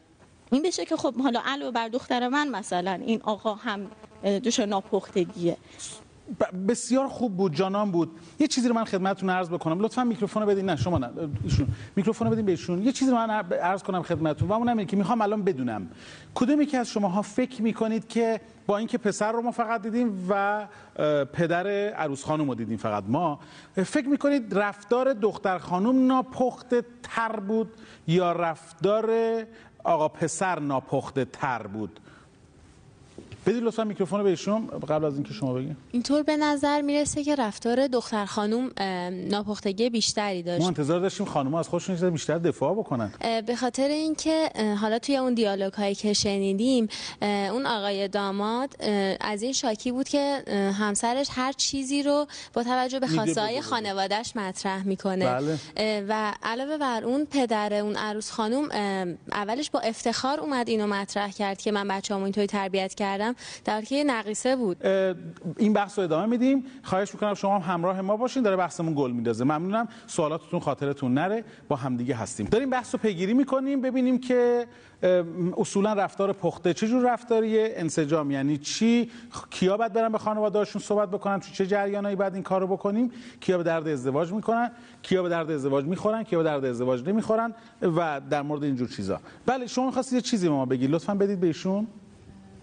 این 0.51 0.63
بشه 0.63 0.85
که 0.85 0.97
خب 0.97 1.15
حالا 1.15 1.41
علاوه 1.47 1.73
بر 1.73 1.89
دختر 1.89 2.29
من 2.29 2.49
مثلا 2.49 2.93
این 2.93 3.21
آقا 3.23 3.55
هم 3.55 3.81
دچار 4.25 4.67
ناپختگیه. 4.67 5.57
بسیار 6.69 7.09
خوب 7.09 7.37
بود 7.37 7.55
جانان 7.55 7.91
بود. 7.91 8.11
یه 8.39 8.47
چیزی 8.47 8.69
رو 8.69 8.75
من 8.75 8.85
خدمتتون 8.85 9.31
عرض 9.31 9.49
بکنم. 9.49 9.81
لطفا 9.81 10.05
میکروفون 10.05 10.43
رو 10.43 10.49
بدین. 10.49 10.71
نه 10.71 10.77
شما 10.77 10.99
نه 10.99 11.11
ایشون. 11.45 11.69
میکروفون 11.97 12.27
رو 12.27 12.33
بدین 12.33 12.45
به 12.45 12.53
ایشون 12.53 12.83
یه 12.83 12.93
چیزی 12.93 13.11
رو 13.11 13.17
من 13.17 13.31
عرض 13.53 13.83
کنم 13.83 14.03
خدمتتون. 14.03 14.49
و 14.49 14.53
اونم 14.53 14.85
که 14.85 14.97
می‌خوام 14.97 15.21
الان 15.21 15.43
بدونم. 15.43 15.89
کدوم 16.35 16.61
یکی 16.61 16.77
از 16.77 16.89
شماها 16.89 17.23
فکر 17.23 17.63
می‌کنید 17.63 18.09
که 18.09 18.41
با 18.67 18.79
اینکه 18.79 18.99
پسر 18.99 19.33
رو 19.33 19.43
ما 19.43 19.51
فقط 19.51 19.83
دیدیم 19.83 20.27
و 20.29 20.67
پدر 21.33 21.67
عروس 21.91 22.25
خانم 22.25 22.49
رو 22.49 22.55
دیدیم 22.55 22.77
فقط 22.77 23.05
ما 23.09 23.39
فکر 23.75 24.09
می‌کنید 24.09 24.59
رفتار 24.59 25.13
دختر 25.13 25.59
خانم 25.59 26.07
ناپخته 26.07 26.85
تر 27.03 27.41
بود 27.41 27.71
یا 28.07 28.33
رفتار 28.33 29.11
آقا 29.85 30.09
پسر 30.09 30.59
ناپخته 30.59 31.25
تر 31.25 31.67
بود. 31.67 32.01
بدید 33.49 33.63
لطفا 33.63 33.85
میکروفون 33.85 34.19
رو 34.19 34.25
به 34.25 34.31
ایشون 34.31 34.67
قبل 34.67 35.05
از 35.05 35.15
اینکه 35.15 35.35
شما 35.35 35.53
بگید 35.53 35.77
اینطور 35.93 36.23
به 36.23 36.37
نظر 36.37 36.81
می‌رسه 36.81 37.25
که 37.25 37.35
رفتار 37.35 37.87
دختر 37.87 38.25
خانوم 38.25 38.71
اه، 38.77 39.11
ناپختگی 39.11 39.91
بیشتری 39.91 40.43
داشت. 40.43 40.61
ما 40.61 40.69
انتظار 40.69 41.01
داشتیم 41.01 41.27
خانم 41.27 41.55
از 41.55 41.69
خودشون 41.69 42.11
بیشتر 42.11 42.39
دفاع 42.39 42.75
بکنن. 42.75 43.13
به 43.47 43.57
خاطر 43.57 43.89
اینکه 43.89 44.51
حالا 44.81 44.99
توی 44.99 45.17
اون 45.17 45.35
دیالوگ 45.35 45.73
هایی 45.73 45.95
که 45.95 46.13
شنیدیم 46.13 46.89
اون 47.23 47.67
آقای 47.67 48.09
داماد 48.09 48.75
از 49.21 49.43
این 49.43 49.53
شاکی 49.53 49.93
بود 49.93 50.09
که 50.09 50.43
همسرش 50.79 51.29
هر 51.31 51.53
چیزی 51.53 52.03
رو 52.03 52.27
با 52.55 52.63
توجه 52.63 53.01
به 53.01 53.07
میده 53.07 53.17
خواسته 53.17 53.33
بده 53.33 53.43
های 53.43 53.55
بده. 53.55 53.63
خانوادهش 53.63 54.33
مطرح 54.37 54.87
می‌کنه. 54.87 55.25
بله. 55.25 55.59
و 56.09 56.35
علاوه 56.43 56.79
بر 56.79 57.05
اون 57.05 57.25
پدر 57.25 57.75
اون 57.75 57.97
عروس 57.97 58.31
خانوم 58.31 58.69
اه، 58.71 59.07
اولش 59.33 59.71
با 59.71 59.81
افتخار 59.81 60.41
اومد 60.41 60.69
اینو 60.69 60.87
مطرح 60.87 61.31
کرد 61.31 61.59
که 61.59 61.73
من 61.73 61.89
بچه‌امو 61.89 62.25
اینطوری 62.25 62.47
تربیت 62.47 62.95
کردم. 62.95 63.35
در 63.65 63.83
که 63.83 64.05
نقیصه 64.05 64.57
بود. 64.57 64.87
این 65.57 65.73
بحث 65.73 65.99
رو 65.99 66.05
ادامه 66.05 66.27
میدیم. 66.27 66.65
خواهش 66.83 67.15
می‌کنم 67.15 67.35
شما 67.35 67.59
هم 67.59 67.75
همراه 67.75 68.01
ما 68.01 68.17
باشین. 68.17 68.43
داره 68.43 68.57
بحثمون 68.57 68.95
گل 68.97 69.11
میندازه 69.11 69.45
ممنونم. 69.45 69.89
سوالاتتون 70.07 70.61
خاطرتون 70.61 71.15
نره. 71.15 71.45
با 71.69 71.77
همدیگه 71.77 72.15
هستیم. 72.15 72.47
داریم 72.47 72.71
بحث 72.71 72.95
رو 72.95 73.01
پیگیری 73.01 73.35
می‌کنیم. 73.35 73.81
ببینیم 73.81 74.19
که 74.21 74.67
اصولا 75.57 75.93
رفتار 75.93 76.33
پخته 76.33 76.75
چه 76.75 76.89
جور 76.89 77.13
رفتاریه 77.13 77.73
انسجام 77.77 78.31
یعنی 78.31 78.59
چی؟ 78.59 79.11
کیا 79.51 79.77
باید 79.77 79.93
برن 79.93 80.13
به 80.13 80.19
خانواده‌هاشون 80.19 80.83
صحبت 80.83 81.11
بکنن؟ 81.11 81.41
تو 81.41 81.51
چه 81.53 81.67
جریانایی 81.67 82.17
بعد 82.17 82.35
این 82.35 82.43
کارو 82.43 82.67
بکنیم؟ 82.67 83.13
کیا 83.41 83.59
به 83.59 83.65
درد 83.65 83.89
ازدواج 83.89 84.33
می‌کنن؟ 84.33 84.71
کیا 85.03 85.23
به 85.23 85.29
درد 85.29 85.51
ازدواج 85.51 85.85
می‌خورن؟ 85.85 86.23
کیا 86.23 86.39
به 86.39 86.45
درد 86.45 86.65
ازدواج 86.65 87.09
نمی‌خورن؟ 87.09 87.55
و 87.83 88.21
در 88.31 88.43
مورد 88.43 88.65
اینجور 88.65 88.89
چیزا. 88.89 89.21
بله 89.47 89.67
شما 89.67 89.87
می‌خواستید 89.87 90.15
یه 90.15 90.21
چیزی 90.21 90.49
ما 90.49 90.67
بگید. 90.67 90.91
لطفا 90.91 91.15
بدید 91.15 91.41
به 91.41 91.49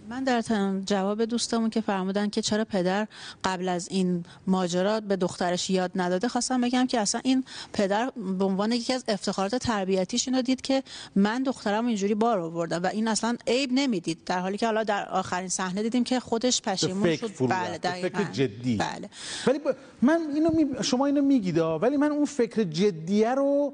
من 0.10 0.24
در 0.24 0.42
جواب 0.86 1.26
دوستمون 1.26 1.70
که 1.70 1.82
فرمودن 1.82 2.30
که 2.30 2.42
چرا 2.42 2.66
پدر 2.66 3.08
قبل 3.44 3.70
از 3.70 3.88
این 3.90 4.26
ماجرا 4.48 5.00
به 5.00 5.16
دخترش 5.16 5.70
یاد 5.70 5.92
نداده 5.96 6.28
خواستم 6.28 6.62
بگم 6.62 6.88
که 6.88 7.00
اصلا 7.00 7.22
این 7.24 7.44
پدر 7.74 8.12
به 8.40 8.46
عنوان 8.46 8.72
یکی 8.72 8.94
از 8.94 9.04
افتخارات 9.08 9.56
تربیتیش 9.56 10.28
اینو 10.28 10.42
دید 10.42 10.62
که 10.62 10.84
من 11.16 11.44
دخترم 11.44 11.86
اینجوری 11.86 12.16
بار 12.16 12.40
آوردم 12.40 12.84
و 12.84 12.88
این 12.88 13.08
اصلا 13.08 13.38
عیب 13.48 13.70
نمی‌دید. 13.74 14.24
در 14.26 14.40
حالی 14.40 14.58
که 14.58 14.66
حالا 14.66 14.84
در 14.84 15.10
آخرین 15.10 15.50
صحنه 15.50 15.84
دیدیم 15.84 16.04
که 16.04 16.20
خودش 16.20 16.62
پشیمون 16.62 17.16
شد. 17.16 17.32
بله. 17.50 17.78
فکر 17.78 18.24
جدی. 18.32 18.76
بله. 18.78 19.10
ولی 19.48 19.60
ب- 19.60 19.76
من 20.02 20.20
اینو 20.36 20.50
می... 20.50 20.84
شما 20.84 21.06
اینو 21.06 21.22
میگید 21.22 21.58
ولی 21.58 21.98
من 21.98 22.12
اون 22.12 22.26
فکر 22.26 22.64
جدیه 22.64 23.36
رو 23.36 23.74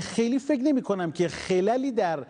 خیلی 0.00 0.38
فکر 0.38 0.62
نمی 0.62 0.82
کنم 0.82 1.12
که 1.12 1.28
خللی 1.28 1.92
در 1.92 2.26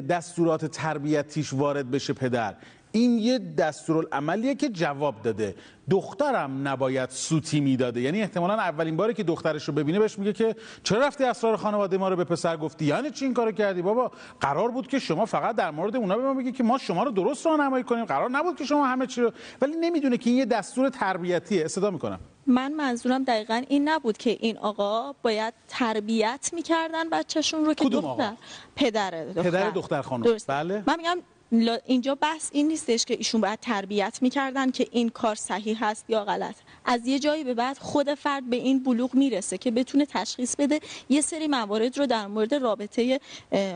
دستورات 0.00 0.66
تربیتیش 0.66 1.52
وارد 1.52 1.90
بشه 1.90 2.12
پدر. 2.12 2.54
این 2.92 3.18
یه 3.18 3.38
دستورالعملیه 3.38 4.54
که 4.54 4.68
جواب 4.68 5.22
داده. 5.22 5.54
دخترم 5.90 6.68
نباید 6.68 7.10
سوتی 7.10 7.60
می‌داده. 7.60 8.00
یعنی 8.00 8.20
احتمالا 8.20 8.54
اولین 8.54 8.96
باری 8.96 9.14
که 9.14 9.22
دخترش 9.22 9.64
رو 9.64 9.74
ببینه 9.74 9.98
بهش 9.98 10.18
میگه 10.18 10.32
که 10.32 10.56
چرا 10.82 11.06
رفتی 11.06 11.24
اسرار 11.24 11.56
خانواده 11.56 11.98
ما 11.98 12.08
رو 12.08 12.16
به 12.16 12.24
پسر 12.24 12.56
گفتی؟ 12.56 12.84
یعنی 12.84 13.10
چی 13.10 13.24
این 13.24 13.34
کارو 13.34 13.52
کردی؟ 13.52 13.82
بابا 13.82 14.12
قرار 14.40 14.70
بود 14.70 14.86
که 14.86 14.98
شما 14.98 15.26
فقط 15.26 15.56
در 15.56 15.70
مورد 15.70 15.96
اونا 15.96 16.16
به 16.16 16.22
ما 16.22 16.34
بگی 16.34 16.52
که 16.52 16.62
ما 16.62 16.78
شما 16.78 17.02
رو 17.02 17.10
درست 17.10 17.46
راهنمایی 17.46 17.84
کنیم. 17.84 18.04
قرار 18.04 18.30
نبود 18.30 18.56
که 18.56 18.64
شما 18.64 18.86
همه 18.86 19.06
چی 19.06 19.20
رو 19.20 19.32
ولی 19.62 19.72
نمی‌دونه 19.80 20.18
که 20.18 20.30
این 20.30 20.38
یه 20.38 20.44
دستور 20.44 20.88
تربیتیه. 20.88 21.64
استدا 21.64 21.90
می‌کنم. 21.90 22.20
من 22.46 22.72
منظورم 22.72 23.24
دقیقا 23.24 23.62
این 23.68 23.88
نبود 23.88 24.16
که 24.16 24.30
این 24.40 24.58
آقا 24.58 25.12
باید 25.22 25.54
تربیت 25.68 26.50
می‌کردن 26.52 27.10
بچهشون 27.10 27.64
رو 27.64 27.74
که 27.74 27.88
دختر 27.88 28.06
آقا؟ 28.08 28.32
پدر 28.76 29.24
دختر 29.24 29.42
پدر 29.42 29.70
دختر. 29.70 30.02
خانم. 30.02 30.36
بله. 30.46 30.82
من 30.86 30.96
میگم 30.96 31.18
اینجا 31.86 32.14
بحث 32.14 32.50
این 32.52 32.68
نیستش 32.68 33.04
که 33.04 33.14
ایشون 33.14 33.40
باید 33.40 33.60
تربیت 33.60 34.18
می‌کردن 34.22 34.70
که 34.70 34.86
این 34.90 35.08
کار 35.08 35.34
صحیح 35.34 35.84
هست 35.84 36.04
یا 36.08 36.24
غلط. 36.24 36.54
از 36.84 37.06
یه 37.06 37.18
جایی 37.18 37.44
به 37.44 37.54
بعد 37.54 37.78
خود 37.78 38.14
فرد 38.14 38.50
به 38.50 38.56
این 38.56 38.82
بلوغ 38.82 39.14
می‌رسه 39.14 39.58
که 39.58 39.70
بتونه 39.70 40.06
تشخیص 40.06 40.56
بده 40.56 40.80
یه 41.08 41.20
سری 41.20 41.46
موارد 41.48 41.98
رو 41.98 42.06
در 42.06 42.26
مورد 42.26 42.54
رابطه 42.54 43.20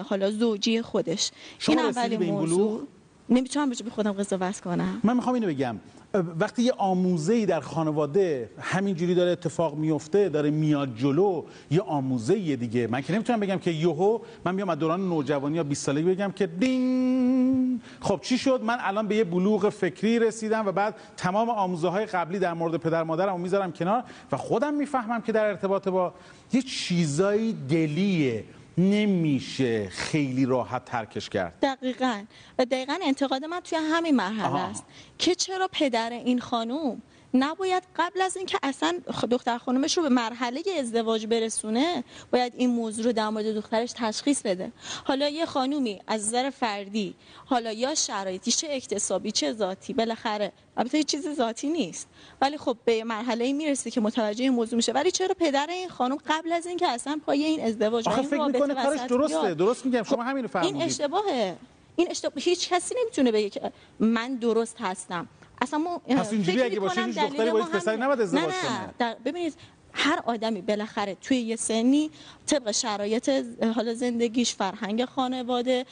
حالا 0.09 0.31
زوجی 0.31 0.83
خودش. 0.83 1.31
شما 1.59 1.75
این 1.75 1.85
اولین 1.85 2.23
موضوع؟ 2.23 2.87
نمی‌تونم 3.29 3.71
به 3.71 3.91
خودم 3.91 4.13
قضاوت 4.13 4.61
کنم. 4.61 5.01
من 5.05 5.17
می‌خوام 5.17 5.35
اینو 5.35 5.47
بگم. 5.47 5.77
وقتی 6.15 6.63
یه 6.63 6.73
آموزه 6.79 7.47
در 7.47 7.61
خانواده 7.61 8.51
همینجوری 8.61 9.15
داره 9.15 9.31
اتفاق 9.31 9.75
میفته 9.75 10.29
داره 10.29 10.51
میاد 10.51 10.97
جلو 10.97 11.45
یه 11.71 11.81
آموزه 11.81 12.57
دیگه. 12.57 12.87
من 12.87 13.01
که 13.01 13.13
نمی‌تونم 13.13 13.41
بگم 13.41 13.59
که 13.59 13.71
یهو 13.71 14.19
من 14.45 14.57
بیام 14.57 14.69
از 14.69 14.79
دوران 14.79 15.09
نوجوانی 15.09 15.57
یا 15.57 15.65
20 15.65 15.85
سالگی 15.85 16.11
بگم 16.11 16.33
که 16.33 16.47
دینگ! 16.47 17.81
خب 18.01 18.21
چی 18.23 18.39
شد؟ 18.39 18.61
من 18.65 18.77
الان 18.81 19.09
به 19.09 19.17
یه 19.17 19.25
بلوغ 19.25 19.69
فکری 19.69 20.19
رسیدم 20.19 20.67
و 20.67 20.73
بعد 20.73 20.95
تمام 21.17 21.51
آموزه 21.51 21.89
های 21.89 22.07
قبلی 22.07 22.39
در 22.39 22.55
مورد 22.55 22.77
پدر 22.77 23.03
مادرم 23.03 23.41
می‌ذارم 23.41 23.73
کنار 23.73 24.05
و 24.33 24.37
خودم 24.37 24.75
می‌فهمم 24.75 25.23
که 25.23 25.33
در 25.33 25.47
ارتباط 25.47 25.89
با 25.89 26.15
یه 26.53 26.63
چیزایی 26.63 27.53
دلیه. 27.53 28.45
نمیشه 28.79 29.89
خیلی 29.89 30.47
راحت 30.47 30.85
ترکش 30.85 31.29
کرد. 31.29 31.55
دقیقا. 31.63 32.25
و 32.59 32.65
دقیقا 32.65 32.99
انتقاد 33.03 33.45
من 33.45 33.61
توی 33.61 33.79
همین 33.79 34.17
مرحله. 34.17 34.61
است. 34.61 34.85
که 35.19 35.35
چرا 35.35 35.69
پدر 35.73 36.11
این 36.11 36.41
خانوم 36.41 37.03
نباید 37.35 37.83
قبل 37.97 38.21
از 38.21 38.37
اینکه 38.37 38.59
اصلا 38.63 39.01
دختر 39.31 39.59
خانومش 39.59 39.97
رو 39.97 40.03
به 40.03 40.09
مرحله 40.09 40.63
ازدواج 40.79 41.27
برسونه 41.27 42.05
باید 42.33 42.53
این 42.57 42.71
موضوع 42.71 43.05
رو 43.05 43.13
در 43.13 43.29
مورد 43.29 43.55
دخترش 43.55 43.93
تشخیص 43.97 44.43
بده. 44.43 44.73
حالا 45.05 45.29
یه 45.29 45.47
خانومی 45.47 46.01
از 46.07 46.27
نظر 46.27 46.51
فردی 46.51 47.15
حالا 47.47 47.73
یا 47.73 47.95
شرایطی 47.95 48.53
چه 48.53 48.69
اکتسابی 48.71 49.33
چه 49.33 49.53
ذاتی 49.53 49.93
بالاخره 49.93 50.53
البته 50.77 50.99
هیچ 50.99 51.07
چیز 51.07 51.29
ذاتی 51.29 51.69
نیست. 51.69 52.09
ولی 52.41 52.59
خب 52.59 52.77
به 52.85 53.05
مرحله 53.05 53.53
می‌رسه 53.53 53.91
که 53.91 54.01
متوجه 54.01 54.43
این 54.43 54.53
موضوع 54.53 54.77
میشه. 54.77 54.93
ولی 54.93 55.11
چرا 55.11 55.35
پدر 55.35 55.67
این 55.71 55.89
خانم 55.89 56.19
قبل 56.27 56.53
از 56.53 56.67
اینکه 56.67 56.89
اصلا 56.89 57.21
پای 57.27 57.45
این 57.45 57.65
ازدواج 57.65 58.09
آخه 58.09 58.19
این 58.19 58.29
فکر 58.29 58.47
می‌کنه 58.47 58.75
کارش 58.75 59.01
درسته. 59.01 59.41
بیاد، 59.41 59.57
درست 59.57 59.87
میگم. 59.87 60.03
شما 60.03 60.17
خب، 60.17 60.23
همین 60.23 60.31
رو 60.31 60.37
این 60.37 60.47
فرمودید 60.47 60.83
اشتباهه. 60.83 61.57
این 61.97 62.11
اشتباه 62.11 62.43
هیچ 62.43 62.69
کسی 62.69 62.95
نمی‌تونه 63.01 63.33
بگه 63.33 63.51
که 63.51 63.73
من 64.01 64.35
درست 64.35 64.77
هستم. 64.81 65.29
اصلا 65.63 65.79
ما 65.79 65.99
پس 65.99 66.33
اینجوری 66.33 66.63
اگه 66.63 66.81
باشه 66.81 67.03
دلیل 67.03 67.15
دختری 67.15 67.51
با 67.51 67.59
ما 67.59 67.65
هیچ 67.65 67.75
پسری. 67.75 67.97
نباید 67.97 68.21
ازدواج 68.21 68.45
نه 68.45 68.49
نه 68.81 68.93
کنه. 68.99 69.17
ببینید 69.25 69.55
هر 69.93 70.23
آدمی 70.27 70.63
بالاخره 70.63 71.15
توی 71.15 71.37
یه 71.37 71.57
سنی 71.57 72.11
طبق 72.47 72.71
شرایط 72.71 73.31
حال 73.75 73.95
زندگیش 73.95 74.55
فرهنگ 74.55 75.05
خانواده 75.05 75.87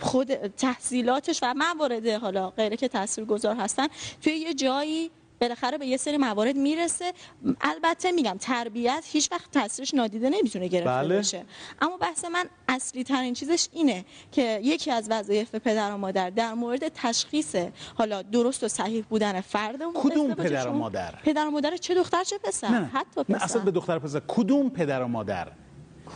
خود 0.00 0.34
تحصیلاتش 0.46 1.40
و 1.42 1.54
موارد 1.54 2.06
حالا 2.08 2.50
غیره 2.50 2.76
که 2.76 2.88
تاثیرگذار 2.88 3.56
هستن 3.56 3.86
توی 4.22 4.32
یه 4.32 4.54
جایی 4.54 5.10
بالاخره 5.44 5.78
به 5.78 5.86
یه 5.86 5.96
سری 5.96 6.16
موارد 6.16 6.56
می‌رسه. 6.56 7.12
البته 7.60 8.12
میگم 8.12 8.36
تربیت 8.40 9.04
هیچ 9.12 9.32
وقت 9.32 9.50
تاثیرش 9.50 9.94
نادیده 9.94 10.30
نمی‌تونه 10.30 10.68
گرفته 10.68 10.90
بله. 10.90 11.18
بشه 11.18 11.44
اما 11.80 11.96
بحث 11.96 12.24
من 12.24 12.44
اصلی 12.68 13.04
ترین 13.04 13.34
چیزش 13.34 13.68
اینه 13.72 14.04
که 14.32 14.60
یکی 14.62 14.90
از 14.90 15.10
وظایف 15.10 15.54
پدر 15.54 15.92
و 15.92 15.96
مادر 15.96 16.30
در 16.30 16.54
مورد 16.54 16.88
تشخیص 16.88 17.56
حالا 17.94 18.22
درست 18.22 18.64
و 18.64 18.68
صحیح 18.68 19.04
بودن 19.08 19.40
فرد 19.40 19.82
اون 19.82 19.94
کدوم 19.94 20.34
پدر 20.34 20.68
و 20.68 20.72
مادر؟ 20.72 21.14
پدر 21.24 21.46
و 21.46 21.50
مادر 21.50 21.76
چه 21.76 21.94
دختر 21.94 22.24
چه 22.24 22.38
پسر؟ 22.38 22.68
نه 22.68 22.90
حتی 22.94 23.20
نه 23.28 23.36
پسر. 23.36 23.44
اصلا 23.44 23.62
به 23.62 23.70
دختر 23.70 23.98
پسر. 23.98 24.20
کدوم 24.28 24.70
پدر 24.70 25.02
و 25.02 25.08
مادر؟ 25.08 25.48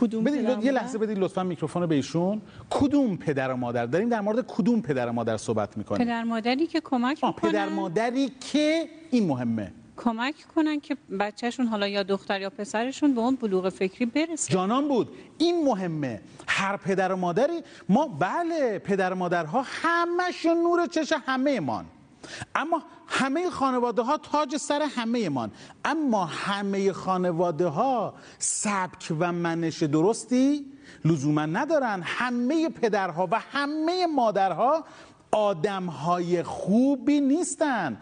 کدوم 0.01 0.23
بدید 0.23 0.45
پدر 0.45 0.59
و 0.59 0.63
یه؟ 0.63 0.71
لحظه 0.71 0.97
بدید 0.97 1.19
لطفا 1.19 1.43
میکروفون 1.43 1.81
رو 1.81 1.87
به 1.87 1.95
ایشون. 1.95 2.41
کدوم 2.69 3.17
پدر 3.17 3.51
و 3.51 3.55
مادر؟ 3.55 3.85
داریم 3.85 4.09
در 4.09 4.21
مورد 4.21 4.47
کدوم 4.47 4.81
پدر 4.81 5.09
و 5.09 5.11
مادر 5.11 5.37
صحبت 5.37 5.77
می‌کنیم. 5.77 6.05
پدر 6.05 6.23
مادری 6.23 6.67
که 6.67 6.81
کمک 6.81 7.19
آه، 7.21 7.35
پدر 7.35 7.65
می‌کنن 7.65 7.75
مادری 7.75 8.31
که 8.51 8.89
این 9.11 9.27
مهمه. 9.27 9.71
کمک 9.97 10.35
کنن 10.55 10.79
که 10.79 10.97
بچهشون 11.19 11.67
حالا 11.67 11.87
یا 11.87 12.03
دختر 12.03 12.41
یا 12.41 12.49
پسرشون 12.49 13.13
به 13.13 13.21
اون 13.21 13.35
بلوغ 13.35 13.69
فکری 13.69 14.05
برسه. 14.05 14.53
جانان 14.53 14.87
بود. 14.87 15.09
این 15.37 15.65
مهمه. 15.65 16.21
هر 16.47 16.77
پدر 16.77 17.11
و 17.11 17.15
مادری 17.15 17.61
ما 17.89 18.07
بله 18.07 18.79
پدر 18.79 19.13
و 19.13 19.15
مادرها 19.15 19.65
همشون 19.65 20.57
نور 20.57 20.87
چش 20.87 21.13
همه 21.25 21.59
مان 21.59 21.85
اما 22.55 22.83
همه 23.07 23.49
خانواده 23.49 24.01
ها 24.01 24.17
تاج 24.17 24.57
سر 24.57 24.81
همه 24.95 25.29
مان 25.29 25.51
اما 25.85 26.25
همه 26.25 26.93
خانواده 26.93 27.67
ها 27.67 28.13
سبک 28.39 29.13
و 29.19 29.31
منش 29.31 29.83
درستی 29.83 30.65
لزوما 31.05 31.45
ندارن. 31.45 32.01
همه 32.05 32.69
پدرها 32.69 33.27
و 33.31 33.39
همه 33.39 34.07
مادرها 34.07 34.85
آدمهای 35.31 36.43
خوبی 36.43 37.21
نیستن. 37.21 37.97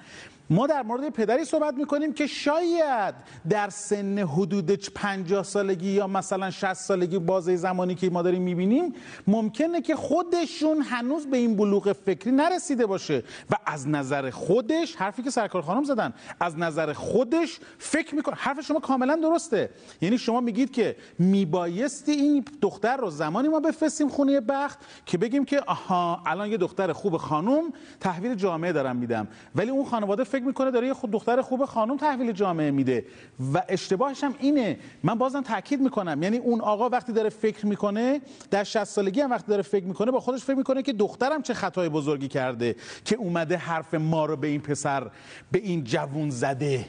ما 0.49 0.67
در 0.67 0.83
مورد 0.83 1.09
پدری 1.09 1.45
صحبت 1.45 1.73
می‌کنیم 1.73 2.13
که 2.13 2.27
شاید 2.27 3.15
در 3.49 3.69
سن 3.69 4.17
حدود 4.17 4.71
50 4.71 5.43
سالگی 5.43 5.91
یا 5.91 6.07
مثلا 6.07 6.51
60 6.51 6.73
سالگی 6.73 7.19
بازه 7.19 7.55
زمانی 7.55 7.95
که 7.95 8.09
ما 8.09 8.21
داریم 8.21 8.41
می‌بینیم 8.41 8.93
ممکنه 9.27 9.81
که 9.81 9.95
خودشون 9.95 10.81
هنوز 10.81 11.27
به 11.27 11.37
این 11.37 11.55
بلوغ 11.55 11.91
فکری 11.93 12.31
نرسیده 12.31 12.85
باشه 12.85 13.23
و 13.51 13.55
از 13.65 13.87
نظر 13.87 14.29
خودش 14.29 14.95
حرفی 14.95 15.23
که 15.23 15.29
سرکار 15.29 15.61
خانم 15.61 15.83
زدن 15.83 16.13
از 16.39 16.57
نظر 16.57 16.93
خودش 16.93 17.59
فکر 17.77 18.15
می‌کنه 18.15 18.35
حرف 18.35 18.61
شما 18.61 18.79
کاملا 18.79 19.15
درسته. 19.15 19.69
یعنی 20.01 20.17
شما 20.17 20.41
میگید 20.41 20.71
که 20.71 20.95
میبایستی 21.19 22.11
این 22.11 22.45
دختر 22.61 22.97
رو 22.97 23.09
زمانی 23.09 23.47
ما 23.47 23.59
بفرستیم 23.59 24.09
خونه 24.09 24.41
بخت 24.41 24.79
که 25.05 25.17
بگیم 25.17 25.45
که 25.45 25.59
آها 25.59 26.21
الان 26.25 26.51
یه 26.51 26.57
دختر 26.57 26.93
خوب 26.93 27.17
خانم 27.17 27.73
تحویل 27.99 28.35
جامعه 28.35 28.71
دارم 28.71 28.95
میدم. 28.95 29.27
ولی 29.55 29.69
اون 29.69 29.85
خانواده 29.85 30.23
فکر 30.23 30.36
می‌کنه 30.43 30.71
داره 30.71 30.87
یه 30.87 30.93
خود 30.93 31.11
دختر 31.11 31.41
خوب 31.41 31.65
خانم 31.65 31.97
تحویل 31.97 32.31
جامعه 32.31 32.71
میده 32.71 33.05
و 33.53 33.63
اشتباهش 33.69 34.23
هم 34.23 34.35
اینه. 34.39 34.79
من 35.03 35.15
بازم 35.15 35.41
تاکید 35.41 35.81
می‌کنم. 35.81 36.23
یعنی 36.23 36.37
اون 36.37 36.61
آقا 36.61 36.89
وقتی 36.89 37.13
داره 37.13 37.29
فکر 37.29 37.65
می‌کنه 37.65 38.21
در 38.51 38.63
60 38.63 38.83
سالگی 38.83 39.21
هم 39.21 39.31
وقتی 39.31 39.47
داره 39.47 39.61
فکر 39.61 39.85
می‌کنه 39.85 40.11
با 40.11 40.19
خودش 40.19 40.43
فکر 40.43 40.55
می‌کنه 40.55 40.81
که 40.81 40.93
دخترم 40.93 41.41
چه 41.41 41.53
خطای 41.53 41.89
بزرگی 41.89 42.27
کرده 42.27 42.75
که 43.05 43.15
اومده 43.15 43.57
حرف 43.57 43.93
ما 43.93 44.25
رو 44.25 44.35
به 44.35 44.47
این 44.47 44.61
پسر 44.61 45.11
به 45.51 45.59
این 45.59 45.83
جوون 45.83 46.29
زده. 46.29 46.85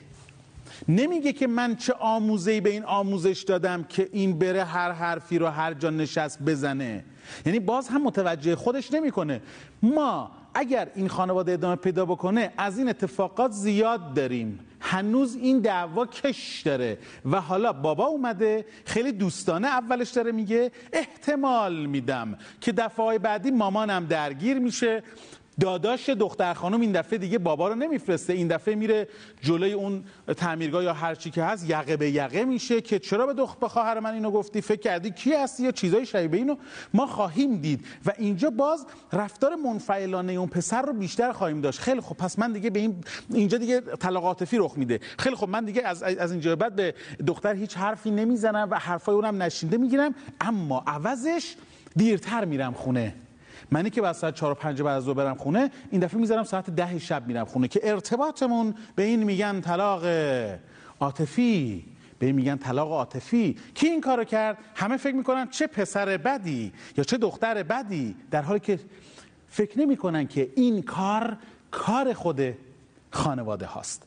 نمیگه 0.88 1.32
که 1.32 1.46
من 1.46 1.76
چه 1.76 1.92
آموزه‌ای 1.92 2.61
به 2.61 2.70
این 2.70 2.84
آموزش 2.84 3.42
دادم 3.42 3.82
که 3.82 4.08
این 4.12 4.38
بره 4.38 4.64
هر 4.64 4.92
حرفی 4.92 5.38
رو 5.38 5.46
هر 5.46 5.74
جا 5.74 5.90
نشست 5.90 6.42
بزنه. 6.42 7.04
یعنی 7.46 7.61
باز 7.61 7.88
هم 7.88 8.02
متوجه 8.02 8.56
خودش 8.56 8.92
نمی‌کنه. 8.92 9.42
ما 9.82 10.30
اگر 10.59 10.88
این 10.94 11.09
خانواده 11.09 11.53
ادامه 11.53 11.77
پیدا 11.77 12.05
بکنه 12.05 12.53
از 12.57 12.79
این 12.79 12.88
اتفاقات 12.88 13.51
زیاد 13.51 14.14
داریم. 14.14 14.61
هنوز 14.81 15.37
این 15.37 15.61
دعوا 15.61 16.07
کش 16.07 16.62
داره. 16.64 16.99
و 17.25 17.40
حالا 17.40 17.73
بابا 17.73 18.07
اومده 18.07 18.66
خیلی 18.85 19.12
دوستانه 19.12 19.68
اولش 19.68 20.11
داره 20.11 20.33
میگه 20.33 20.73
احتمال 20.92 21.87
میدم 21.87 22.38
که 22.61 22.73
دفعه 22.73 23.18
بعدی 23.18 23.51
مامانم 23.51 24.07
درگیر 24.07 24.59
میشه. 24.59 25.03
داداش 25.61 26.09
دختر 26.09 26.55
خانم 26.55 26.81
این 26.81 26.92
دفعه 26.92 27.18
دیگه 27.18 27.38
بابا 27.38 27.68
رو 27.68 27.75
نمیفرسته. 27.75 28.33
این 28.33 28.49
دفعه 28.49 28.75
میره 28.75 29.09
جلوی 29.40 29.73
اون 29.73 30.05
تعمیرگاه 30.37 30.85
یا 30.85 30.92
هر 30.92 31.14
چی 31.14 31.31
که 31.31 31.44
هست 31.44 31.71
یقه 31.71 31.97
به 31.97 32.11
یقه 32.11 32.44
میشه 32.44 32.81
که 32.81 32.99
چرا 32.99 33.27
به 33.27 33.35
دختر 33.35 33.68
خواهر 33.68 34.01
من 34.01 34.14
اینو 34.14 34.31
گفتی؟ 34.31 34.61
فکر 34.61 34.81
کردی 34.81 35.11
کی 35.11 35.33
هستی 35.33 35.62
یا 35.62 35.71
چیزای 35.71 36.07
شبیه 36.07 36.40
اینو؟ 36.40 36.57
ما 36.94 37.07
خواهیم 37.07 37.57
دید. 37.57 37.85
و 38.07 38.12
اینجا 38.18 38.51
باز 38.51 38.87
رفتار 39.12 39.55
منفعلانه 39.55 40.33
اون 40.33 40.49
پسر 40.49 40.83
رو 40.83 40.92
بیشتر 40.92 41.33
خواهیم 41.33 41.61
داشت. 41.61 41.81
خیلی 41.81 42.01
خب 42.01 42.16
پس 42.16 42.38
من 42.38 42.53
دیگه 42.53 42.71
به 42.71 42.81
این 42.81 43.05
اینجا 43.31 43.59
دیگه 43.59 43.81
طلاق 43.81 44.25
عاطفی 44.25 44.59
رخ 44.59 44.79
میده. 44.79 45.01
خیلی 45.18 45.37
خب 45.37 45.49
من 45.49 45.64
دیگه 45.64 45.83
از 45.83 46.03
از 46.03 46.33
اینجا 46.33 46.57
بعد 46.57 46.77
به 46.77 46.94
دختر 47.27 47.55
هیچ 47.55 47.77
حرفی 47.77 48.11
نمی‌زنم 48.11 48.68
و 48.71 48.79
حرفای 48.79 49.14
اونم 49.14 49.42
نشینده 49.42 49.77
می‌گیرم 49.77 50.14
اما 50.40 50.85
عوضش 50.87 51.55
دیرتر 51.97 52.44
میرم 52.44 52.73
خونه. 52.73 53.14
منی 53.70 53.90
که 53.90 54.02
بعد 54.02 54.14
ساعت 54.14 54.35
4 54.35 54.52
و 54.52 54.54
5 54.54 54.83
بعد 54.83 54.96
از 54.96 55.02
ظهر 55.04 55.14
برم 55.14 55.35
خونه 55.35 55.70
این 55.90 56.00
دفعه 56.00 56.20
می‌ذارم 56.20 56.44
ساعت 56.44 56.70
ده 56.70 56.98
شب 56.98 57.26
میرم 57.26 57.44
خونه 57.44 57.68
که 57.68 57.81
ارتباطمون 57.83 58.74
به 58.96 59.02
این 59.02 59.22
میگن 59.22 59.61
طلاق 59.61 60.04
عاطفی 61.00 61.85
به 62.18 62.26
این 62.26 62.35
میگن 62.35 62.57
طلاق 62.57 62.92
عاطفی. 62.92 63.57
کی 63.74 63.87
این 63.87 64.00
کارو 64.00 64.24
کرد؟ 64.24 64.59
همه 64.74 64.96
فکر 64.96 65.14
می‌کنن 65.14 65.48
چه 65.48 65.66
پسر 65.66 66.16
بدی 66.16 66.72
یا 66.96 67.04
چه 67.04 67.16
دختر 67.16 67.62
بدی 67.62 68.16
در 68.31 68.42
حالی 68.42 68.61
که 68.61 68.81
فکر 69.48 69.78
نمی‌کنن 69.78 70.26
که 70.26 70.52
این 70.57 70.83
کار 70.83 71.37
کار 71.70 72.12
خود 72.12 72.54
خانواده 73.11 73.66
هاست. 73.66 74.02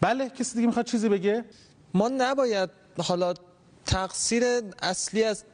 بله 0.00 0.28
کسی 0.28 0.54
دیگه 0.54 0.66
می‌خواد 0.66 0.86
چیزی 0.86 1.08
بگه؟ 1.08 1.44
ما 1.94 2.08
نباید 2.08 2.70
حالا 2.98 3.34
تقصیر 3.86 4.44
اصلی 4.82 5.24
از 5.24 5.44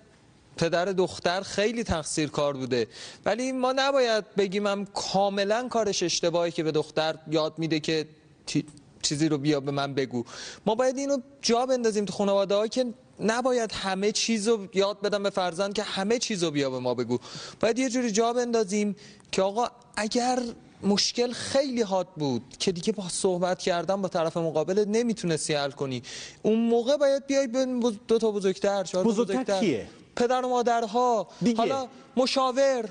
پدر 0.59 0.85
دختر 0.85 1.41
خیلی 1.41 1.85
تقصیر 1.85 2.29
کار 2.29 2.57
بوده. 2.57 2.87
ولی 3.25 3.53
ما 3.53 3.73
نباید 3.77 4.35
بگیم 4.35 4.67
هم 4.67 4.85
کاملا 4.85 5.69
کارش 5.69 6.03
اشتباهی 6.03 6.51
که 6.53 6.63
به 6.63 6.73
دختر 6.73 7.15
یاد 7.31 7.59
میده 7.59 7.81
که 7.81 8.07
تی- 8.47 8.65
چیزی 9.03 9.29
رو 9.29 9.39
بیا 9.39 9.61
به 9.61 9.71
من 9.71 9.95
بگو. 9.95 10.25
ما 10.67 10.75
باید 10.75 10.99
اینو 10.99 11.19
جا 11.43 11.67
بندازیم 11.67 12.05
تو 12.05 12.13
خانواده 12.13 12.55
ها 12.55 12.67
که 12.67 12.85
نباید 13.21 13.73
همه 13.73 14.13
چیز 14.13 14.49
رو 14.49 14.67
یاد 14.75 15.01
بدم 15.01 15.23
به 15.23 15.31
فرزند 15.31 15.73
که 15.75 15.83
همه 15.83 16.19
چیز 16.19 16.45
رو 16.45 16.51
بیا 16.51 16.71
به 16.71 16.79
ما 16.79 16.95
بگو. 16.95 17.19
باید 17.61 17.79
یه 17.79 17.89
جوری 17.91 18.11
جا 18.11 18.33
بندازیم 18.33 18.97
که 19.33 19.43
آقا 19.43 19.67
اگر 19.97 20.39
مشکل 20.83 21.33
خیلی 21.33 21.83
حاد 21.83 22.09
بود 22.17 22.43
که 22.59 22.73
دیگه 22.73 22.93
با 22.93 23.09
صحبت 23.09 23.59
کردن 23.59 24.03
با 24.03 24.09
طرف 24.09 24.37
مقابل 24.37 24.85
نمی‌تونستی 24.89 25.55
حل 25.55 25.71
کنی. 25.71 26.03
اون 26.43 26.59
موقع 26.59 26.97
باید 26.97 27.27
بیای 27.27 27.47
به 27.47 27.67
دو 28.09 28.19
تا 28.19 28.31
بزرگتر 28.31 28.85
چهار 28.85 29.05
بزرگتر 29.05 29.33
بزرگتر. 29.35 29.61
کیه؟ 29.61 29.87
پدر 30.19 30.45
و 30.45 30.49
مادرها 30.49 31.27
دیگه. 31.41 31.59
حالا 31.59 31.89
مشاور. 32.17 32.85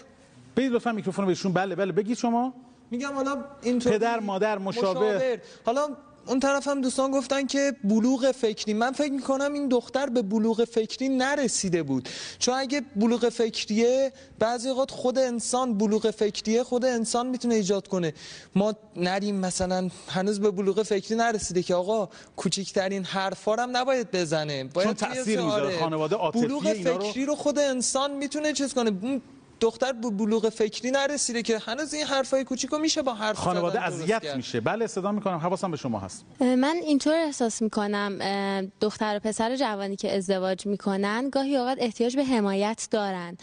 بگید 0.57 0.71
لطفا 0.71 0.91
میکروفون 0.91 1.25
رو 1.25 1.29
بهشون. 1.29 1.53
بله 1.53 1.75
بله 1.75 1.91
بگید 1.91 2.17
شما. 2.17 2.53
میگم 2.91 3.13
حالا 3.13 3.37
اینطور 3.61 3.91
پدر، 3.91 4.19
مادر، 4.19 4.57
مشاور. 4.57 5.39
حالا 5.65 5.87
اون 6.27 6.39
طرف 6.39 6.67
هم 6.67 6.81
دوستان 6.81 7.11
گفتن 7.11 7.45
که 7.45 7.73
بلوغ 7.83 8.31
فکری 8.31 8.73
من 8.73 8.91
فکر 8.91 9.11
می‌کنم 9.11 9.53
این 9.53 9.67
دختر 9.67 10.09
به 10.09 10.21
بلوغ 10.21 10.63
فکری 10.63 11.09
نرسیده 11.09 11.83
بود. 11.83 12.09
چون 12.39 12.55
اگه 12.55 12.81
بلوغ 12.95 13.29
فکریه 13.29 14.11
بعضی 14.39 14.69
اوقات 14.69 14.91
خود 14.91 15.17
انسان 15.17 15.77
بلوغ 15.77 16.11
فکریه 16.11 16.63
خود 16.63 16.85
انسان 16.85 17.27
می‌تونه 17.27 17.55
ایجاد 17.55 17.87
کنه. 17.87 18.13
ما 18.55 18.73
نریم 18.95 19.35
مثلا 19.35 19.89
هنوز 20.07 20.39
به 20.39 20.51
بلوغ 20.51 20.83
فکری 20.83 21.15
نرسیده 21.15 21.63
که 21.63 21.75
آقا 21.75 22.09
کوچکترین 22.35 23.03
حرفا 23.03 23.55
هم 23.55 23.77
نباید 23.77 24.11
بزنه. 24.11 24.63
باید 24.63 24.87
چون 24.87 24.93
توی 24.93 25.07
تأثیر 25.07 25.41
می‌ذاره. 25.41 25.79
خانواده 25.79 26.15
عاطفی 26.15 26.41
بلوغ 26.41 26.73
فکری 26.73 27.25
رو 27.25 27.35
خود 27.35 27.59
انسان 27.59 28.11
می‌تونه 28.11 28.53
چیز 28.53 28.73
کنه. 28.73 29.21
دختر 29.59 29.91
به 29.91 30.09
بلوغ 30.09 30.49
فکری 30.49 30.91
نرسیده 30.91 31.41
که 31.41 31.59
هنوز 31.59 31.93
این 31.93 32.05
حرفای 32.05 32.43
کوچیکو 32.43 32.77
میشه 32.77 33.01
با 33.01 33.13
حرف 33.13 33.37
خانواده 33.37 33.81
اذیت. 33.81 34.35
میشه. 34.35 34.61
بله 34.61 34.87
صدا 34.87 35.11
می‌کنم. 35.11 35.37
حواسم 35.37 35.71
به 35.71 35.77
شما 35.77 35.99
هست. 35.99 36.25
من 36.39 36.75
اینطور 36.83 37.15
احساس 37.15 37.61
می‌کنم 37.61 38.19
دختر 38.81 39.15
و 39.15 39.19
پسر 39.19 39.55
جوانی 39.55 39.95
که 39.95 40.15
ازدواج 40.15 40.65
می‌کنن 40.65 41.29
گاهی 41.29 41.57
اوقات 41.57 41.77
احتیاج 41.81 42.15
به 42.15 42.23
حمایت 42.23 42.87
دارن. 42.91 43.37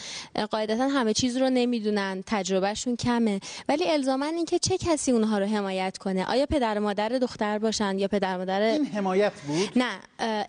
قاعدتا 0.51 0.89
همه 0.89 1.13
چیز 1.13 1.37
رو 1.37 1.51
نمی‌دونن 1.51 2.23
تجربهشون 2.27 2.97
کمه. 2.97 3.41
ولی 3.69 3.91
الزاما 3.91 4.27
اینکه 4.27 4.59
چه 4.59 4.79
کسی 4.79 5.13
اونها 5.13 5.39
رو 5.39 5.47
حمایت 5.47 5.99
کنه؟ 5.99 6.31
آیا 6.31 6.47
پدر 6.47 6.79
و 6.79 6.81
مادر 6.81 7.09
دختر 7.09 7.59
باشن 7.59 7.99
یا 7.99 8.09
پدر 8.09 8.35
و 8.35 8.39
مادر 8.39 8.61
این 8.61 8.87
حمایت 8.87 9.33
بود؟ 9.47 9.71
نه 9.77 10.01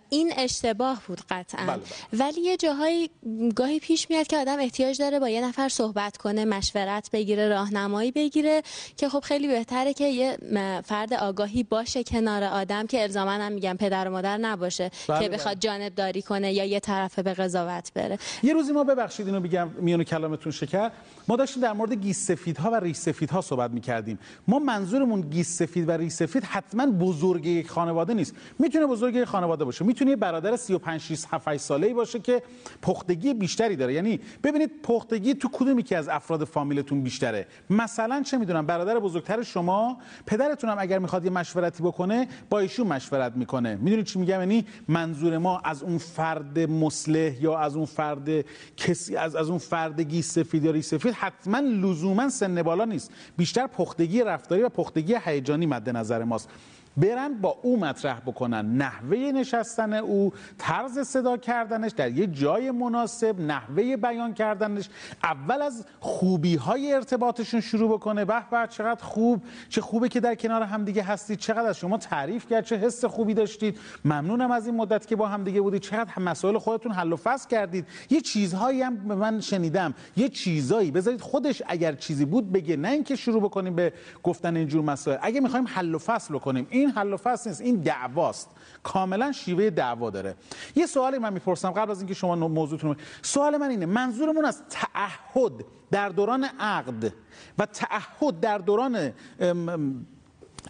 این 0.10 0.34
اشتباه 0.38 1.02
بود 1.08 1.22
قطعا. 1.30 1.66
بله، 1.66 1.82
ولی 2.14 2.42
یه 2.42 2.58
جاهایی 2.58 3.10
گاهی 3.56 3.80
پیش 3.80 4.10
میاد 4.10 4.28
که 4.28 4.38
آدم 4.38 4.60
احتیاج 4.60 4.98
داره 4.98 5.20
با 5.20 5.30
یه 5.30 5.42
نفر 5.56 5.70
صحبت 5.70 6.18
کنه 6.18 6.46
مشورت 6.46 7.10
بگیره 7.14 7.48
راهنمایی 7.50 8.12
بگیره 8.12 8.62
که 8.98 9.10
خب 9.10 9.20
خیلی 9.20 9.48
بهتره 9.48 9.94
که 9.94 10.08
یه 10.08 10.38
فرد 10.86 11.14
آگاهی 11.14 11.64
باشه 11.64 12.04
کنار 12.04 12.44
آدم 12.44 12.88
که 12.88 13.02
الزاما 13.02 13.32
هم 13.32 13.52
میگم 13.52 13.78
پدر 13.80 14.08
و 14.08 14.12
مادر 14.12 14.38
نباشه 14.38 14.92
بله، 15.08 15.20
که 15.20 15.28
بله. 15.28 15.38
بخواد 15.38 15.60
جانب 15.60 15.96
داری 15.96 16.22
کنه 16.22 16.54
یا 16.54 16.66
یه 16.66 16.80
طرفه 16.80 17.24
به 17.24 17.34
قضاوت 17.34 17.92
بره. 17.94 18.20
یه 18.44 18.54
روزی 18.54 18.72
ما 18.72 18.84
ببخشید 18.84 19.28
اینو 19.28 19.40
بگم 19.40 19.70
میون 19.80 20.04
کلامتون 20.04 20.52
شکر. 20.52 20.92
ما 21.28 21.36
داشتیم 21.36 21.64
در 21.64 21.74
مورد 21.74 21.94
گیس 21.94 22.28
سفیدها 22.28 22.72
و 22.72 22.76
ریش 22.76 22.98
سفیدها 22.98 23.42
صحبت 23.42 23.72
می‌کردیم. 23.72 24.20
ما 24.48 24.60
منظورمون 24.60 25.22
گیس 25.22 25.58
سفید 25.58 25.90
و 25.90 25.92
ریش 25.92 26.14
سفید 26.14 26.44
حتما 26.44 26.86
بزرگ 26.86 27.46
یک 27.46 27.70
خانواده 27.70 28.14
نیست. 28.14 28.36
می‌تونه 28.60 28.86
بزرگ 28.86 29.16
یک 29.16 29.26
خانواده 29.26 29.66
باشه. 29.66 29.86
می‌تونه 29.86 30.10
یه 30.10 30.16
برادر 30.16 30.56
35 30.56 31.02
6 31.02 31.24
7 31.32 31.48
8 31.48 31.62
ساله‌ای 31.62 31.94
باشه 31.94 32.20
که 32.20 32.44
پختگی 32.82 33.34
بیشتری 33.34 33.76
داره. 33.76 33.94
یعنی 33.94 34.20
ببینید 34.44 34.72
پختگی 34.84 35.34
تو 35.34 35.45
کدوم 35.54 35.80
یکی 35.80 35.96
از 35.96 36.08
افراد 36.08 36.44
فامیلتون 36.44 37.02
بیشتره؟ 37.02 37.48
مثلا 37.70 38.22
چه 38.22 38.38
می‌دونم 38.38 38.66
برادر 38.66 39.00
بزرگتر 39.00 39.44
شما 39.44 39.98
پدرتون 40.26 40.70
هم 40.70 40.78
اگر 40.80 41.00
می‌خواد 41.00 41.26
یه 41.26 41.32
مشورتی 41.32 41.84
بکنه 41.84 42.28
با 42.50 42.60
ایشون 42.60 42.88
مشورت 42.88 43.36
می‌کنه. 43.36 43.76
می‌دونید 43.76 44.06
چی 44.06 44.20
میگم؟ 44.20 44.40
یعنی 44.40 44.66
منظور 44.88 45.38
ما 45.38 45.60
از 45.60 45.84
اون 45.84 45.98
فرد 45.98 46.60
مصلح 46.60 47.44
یا 47.44 47.58
از 47.58 47.76
اون 47.76 47.86
فرد 47.86 48.30
کسی 48.78 49.16
از 49.16 49.36
از 49.36 49.50
اون 49.50 49.58
فرد 49.58 50.02
گیس 50.02 50.34
سفید 50.34 50.64
یا 50.64 50.82
سفید 50.82 51.14
حتما 51.14 51.60
لزوما 51.60 52.30
سن 52.30 52.64
بالا 52.64 52.86
نیست. 52.86 53.12
بیشتر 53.38 53.68
پختگی 53.68 54.24
رفتاری 54.24 54.62
و 54.62 54.70
پختگی 54.70 55.16
هیجانی 55.26 55.66
مد 55.66 55.90
نظر 55.90 56.24
ماست. 56.24 56.50
برن 56.98 57.34
با 57.34 57.58
او 57.62 57.80
مطرح 57.80 58.20
بکنن. 58.20 58.78
نحوه 58.78 59.18
نشستن 59.18 59.94
او 59.94 60.34
طرز 60.58 61.00
صدا 61.00 61.38
کردنش 61.38 61.92
در 61.92 62.12
یه 62.12 62.28
جای 62.28 62.72
مناسب 62.72 63.40
نحوه 63.40 63.98
بیان 63.98 64.34
کردنش. 64.34 64.90
اول 65.24 65.62
از 65.62 65.86
خوبی 66.00 66.56
های 66.56 66.94
ارتباطشون 66.94 67.62
شروع 67.62 67.90
بکنه. 67.90 68.26
به 68.26 68.44
به 68.52 68.68
چقدر 68.68 69.04
خوب 69.04 69.44
چه 69.70 69.82
خوبه 69.82 70.10
که 70.10 70.20
در 70.20 70.36
کنار 70.36 70.64
همدیگه 70.64 71.04
هستید. 71.04 71.40
چقدر 71.40 71.70
از 71.70 71.78
شما 71.78 71.98
تعریف 71.98 72.48
کرد 72.50 72.66
چه 72.66 72.76
حس 72.76 73.06
خوبی 73.06 73.34
داشتید. 73.34 73.80
ممنونم 74.06 74.52
از 74.52 74.66
این 74.68 74.76
مدت 74.76 75.08
که 75.08 75.16
با 75.16 75.28
همدیگه 75.28 75.62
بودید. 75.62 75.82
چقدر 75.82 76.12
هم 76.12 76.24
مسائل 76.24 76.58
خودتون 76.58 76.92
حل 76.92 77.14
و 77.14 77.16
فصل 77.16 77.50
کردید. 77.50 77.88
یه 78.10 78.22
چیزهایی 78.22 78.82
هم 78.82 78.96
به 78.96 79.16
من 79.16 79.40
شنیدم. 79.40 79.94
یه 80.18 80.30
چیزایی. 80.30 80.92
بذارید 80.92 81.22
خودش 81.22 81.62
اگر 81.68 81.94
چیزی 81.94 82.26
بود 82.26 82.52
بگه 82.52 82.78
نه 82.78 82.90
اینکه 82.90 83.16
شروع 83.16 83.42
بکنیم 83.42 83.76
به 83.76 83.94
گفتن 84.24 84.56
اینجور 84.56 84.84
مسائل. 84.84 85.18
اگه 85.22 85.40
می‌خوایم 85.40 85.68
حل 85.68 85.96
و 85.96 85.98
فصل 85.98 86.38
کنیم 86.38 86.68
این 86.70 86.85
حل 86.90 87.14
و 87.14 87.18
فصل 87.18 87.50
نیست 87.50 87.62
این 87.62 87.76
دعواست. 87.76 88.50
کاملا 88.84 89.32
شیوه 89.32 89.70
دعوا 89.70 90.10
داره. 90.10 90.36
یه 90.76 90.86
سوالی 90.86 91.18
من 91.18 91.34
می‌پرسم 91.34 91.72
قبل 91.72 91.92
از 91.92 92.00
اینکه 92.00 92.14
شما 92.14 92.36
موضوعتون 92.36 92.96
سوال 93.22 93.58
من 93.58 93.70
اینه 93.70 93.86
منظورمون 93.86 94.46
از 94.46 94.62
تعهد 94.70 95.66
در 95.92 96.10
دوران 96.10 96.44
عقد 96.60 97.14
و 97.58 97.66
تعهد 97.66 98.40
در 98.40 98.58
دوران 98.58 99.14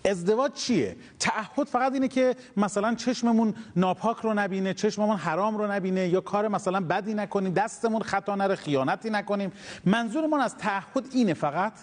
ازدواج 0.05 0.53
چیه؟ 0.53 0.95
تعهد 1.19 1.67
فقط 1.67 1.93
اینه 1.93 2.07
که 2.07 2.35
مثلا 2.57 2.95
چشممون 2.95 3.53
ناپاک 3.75 4.17
رو 4.17 4.33
نبینه 4.33 4.73
چشممون 4.73 5.17
حرام 5.17 5.57
رو 5.57 5.71
نبینه 5.71 6.07
یا 6.07 6.21
کار 6.21 6.47
مثلا 6.47 6.79
بدی 6.79 7.13
نکنیم 7.13 7.53
دستمون 7.53 8.01
خطا 8.01 8.35
نره 8.35 8.55
خیانتی 8.55 9.09
نکنیم. 9.09 9.51
منظورمون 9.85 10.39
از 10.39 10.57
تعهد 10.57 11.07
اینه 11.11 11.33
فقط؟ 11.33 11.73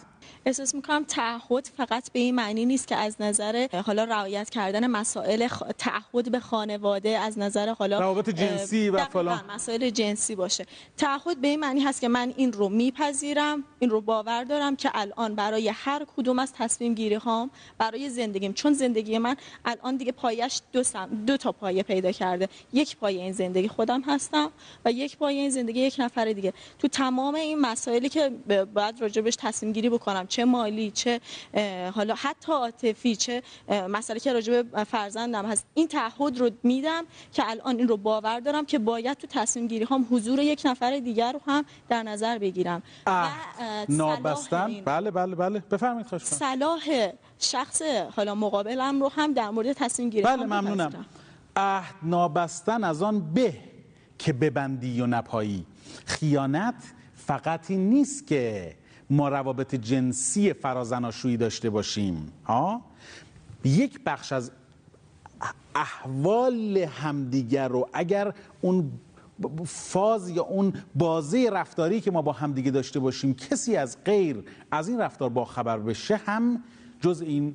احساس 0.46 0.74
می‌کنم 0.74 1.04
تعهد 1.04 1.70
فقط 1.76 2.12
به 2.12 2.20
این 2.20 2.34
معنی 2.34 2.66
نیست 2.66 2.88
که 2.88 2.96
از 2.96 3.16
نظر 3.20 3.68
حالا 3.86 4.04
رعایت 4.04 4.50
کردن 4.50 4.86
مسائل 4.86 5.48
خ... 5.48 5.62
تعهد 5.78 6.30
به 6.32 6.40
خانواده 6.40 7.08
از 7.08 7.38
نظر 7.38 7.68
حالا 7.72 8.00
روابط 8.00 8.30
جنسی 8.30 8.90
و 8.90 9.04
فلان. 9.04 9.44
مسائل 9.54 9.90
جنسی 9.90 10.34
باشه. 10.34 10.66
تعهد 10.96 11.40
به 11.40 11.48
این 11.48 11.60
معنی 11.60 11.80
هست 11.80 12.00
که 12.00 12.08
من 12.08 12.34
این 12.36 12.52
رو 12.52 12.68
میپذیرم 12.68 13.64
این 13.78 13.90
رو 13.90 14.00
باور 14.00 14.44
دارم 14.44 14.76
که 14.76 14.90
الان 14.94 15.34
برای 15.34 15.68
هر 15.68 16.06
کدوم 16.16 16.38
از 16.38 16.52
تصمیم 16.52 16.94
گیری 16.94 17.14
هام 17.14 17.50
برای 17.78 18.08
زندگیم 18.10 18.52
چون 18.52 18.72
زندگی 18.72 19.18
من 19.18 19.36
الان 19.64 19.96
دیگه 19.96 20.12
پایش 20.12 20.60
دو, 20.72 20.82
سم... 20.82 21.24
دو 21.26 21.36
تا 21.36 21.52
پایه 21.52 21.82
پیدا 21.82 22.12
کرده. 22.12 22.48
یک 22.72 22.96
پایه 22.96 23.22
این 23.22 23.32
زندگی 23.32 23.68
خودم 23.68 24.00
هستم 24.00 24.50
و 24.84 24.92
یک 24.92 25.16
پایه 25.16 25.40
این 25.40 25.50
زندگی 25.50 25.80
یک 25.80 25.96
نفر 25.98 26.24
دیگه. 26.24 26.52
تو 26.78 26.88
تمام 26.88 27.34
این 27.34 27.60
مسائلی 27.60 28.08
که 28.08 28.30
باید 28.74 29.00
راجبش 29.00 29.36
تصمیم 29.36 29.72
گیری 29.72 29.88
بکنم 29.90 30.11
چه 30.28 30.44
مالی 30.44 30.90
چه 30.90 31.20
حالا 31.94 32.14
حتی 32.14 32.52
عاطفی 32.52 33.16
چه 33.16 33.42
مسئله 33.88 34.20
که 34.20 34.32
راجب 34.32 34.84
فرزندم 34.84 35.46
هست. 35.46 35.66
این 35.74 35.88
تعهد 35.88 36.38
رو 36.38 36.50
میدم 36.62 37.04
که 37.32 37.42
الان 37.50 37.78
این 37.78 37.88
رو 37.88 37.96
باور 37.96 38.40
دارم 38.40 38.66
که 38.66 38.78
باید 38.78 39.18
تو 39.18 39.26
تصمیم 39.30 39.68
گیری 39.68 39.84
هم 39.90 40.06
حضور 40.10 40.38
یک 40.38 40.62
نفر 40.64 40.98
دیگر 40.98 41.32
رو 41.32 41.40
هم 41.46 41.64
در 41.88 42.02
نظر 42.02 42.38
بگیرم. 42.38 42.82
نابستن؟ 43.88 44.80
بله 44.84 45.10
بله 45.10 45.34
بله. 45.34 45.58
بفرمایید 45.70 46.06
خواهش. 46.06 46.22
صلاح 46.24 47.08
شخص 47.38 47.82
حالا 48.16 48.34
مقابلم 48.34 49.00
رو 49.00 49.08
هم 49.08 49.32
در 49.32 49.50
مورد 49.50 49.72
تصمیم 49.72 50.10
گیری 50.10 50.24
بله 50.24 50.44
ممنونم. 50.44 51.06
عهد 51.56 51.94
نابستن 52.02 52.84
از 52.84 53.02
آن 53.02 53.32
به 53.34 53.54
که 54.18 54.32
ببندی 54.32 55.00
و 55.00 55.06
نپایی. 55.06 55.66
خیانت 56.06 56.74
فقط 57.16 57.70
این 57.70 57.90
نیست 57.90 58.26
که 58.26 58.74
ما 59.12 59.28
روابط 59.28 59.74
جنسی 59.74 60.52
فرازناشویی 60.52 61.36
داشته 61.36 61.70
باشیم 61.70 62.32
ها؟ 62.44 62.80
یک 63.64 64.00
بخش 64.04 64.32
از 64.32 64.50
احوال 65.74 66.78
همدیگر 66.78 67.68
رو 67.68 67.88
اگر 67.92 68.34
اون 68.60 68.92
فاز 69.66 70.28
یا 70.30 70.42
اون 70.42 70.72
بازه 70.94 71.50
رفتاری 71.52 72.00
که 72.00 72.10
ما 72.10 72.22
با 72.22 72.32
همدیگه 72.32 72.70
داشته 72.70 73.00
باشیم 73.00 73.34
کسی 73.34 73.76
از 73.76 73.96
غیر 74.04 74.44
از 74.70 74.88
این 74.88 74.98
رفتار 74.98 75.28
با 75.28 75.44
خبر 75.44 75.78
بشه 75.78 76.16
هم 76.16 76.64
جز 77.00 77.20
این 77.20 77.54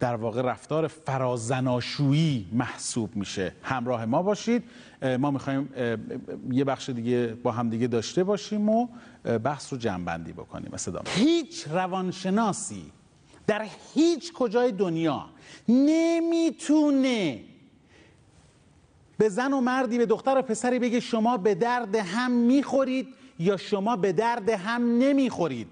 در 0.00 0.14
واقع 0.14 0.42
رفتار 0.42 0.86
فرازناشویی 0.86 2.46
محسوب 2.52 3.16
میشه. 3.16 3.52
همراه 3.62 4.04
ما 4.04 4.22
باشید. 4.22 4.64
ما 5.18 5.30
می‌خوایم 5.30 5.68
یه 6.50 6.64
بخش 6.64 6.90
دیگه 6.90 7.26
با 7.26 7.52
هم 7.52 7.70
دیگه 7.70 7.86
داشته 7.86 8.24
باشیم 8.24 8.68
و 8.68 8.88
بحث 9.44 9.72
رو 9.72 9.78
جنبندی 9.78 10.32
بکنیم. 10.32 10.76
صدا. 10.76 11.02
هیچ 11.06 11.68
روانشناسی 11.68 12.92
در 13.46 13.66
هیچ 13.94 14.32
کجای 14.32 14.72
دنیا 14.72 15.26
نمی‌تونه 15.68 17.40
به 19.18 19.28
زن 19.28 19.52
و 19.52 19.60
مردی 19.60 19.98
به 19.98 20.06
دختر 20.06 20.38
و 20.38 20.42
پسری 20.42 20.78
بگه 20.78 21.00
شما 21.00 21.36
به 21.36 21.54
درد 21.54 21.94
هم 21.94 22.30
می‌خورید 22.30 23.08
یا 23.38 23.56
شما 23.56 23.96
به 23.96 24.12
درد 24.12 24.48
هم 24.48 24.98
نمی‌خورید. 24.98 25.68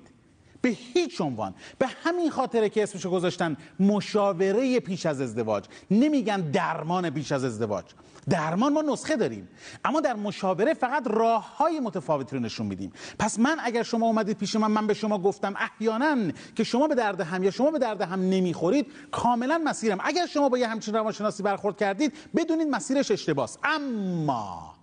به 0.64 0.70
هیچ 0.70 1.20
عنوان. 1.20 1.54
به 1.78 1.86
همین 1.86 2.30
خاطره 2.30 2.68
که 2.68 2.82
اسمشو 2.82 3.10
گذاشتن 3.10 3.56
مشاوره 3.80 4.80
پیش 4.80 5.06
از 5.06 5.20
ازدواج. 5.20 5.64
نمیگن 5.90 6.40
درمان 6.40 7.10
پیش 7.10 7.32
از 7.32 7.44
ازدواج. 7.44 7.84
درمان 8.28 8.72
ما 8.72 8.82
نسخه 8.82 9.16
داریم. 9.16 9.48
اما 9.84 10.00
در 10.00 10.14
مشاوره 10.14 10.74
فقط 10.74 11.06
راه 11.06 11.56
های 11.56 11.80
متفاوتی 11.80 12.36
رو 12.36 12.42
نشون 12.42 12.66
میدیم. 12.66 12.92
پس 13.18 13.38
من 13.38 13.56
اگر 13.60 13.82
شما 13.82 14.06
اومدید 14.06 14.38
پیش 14.38 14.56
من 14.56 14.70
من 14.70 14.86
به 14.86 14.94
شما 14.94 15.18
گفتم 15.18 15.54
احیانا 15.56 16.32
که 16.56 16.64
شما 16.64 16.88
به 16.88 16.94
درد 16.94 17.20
هم 17.20 17.42
یا 17.42 17.50
شما 17.50 17.70
به 17.70 17.78
درد 17.78 18.00
هم 18.00 18.20
نمی‌خورید 18.20 18.86
کاملا 19.10 19.60
مسیرم. 19.64 19.98
اگر 20.04 20.26
شما 20.26 20.48
با 20.48 20.58
یه 20.58 20.68
همچین 20.68 20.94
روانشناسی 20.94 21.42
برخورد 21.42 21.76
کردید 21.76 22.12
بدونید 22.36 22.68
مسیرش 22.68 23.10
اشتباس 23.10 23.58
اما 23.64 24.73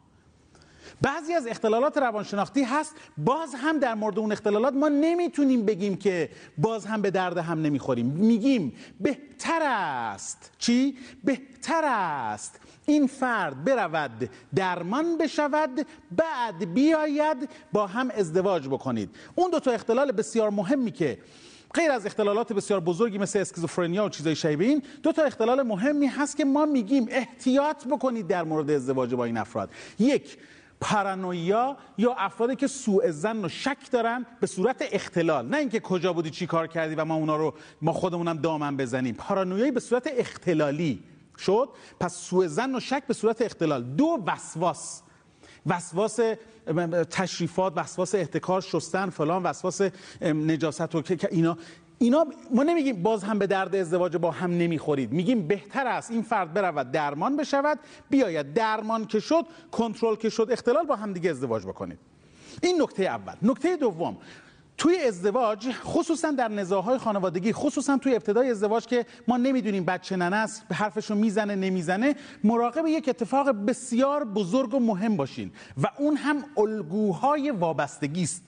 بعضی 1.02 1.34
از 1.34 1.48
اختلالات 1.48 1.98
روانشناختی 1.98 2.64
هست 2.64 2.96
باز 3.18 3.56
هم 3.56 3.80
در 3.80 3.96
مورد 3.96 4.20
اون 4.20 4.32
اختلالات 4.32 4.74
ما 4.74 4.90
نمی‌تونیم 4.90 5.66
بگیم 5.66 5.98
که 5.98 6.30
باز 6.58 6.86
هم 6.86 7.02
به 7.02 7.12
درد 7.12 7.38
هم 7.38 7.62
نمی‌خوریم. 7.62 8.06
میگیم 8.06 8.74
بهتر 9.00 9.60
است. 9.64 10.52
چی؟ 10.58 10.98
بهتر 11.23 11.82
است. 11.86 12.60
این 12.86 13.08
فرد 13.08 13.63
برود 13.63 14.30
درمان 14.56 15.17
بشود 15.17 15.88
بعد 16.12 16.73
بیاید 16.73 17.50
با 17.71 17.88
هم 17.88 18.12
ازدواج 18.17 18.67
بکنید. 18.67 19.10
اون 19.36 19.52
دو 19.52 19.60
تا 19.60 19.71
اختلال 19.71 20.12
بسیار 20.12 20.50
مهمی 20.50 20.92
که 20.92 21.17
غیر 21.73 21.92
از 21.92 22.06
اختلالات 22.06 22.54
بسیار 22.54 22.80
بزرگی 22.80 23.17
مثل 23.17 23.40
اسکیزوفرنیا 23.40 24.06
و 24.06 24.10
چیزای 24.10 24.36
شبیه 24.36 24.69
این 24.69 24.84
دو 25.04 25.12
تا 25.12 25.23
اختلال 25.23 25.62
مهمی 25.62 26.08
هست 26.08 26.38
که 26.38 26.46
ما 26.46 26.65
میگیم 26.65 27.08
احتیاط 27.10 27.88
بکنید 27.88 28.28
در 28.28 28.44
مورد 28.44 28.71
ازدواج 28.71 29.15
با 29.15 29.25
این 29.25 29.38
افراد. 29.38 29.69
یک 30.00 30.38
پارانویا 30.82 31.77
یا 31.98 32.15
افرادی 32.17 32.56
که 32.56 32.67
سوء 32.67 33.12
زن 33.12 33.46
و 33.46 33.50
شک 33.50 33.92
دارن 33.92 34.25
به 34.40 34.48
صورت 34.48 34.84
اختلال. 34.92 35.48
نه 35.48 35.58
اینکه 35.58 35.79
کجا 35.79 36.13
بودی 36.13 36.29
چی 36.29 36.48
کار 36.48 36.67
کردی 36.67 36.96
و 36.96 37.06
ما 37.06 37.15
اونا 37.15 37.36
رو 37.36 37.54
ما 37.82 37.94
خودمونم 37.94 38.38
دامن 38.38 38.77
بزنیم. 38.77 39.15
پارانویایی 39.15 39.71
به 39.71 39.79
صورت 39.79 40.10
اختلالی 40.17 41.04
شد. 41.38 41.69
پس 42.00 42.15
سوء 42.15 42.48
زن 42.48 42.75
و 42.75 42.79
شک 42.79 43.04
به 43.08 43.13
صورت 43.13 43.42
اختلال. 43.42 43.84
دو 43.84 44.23
وسواس. 44.27 45.02
وسواس 45.65 46.19
تشریفات 47.12 47.73
وسواس 47.75 48.15
احتکار 48.15 48.62
شستن 48.62 49.10
فلان 49.10 49.44
وسواس 49.44 49.82
نجاست 50.21 50.96
و 50.96 51.04
اینا 51.32 51.58
اینا 52.02 52.25
ما 52.52 52.63
نمیگیم 52.63 53.04
باز 53.04 53.23
هم 53.23 53.39
به 53.39 53.47
درد 53.47 53.75
ازدواج 53.75 54.17
با 54.17 54.31
هم 54.31 54.52
نمی‌خورید. 54.52 55.12
میگیم 55.12 55.47
بهتر 55.47 55.87
است 55.87 56.12
این 56.12 56.21
فرد 56.21 56.54
برود 56.54 56.91
درمان 56.91 57.37
بشود 57.37 57.79
بیاید 58.10 58.54
درمان 58.54 59.06
که 59.06 59.19
شد 59.19 59.45
کنترل 59.71 60.15
که 60.15 60.29
شد 60.29 60.47
اختلال 60.52 60.85
با 60.85 60.95
هم 60.95 61.13
دیگه 61.13 61.29
ازدواج 61.29 61.65
بکنید. 61.65 61.99
این 62.63 62.81
نکته 62.81 63.04
اول. 63.04 63.33
نکته 63.41 63.75
دوم. 63.75 64.17
توی 64.77 64.97
ازدواج 64.97 65.71
خصوصا 65.71 66.31
در 66.31 66.47
نزاعهای 66.47 66.97
خانوادگی 66.97 67.54
خصوصا 67.54 67.97
توی 67.97 68.15
ابتدای 68.15 68.52
ازدواج 68.52 68.85
که 68.85 69.06
ما 69.27 69.37
نمی‌دونیم 69.37 69.85
بچه 69.85 70.15
ننه 70.15 70.35
است 70.35 70.67
به 70.67 70.75
حرفشو 70.75 71.15
می‌زنه 71.15 71.56
نمی‌زنه 71.56 72.15
مراقب 72.43 72.87
یک 72.87 73.10
اتفاق 73.10 73.49
بسیار 73.49 74.25
بزرگ 74.25 74.73
و 74.73 74.79
مهم 74.79 75.17
باشین 75.17 75.52
و 75.83 75.87
اون 75.97 76.15
هم 76.15 76.43
الگوهای 76.58 77.52
وابستگی 77.52 78.23
است. 78.23 78.43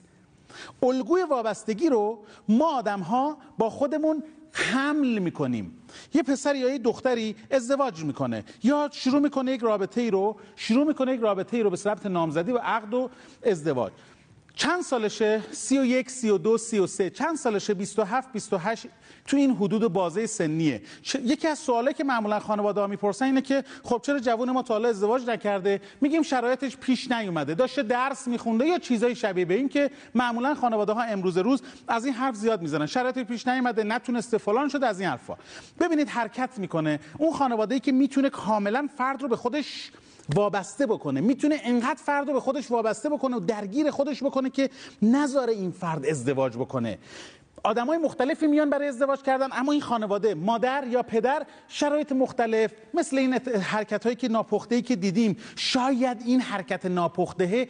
الگوی 0.82 1.22
وابستگی 1.22 1.88
رو 1.88 2.18
ما 2.48 2.78
آدم 2.78 3.00
ها 3.00 3.38
با 3.58 3.70
خودمون 3.70 4.22
حمل 4.52 5.18
می‌کنیم. 5.18 5.78
یه 6.14 6.22
پسر 6.22 6.54
یا 6.54 6.68
یه 6.68 6.78
دختری 6.78 7.36
ازدواج 7.50 8.04
می‌کنه. 8.04 8.44
یا 8.62 8.88
شروع 8.92 9.20
می‌کنه 9.20 9.52
یک 9.52 9.60
رابطه 9.60 10.00
ای 10.00 10.10
رو 10.10 10.36
شروع 10.56 10.86
می‌کنه 10.86 11.14
یک 11.14 11.20
رابطه 11.20 11.56
ای 11.56 11.62
رو 11.62 11.70
به 11.70 11.76
صورت 11.76 12.06
نامزدی 12.06 12.52
و 12.52 12.58
عقد 12.58 12.94
و 12.94 13.10
ازدواج. 13.46 13.92
چند 14.56 14.82
سالشه؟ 14.82 15.42
31 15.52 16.10
32 16.10 16.58
33 16.58 17.10
چند 17.10 17.36
سالشه؟ 17.36 17.74
27 17.74 18.32
28 18.32 18.86
تو 19.26 19.36
این 19.36 19.50
حدود 19.56 19.92
بازه 19.92 20.26
سنیه. 20.26 20.82
یکی 21.24 21.48
از 21.48 21.58
سواله 21.58 21.92
که 21.92 22.04
معمولا 22.04 22.40
خانواده 22.40 22.80
ها 22.80 22.86
می‌پرسن 22.86 23.24
اینه 23.24 23.40
که 23.40 23.64
خب 23.82 24.00
چرا 24.02 24.18
جوون 24.18 24.50
ما 24.50 24.62
تا 24.62 24.74
حالا 24.74 24.88
ازدواج 24.88 25.26
نکرده؟ 25.26 25.80
میگیم 26.00 26.22
شرایطش 26.22 26.76
پیش 26.76 27.10
نیومده. 27.10 27.54
داشته 27.54 27.82
درس 27.82 28.28
میخونده 28.28 28.66
یا 28.66 28.78
چیزای 28.78 29.14
شبیه 29.16 29.44
به 29.44 29.54
این 29.54 29.68
که 29.68 29.90
معمولا 30.14 30.54
خانواده 30.54 30.92
ها 30.92 31.02
امروز 31.02 31.38
روز 31.38 31.62
از 31.88 32.04
این 32.04 32.14
حرف 32.14 32.34
زیاد 32.34 32.62
می‌زنن. 32.62 32.86
شرایط 32.86 33.18
پیش 33.18 33.48
نیومده 33.48 33.82
نتونسته 33.82 34.38
فلان 34.38 34.68
شده 34.68 34.86
از 34.86 35.00
این 35.00 35.08
حرفا. 35.08 35.36
ببینید 35.80 36.08
حرکت 36.08 36.58
می‌کنه. 36.58 37.00
اون 37.18 37.32
خانواده 37.32 37.74
ای 37.74 37.80
که 37.80 37.92
می‌تونه 37.92 38.30
کاملا 38.30 38.88
فرد 38.96 39.22
رو 39.22 39.28
به 39.28 39.36
خودش 39.36 39.90
وابسته 40.34 40.86
بکنه. 40.86 41.20
می‌تونه 41.20 41.60
انقدر 41.64 42.00
فرد 42.04 42.28
رو 42.28 42.32
به 42.32 42.40
خودش 42.40 42.70
وابسته 42.70 43.08
بکنه 43.08 43.36
و 43.36 43.40
درگیر 43.40 43.90
خودش 43.90 44.22
بکنه 44.22 44.50
که 44.50 44.70
نذاره 45.02 45.52
این 45.52 45.70
فرد 45.70 46.06
ازدواج 46.06 46.56
بکنه. 46.56 46.98
های 47.64 47.98
مختلفی 47.98 48.46
میان 48.46 48.70
برای 48.70 48.88
ازدواج 48.88 49.22
کردن 49.22 49.48
اما 49.52 49.72
این 49.72 49.80
خانواده 49.80 50.34
مادر 50.34 50.86
یا 50.86 51.02
پدر 51.02 51.46
شرایط 51.68 52.12
مختلف 52.12 52.72
مثل 52.94 53.18
این 53.18 53.32
حرکت 53.60 54.04
هایی 54.04 54.16
که 54.16 54.28
ناپخته 54.28 54.82
که 54.82 54.96
دیدیم 54.96 55.36
شاید 55.56 56.22
این 56.26 56.40
حرکت 56.40 56.86
ناپخته 56.86 57.68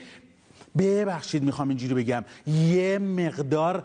ببخشید 0.79 1.43
می‌خوام 1.43 1.69
اینجوری 1.69 1.95
بگم. 1.95 2.25
یه 2.47 2.99
مقدار 2.99 3.85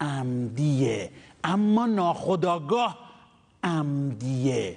عمدیه 0.00 1.10
اما 1.44 1.86
ناخداگاه 1.86 2.98
عمدیه. 3.64 4.76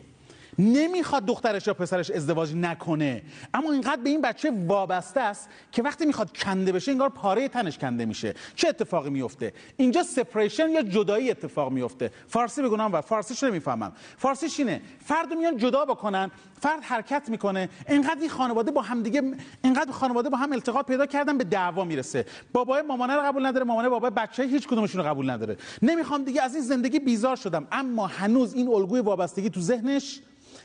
نمی‌خواد 0.60 1.26
دخترش 1.26 1.68
یا 1.68 1.74
پسرش 1.74 2.12
ازدواج 2.12 2.56
نکنه. 2.56 3.22
اما 3.54 3.72
اینقدر 3.72 4.02
به 4.02 4.10
این 4.10 4.22
بچه 4.22 4.52
وابسته 4.68 5.22
است 5.22 5.50
که 5.72 5.84
وقتی 5.84 6.06
می‌خواد 6.06 6.38
کنده 6.38 6.72
بشه 6.72 6.92
انگار 6.92 7.10
پاره 7.10 7.48
تنش 7.48 7.78
کنده 7.78 8.06
میشه. 8.06 8.34
چه 8.56 8.68
اتفاقی 8.68 9.10
میفته؟ 9.10 9.54
اینجا 9.78 10.04
سپریشن 10.04 10.70
یا 10.70 10.82
جدایی 10.82 11.32
اتفاق 11.32 11.72
میفته؟ 11.72 12.12
فارسی 12.28 12.62
بگونم 12.62 12.90
و 12.94 13.02
فارسیش 13.02 13.44
نمی‌فهمم. 13.44 13.92
فارسیش 14.18 14.60
اینه 14.60 14.82
فرد 15.06 15.34
میان 15.34 15.58
جدا 15.58 15.86
بکنن 15.86 16.32
فرد 16.62 16.84
حرکت 16.84 17.30
می‌کنه 17.30 17.70
انقدر 17.88 18.20
این 18.20 18.30
خانواده 18.30 18.72
با 18.72 18.82
هم 18.82 19.04
دیگه 19.04 19.22
انقدر 19.64 19.92
خانواده 19.92 20.30
با 20.30 20.38
هم 20.38 20.52
التقاط 20.52 20.86
پیدا 20.86 21.06
کردن 21.06 21.38
به 21.38 21.44
دعوا 21.44 21.84
می‌رسه. 21.84 22.26
بابای 22.54 22.82
مامانه 22.82 23.16
رو 23.16 23.22
قبول 23.22 23.46
نداره 23.46 23.66
مامانه 23.66 23.90
بابای 23.90 24.12
بچه 24.12 24.44
هیچ 24.44 24.68
کدومشون 24.68 25.02
رو 25.02 25.08
قبول 25.08 25.30
نداره. 25.30 25.58
نمی‌خوام 25.82 26.24
دیگه 26.24 26.42
از 26.42 26.56
این 26.56 26.64
زندگی 26.64 27.00
بیزار 27.00 27.36
شدم 27.36 27.68
اما 27.72 28.08
هنوز 28.08 28.54
این 28.54 28.68
الگوی 28.68 29.00
وابستگی 29.00 29.50
تو 29.50 29.60
ذهنش 29.60 30.20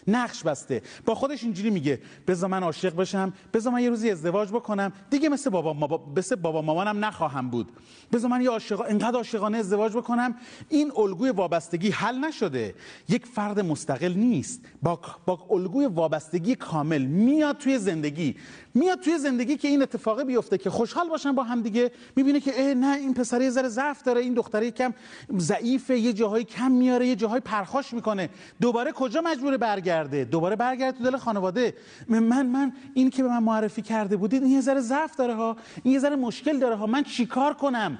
نقش 0.09 0.42
بسته. 0.42 0.82
با 1.06 1.14
خودش 1.14 1.44
اینجوری 1.44 1.70
میگه 1.70 2.00
بذار 2.26 2.50
من 2.50 2.62
عاشق 2.62 2.96
بشم 2.96 3.32
بذار 3.54 3.72
من 3.72 3.82
یه 3.82 3.90
روزی 3.90 4.11
ازدواج 4.11 4.48
بکنم. 4.48 4.92
دیگه 5.11 5.28
مثل 5.28 5.50
بابا 5.50 5.72
ما 5.72 6.12
مثل 6.16 6.36
بابا 6.36 6.62
مامانم 6.62 7.04
نخواهم 7.04 7.50
بود. 7.50 7.72
بذار 8.12 8.30
من 8.30 8.40
یه 8.40 8.50
عاشق 8.50 8.80
انقدر 8.80 9.16
عاشقانه 9.16 9.59
ازدواج 9.59 9.96
بکنم 9.96 10.34
این 10.68 10.92
الگوی 10.96 11.30
وابستگی 11.30 11.90
حل 11.90 12.18
نشده. 12.18 12.74
یک 13.09 13.26
فرد 13.26 13.61
مستقل 13.61 14.12
نیست. 14.12 14.61
با 14.82 15.00
با 15.26 15.46
الگوی 15.50 15.86
وابستگی 15.86 16.54
کامل 16.54 17.02
میاد 17.02 17.56
توی 17.59 17.78
زندگی. 17.78 18.36
میاد 18.74 19.00
توی 19.00 19.18
زندگی 19.18 19.56
که 19.56 19.68
این 19.68 19.82
اتفاقی 19.82 20.24
بیفته 20.24 20.59
که 20.59 20.70
خوشحال 20.70 21.09
باشن 21.09 21.32
با 21.32 21.42
هم 21.42 21.62
دیگه. 21.62 21.90
می‌بینه 22.16 22.40
که 22.40 22.52
اه 22.56 22.74
نه 22.74 22.96
این 22.96 23.14
پسره 23.14 23.44
یه 23.44 23.50
ذره 23.50 23.68
ضعف 23.68 24.02
داره 24.02 24.20
این 24.20 24.34
دختره 24.34 24.70
کم 24.70 24.94
ضعیفه 25.38 25.98
یه 25.98 26.12
جاهای 26.12 26.44
کم 26.44 26.70
میاره 26.70 27.06
یه 27.06 27.16
جاهای 27.16 27.40
پرخاش 27.40 27.92
می‌کنه. 27.92 28.28
دوباره 28.61 28.92
کجا 28.92 29.20
مجبور 29.20 29.56
برگرده 29.99 30.24
دوباره 30.24 30.57
برگرده 30.57 30.99
تو 30.99 31.05
دل 31.05 31.16
خانواده. 31.16 31.74
من 32.09 32.46
من 32.46 32.72
این 32.94 33.11
که 33.11 33.22
به 33.22 33.28
من 33.28 33.42
معرفی 33.42 33.82
کرده 33.82 34.16
بودید 34.16 34.42
این 34.42 34.53
یه 34.53 34.61
ذره 34.61 34.80
ضعف 34.80 35.16
داره 35.16 35.34
ها. 35.34 35.57
این 35.82 35.94
یه 35.94 36.01
ذره 36.01 36.16
مشکل 36.16 36.59
داره 36.59 36.74
ها. 36.74 36.86
من 36.86 37.03
چیکار 37.03 37.55
کنم؟ 37.55 37.99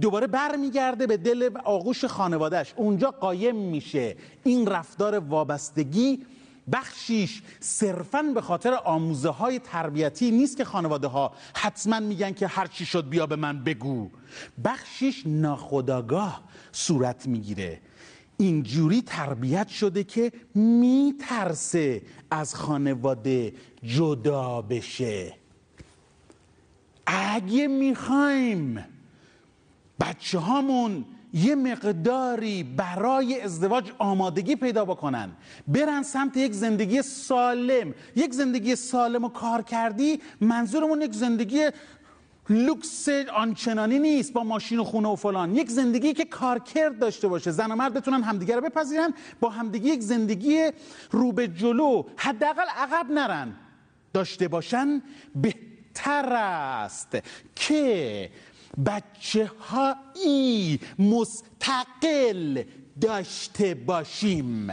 دوباره 0.00 0.26
برمیگرده 0.26 1.06
به 1.06 1.16
دل 1.16 1.50
آغوش 1.64 2.04
خانوادهش 2.04 2.74
اونجا 2.76 3.10
قایم 3.10 3.56
میشه. 3.56 4.16
این 4.44 4.66
رفتار 4.66 5.18
وابستگی 5.18 6.24
بخشیش 6.72 7.42
صرفا 7.60 8.22
به 8.22 8.40
خاطر 8.40 8.74
آموزه 8.84 9.28
های 9.28 9.58
تربیتی 9.58 10.30
نیست 10.30 10.56
که 10.56 10.64
خانواده 10.64 11.06
ها. 11.06 11.32
حتما 11.54 12.00
میگن 12.00 12.32
که 12.32 12.46
هر 12.46 12.66
چی 12.66 12.86
شد 12.86 13.08
بیا 13.08 13.26
به 13.26 13.36
من 13.36 13.64
بگو. 13.64 14.10
بخشیش 14.64 15.22
ناخداگاه 15.26 16.42
صورت 16.72 17.26
می‌گیره. 17.26 17.80
اینجوری 18.38 19.02
تربیت 19.02 19.68
شده 19.68 20.04
که 20.04 20.32
میترسه 20.54 22.02
از 22.30 22.54
خانواده 22.54 23.52
جدا 23.82 24.62
بشه. 24.62 25.34
اگه 27.06 27.66
می‌خوایم 27.66 28.84
بچه 30.00 30.38
هامون 30.38 31.04
یه 31.32 31.54
مقداری 31.54 32.62
برای 32.62 33.40
ازدواج 33.40 33.92
آمادگی 33.98 34.56
پیدا 34.56 34.84
بکنن 34.84 35.30
برن 35.68 36.02
سمت 36.02 36.36
یک 36.36 36.52
زندگی 36.52 37.02
سالم 37.02 37.94
یک 38.16 38.32
زندگی 38.34 38.76
سالم 38.76 39.24
و 39.24 39.28
کار 39.28 39.62
کردی 39.62 40.20
منظورمون 40.40 41.02
یک 41.02 41.12
زندگی 41.12 41.68
لوکس 42.50 43.08
آنچنانی 43.34 43.98
نیست 43.98 44.32
با 44.32 44.44
ماشین 44.44 44.78
و 44.78 44.84
خونه 44.84 45.08
و 45.08 45.16
فلان. 45.16 45.56
یک 45.56 45.70
زندگی 45.70 46.12
که 46.12 46.24
کارکرد 46.24 46.98
داشته 46.98 47.28
باشه. 47.28 47.50
زن 47.50 47.70
و 47.70 47.76
مرد 47.76 47.94
بتونن 47.94 48.22
همدیگه 48.22 48.56
رو 48.56 48.60
بپذیرن 48.60 49.14
با 49.40 49.50
همدیگه 49.50 49.86
یک 49.86 50.00
زندگی 50.00 50.70
رو 51.10 51.32
به 51.32 51.48
جلو 51.48 52.04
حداقل 52.16 52.66
عقب 52.76 53.10
نرن. 53.10 53.56
داشته 54.12 54.48
باشن 54.48 55.02
بهتر 55.34 56.32
است 56.32 57.18
که 57.54 58.30
بچه 58.86 59.50
هایی 59.60 60.80
مستقل 60.98 62.62
داشته 63.00 63.74
باشیم. 63.74 64.70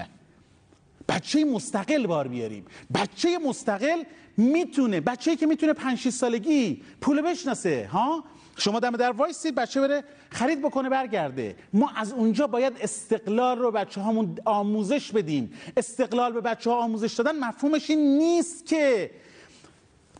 بچه 1.09 1.45
مستقل 1.45 2.07
بار 2.07 2.27
بیاریم. 2.27 2.65
بچه 2.93 3.37
مستقل 3.37 4.03
می‌تونه 4.37 5.01
بچه 5.01 5.35
که 5.35 5.45
می‌تونه 5.45 5.73
5 5.73 6.09
سالگی 6.09 6.83
پول 7.01 7.21
بشناسه 7.21 7.89
ها؟ 7.91 8.23
شما 8.57 8.79
دم 8.79 8.91
در 8.91 9.11
وایسید 9.11 9.55
بچه 9.55 9.81
بره 9.81 10.03
خرید 10.29 10.61
بکنه 10.61 10.89
برگرده. 10.89 11.55
ما 11.73 11.91
از 11.95 12.13
اونجا 12.13 12.47
باید 12.47 12.73
استقلال 12.81 13.59
رو 13.59 13.71
بچه 13.71 14.01
هامون 14.01 14.37
آموزش 14.45 15.11
بدیم. 15.11 15.53
استقلال 15.77 16.33
به 16.33 16.41
بچه 16.41 16.69
ها 16.69 16.75
آموزش 16.75 17.13
دادن 17.13 17.39
مفهومش 17.39 17.89
این 17.89 18.17
نیست 18.17 18.65
که 18.65 19.11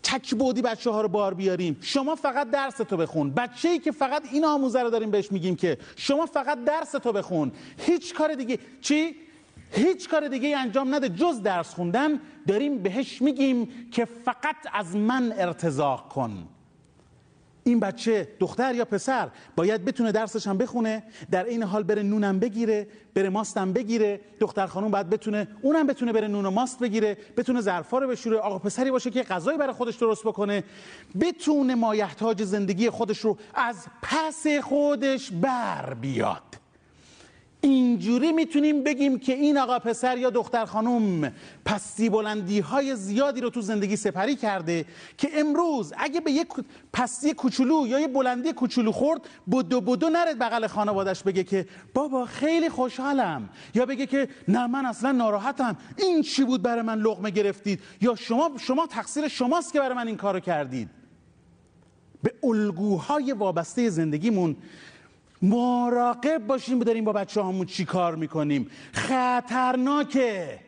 تک 0.03 0.35
بودی 0.35 0.61
بچه 0.61 0.89
ها 0.89 1.01
رو 1.01 1.07
بار 1.07 1.33
بیاریم. 1.33 1.77
شما 1.81 2.15
فقط 2.15 2.49
درس 2.49 2.77
تو 2.77 2.97
بخون. 2.97 3.29
بچه 3.29 3.69
ای 3.69 3.79
که 3.79 3.91
فقط 3.91 4.23
این 4.31 4.45
آموزه 4.45 4.81
رو 4.81 4.89
داریم 4.89 5.11
بهش 5.11 5.31
میگیم 5.31 5.55
که 5.55 5.77
شما 5.95 6.25
فقط 6.25 6.63
درس 6.63 6.91
تو 6.91 7.11
بخون. 7.11 7.51
هیچ 7.77 8.13
کار 8.13 8.35
دیگه. 8.35 8.59
چی؟ 8.81 9.15
هیچ 9.75 10.09
کار 10.09 10.27
دیگه 10.27 10.57
انجام 10.57 10.95
نده. 10.95 11.09
جز 11.09 11.41
درس 11.41 11.73
خوندن 11.73 12.19
داریم 12.47 12.83
بهش 12.83 13.21
میگیم 13.21 13.89
که 13.91 14.05
فقط 14.05 14.55
از 14.73 14.95
من 14.95 15.33
ارتزاق 15.37 16.09
کن. 16.09 16.47
این 17.67 17.79
بچه 17.79 18.27
دختر 18.39 18.75
یا 18.75 18.85
پسر 18.85 19.29
باید 19.55 19.85
بتونه 19.85 20.11
درسش 20.11 20.47
هم 20.47 20.57
بخونه 20.57 21.03
در 21.31 21.43
این 21.43 21.63
حال 21.63 21.83
بره 21.83 22.03
نونم 22.03 22.39
بگیره 22.39 22.87
بره 23.13 23.29
ماستم 23.29 23.73
بگیره. 23.73 24.21
دختر 24.39 24.67
خانم 24.67 24.91
باید 24.91 25.09
بتونه 25.09 25.47
اونم 25.61 25.87
بتونه 25.87 26.13
بره 26.13 26.27
نون 26.27 26.45
و 26.45 26.51
ماست 26.51 26.79
بگیره 26.79 27.17
بتونه 27.37 27.61
ظرفا 27.61 27.97
رو 27.97 28.07
بشوره. 28.07 28.37
آقا 28.37 28.59
پسری 28.59 28.91
باشه 28.91 29.11
که 29.11 29.23
غذایی 29.23 29.57
برای 29.57 29.73
خودش 29.73 29.95
درست 29.95 30.23
بکنه. 30.23 30.63
بتونه 31.21 31.75
مایحتاج 31.75 32.43
زندگی 32.43 32.89
خودش 32.89 33.19
رو 33.19 33.37
از 33.53 33.85
پس 34.01 34.47
خودش 34.63 35.31
بر 35.31 35.93
بیاد. 35.93 36.44
اینجوری 37.65 38.31
می‌تونیم 38.31 38.83
بگیم 38.83 39.19
که 39.19 39.33
این 39.33 39.57
آقا 39.57 39.79
پسر 39.79 40.17
یا 40.17 40.29
دختر 40.29 40.65
خانم 40.65 41.31
پستی 41.65 42.09
بلندی 42.09 42.59
های 42.59 42.95
زیادی 42.95 43.41
رو 43.41 43.49
تو 43.49 43.61
زندگی 43.61 43.95
سپری 43.95 44.35
کرده 44.35 44.85
که 45.17 45.29
امروز 45.33 45.93
اگه 45.97 46.21
به 46.21 46.31
یک 46.31 46.47
پستی 46.93 47.33
کوچولو 47.33 47.87
یا 47.87 47.99
یه 47.99 48.07
بلندی 48.07 48.53
کوچولو 48.53 48.91
خورد 48.91 49.21
بدو 49.51 49.81
بدو 49.81 50.09
نرد 50.09 50.39
بغل 50.39 50.67
خانوادش 50.67 51.23
بگه 51.23 51.43
که 51.43 51.65
بابا 51.93 52.25
خیلی 52.25 52.69
خوشحالم. 52.69 53.49
یا 53.75 53.85
بگه 53.85 54.05
که 54.05 54.27
نه 54.47 54.67
من 54.67 54.85
اصلا 54.85 55.11
ناراحتم. 55.11 55.77
این 55.97 56.21
چی 56.21 56.43
بود 56.43 56.61
برای 56.61 56.81
من 56.81 56.99
لقمه 56.99 57.29
گرفتید؟ 57.29 57.79
یا 58.01 58.15
شما 58.15 58.51
شما 58.59 58.87
تقصیر 58.87 59.27
شماست 59.27 59.73
که 59.73 59.79
برای 59.79 59.95
من 59.95 60.07
این 60.07 60.17
کارو 60.17 60.39
کردید؟ 60.39 60.89
به 62.23 62.33
الگوهای 62.43 63.31
وابسته 63.31 63.89
زندگیمون 63.89 64.55
مراقب 65.41 66.47
باشیم 66.47 66.79
داریم 66.79 67.05
با 67.05 67.13
بچه 67.13 67.43
همون 67.43 67.65
چی 67.65 67.85
کار 67.85 68.15
می‌کنیم. 68.15 68.69
خطرناکه. 68.93 70.59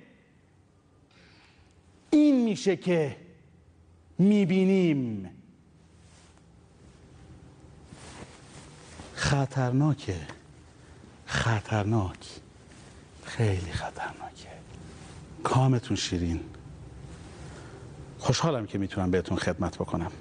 این 2.12 2.44
میشه 2.44 2.76
که 2.76 3.16
می‌بینیم. 4.18 5.30
خطرناکه. 9.14 10.18
خطرناک. 11.26 12.30
خیلی 13.24 13.72
خطرناکه. 13.72 14.50
کامتون 15.44 15.98
شیرین. 15.98 16.40
خوشحالم 18.20 18.66
که 18.66 18.78
می‌تونم 18.78 19.12
بهتون 19.12 19.38
خدمت 19.38 19.76
بکنم. 19.76 20.12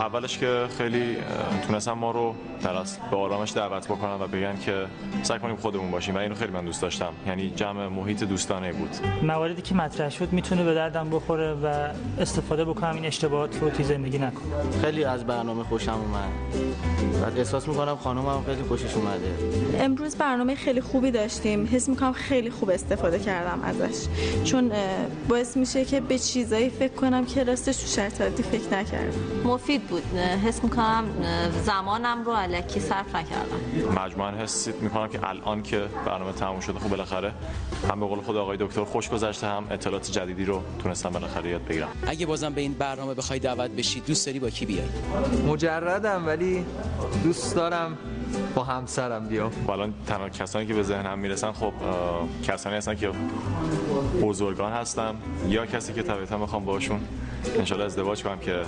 اولش 0.00 0.38
که 0.38 0.66
خیلی 0.78 1.16
تونستم 1.66 1.92
ما 1.92 2.10
رو 2.10 2.34
در 2.62 2.72
به 3.10 3.16
آرامش 3.16 3.52
دعوت 3.52 3.86
بکنن 3.86 4.14
و 4.20 4.26
بگن 4.26 4.58
که 4.58 4.86
سعی 5.22 5.38
کنیم 5.38 5.56
خودمون 5.56 5.90
باشیم 5.90 6.14
و 6.14 6.18
اینو 6.18 6.34
خیلی 6.34 6.52
من 6.52 6.64
دوست 6.64 6.82
داشتم. 6.82 7.12
یعنی 7.26 7.50
جمع 7.50 7.88
محیط 7.88 8.24
دوستانه 8.24 8.72
بود. 8.72 8.90
مواردی 9.22 9.62
که 9.62 9.74
مطرح 9.74 10.10
شد 10.10 10.32
می‌تونه 10.32 10.64
به 10.64 10.74
دردم 10.74 11.10
بخوره 11.10 11.52
و 11.52 11.88
استفاده 12.20 12.64
بکنم 12.64 12.94
این 12.94 13.06
اشتباهات 13.06 13.58
رو 13.60 13.70
توی 13.70 13.84
زندگی 13.84 14.18
نکنم. 14.18 14.70
خیلی 14.82 15.04
از 15.04 15.26
برنامه 15.26 15.64
خوشم 15.64 15.92
اومد. 15.92 16.30
بعد 17.22 17.38
احساس 17.38 17.68
می‌کنم 17.68 17.96
خانمم 17.96 18.44
خیلی 18.46 18.62
خوشش 18.62 18.94
اومده. 18.94 19.34
امروز 19.78 20.16
برنامه 20.16 20.54
خیلی 20.54 20.80
خوبی 20.80 21.10
داشتیم. 21.10 21.68
حس 21.72 21.88
می‌کنم 21.88 22.12
خیلی 22.12 22.50
خوب 22.50 22.70
استفاده 22.70 23.18
کردم 23.18 23.60
ازش. 23.62 24.06
چون 24.44 24.72
باعث 25.28 25.56
میشه 25.56 25.84
که 25.84 26.00
به 26.00 26.18
چیزایی 26.18 26.70
فکر 26.70 26.94
کنم 26.94 27.26
که 27.26 27.44
راستش 27.44 27.76
تو 27.76 27.86
شرط 27.86 28.22
فکر 28.22 28.76
نکردم. 28.76 29.12
مفید 29.44 29.89
بود. 29.90 30.02
حس 30.16 30.64
می‌کنم 30.64 31.04
زمانم 31.64 32.24
رو 32.24 32.32
علکی 32.32 32.80
صرف 32.80 33.16
نکردم. 33.16 33.56
مجموعا 34.04 34.30
حس 34.30 34.68
می‌کنم 34.80 35.08
که 35.08 35.28
الان 35.28 35.62
که 35.62 35.86
برنامه 36.06 36.32
تموم 36.32 36.60
شده 36.60 36.78
خب 36.78 36.88
بالاخره 36.88 37.32
هم 37.90 38.00
به 38.00 38.06
قول 38.06 38.20
خود 38.20 38.36
آقای 38.36 38.56
دکتر 38.60 38.84
خوش 38.84 39.08
گذشته 39.08 39.46
هم 39.46 39.64
اطلاعات 39.70 40.10
جدیدی 40.10 40.44
رو 40.44 40.62
تونستم 40.78 41.10
بالاخره 41.10 41.50
یاد 41.50 41.64
بگیرم. 41.64 41.88
اگه 42.06 42.26
بازم 42.26 42.52
به 42.52 42.60
این 42.60 42.72
برنامه 42.72 43.14
بخوای 43.14 43.38
دعوت 43.38 43.70
بشی 43.70 44.00
دوست 44.00 44.26
داری 44.26 44.38
با 44.38 44.50
کی 44.50 44.66
بیای؟ 44.66 44.88
مجردم 45.48 46.26
ولی 46.26 46.64
دوست 47.24 47.54
دارم 47.54 47.98
با 48.54 48.64
همسرم 48.64 49.26
بیام. 49.28 49.50
الان 49.68 49.94
تنها 50.06 50.28
کسانی 50.28 50.66
که 50.66 50.74
به 50.74 50.82
ذهنم 50.82 51.18
می‌رسن 51.18 51.52
خب 51.52 51.72
کسانی 52.42 52.76
هستن 52.76 52.94
که 52.94 53.10
بزرگان 54.22 54.72
هستم 54.72 55.14
یا 55.48 55.66
کسی 55.66 55.92
که 55.92 56.02
طبیعتا 56.02 56.38
می‌خوام 56.38 56.64
باشون 56.64 57.00
انشالله 57.58 57.84
ازدواج 57.84 58.22
کنم 58.22 58.38
که 58.38 58.62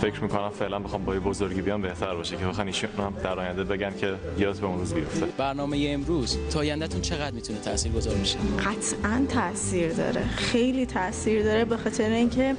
فکر 0.00 0.20
می‌کنم 0.22 0.50
فعلا 0.50 0.78
بخوام 0.78 1.04
با 1.04 1.12
بزرگی 1.12 1.62
بیام 1.62 1.82
بهتر 1.82 2.14
باشه 2.14 2.36
که 2.36 2.46
بخوان 2.46 2.66
ایشون 2.66 2.90
هم 2.98 3.14
در 3.24 3.40
آینده 3.40 3.64
بگن 3.64 3.96
که 3.96 4.14
یاد 4.38 4.56
به 4.56 4.66
اون 4.66 4.78
روز 4.78 4.94
بیفته 4.94 5.26
برنامه 5.38 5.86
امروز 5.88 6.38
تا 6.50 6.58
آیندهتون 6.58 7.00
چقدر 7.00 7.30
می‌تونه 7.34 7.58
تاثیر 7.58 7.92
گذار 7.92 8.14
بشه 8.14 8.38
قطعا 8.38 9.26
تاثیر 9.28 9.92
داره. 9.92 10.22
خیلی 10.36 10.86
تاثیر 10.86 11.42
داره 11.42 11.64
به 11.64 11.76
خاطر 11.76 12.10
اینکه 12.10 12.56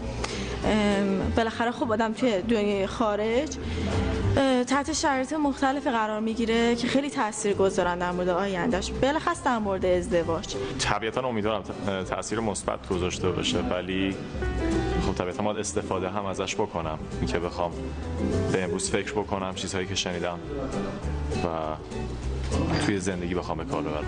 بالاخره 1.36 1.72
خب 1.72 1.92
آدم 1.92 2.14
توی 2.14 2.42
دنیای 2.42 2.88
خارج 2.88 3.50
تحت 4.68 4.94
شرایط 4.94 5.34
مختلف 5.34 5.88
قرار 5.88 6.20
می‌گیره 6.20 6.76
که 6.76 6.88
خیلی 6.88 7.10
تاثیر 7.10 7.54
گذارن 7.54 8.00
در 8.00 8.12
مورد 8.12 8.30
آیندهش 8.30 8.92
بلخص 9.02 9.44
در 9.44 9.60
مورد 9.60 9.86
ازدواج. 9.86 10.56
طبیعتا 10.80 11.28
امیدوارم 11.28 11.64
تاثیر 12.10 12.40
مثبت 12.40 12.88
گذاشته 12.90 13.30
باشه 13.30 13.60
ولی 13.60 14.16
طبیعتا 15.18 15.43
باید 15.43 15.57
استفاده 15.57 16.09
هم 16.09 16.26
ازش 16.26 16.55
بکنم. 16.55 16.99
اینکه 17.18 17.39
بخوام 17.39 17.72
به 18.51 18.63
امروز 18.63 18.89
فکر 18.89 19.11
بکنم 19.11 19.55
چیزهایی 19.55 19.88
که 19.88 19.95
شنیدم 19.95 20.39
و 21.43 21.47
توی 22.86 22.99
زندگی 22.99 23.36
بخوام 23.36 23.57
به 23.57 23.65
کار 23.65 23.82
ببرم. 23.82 24.05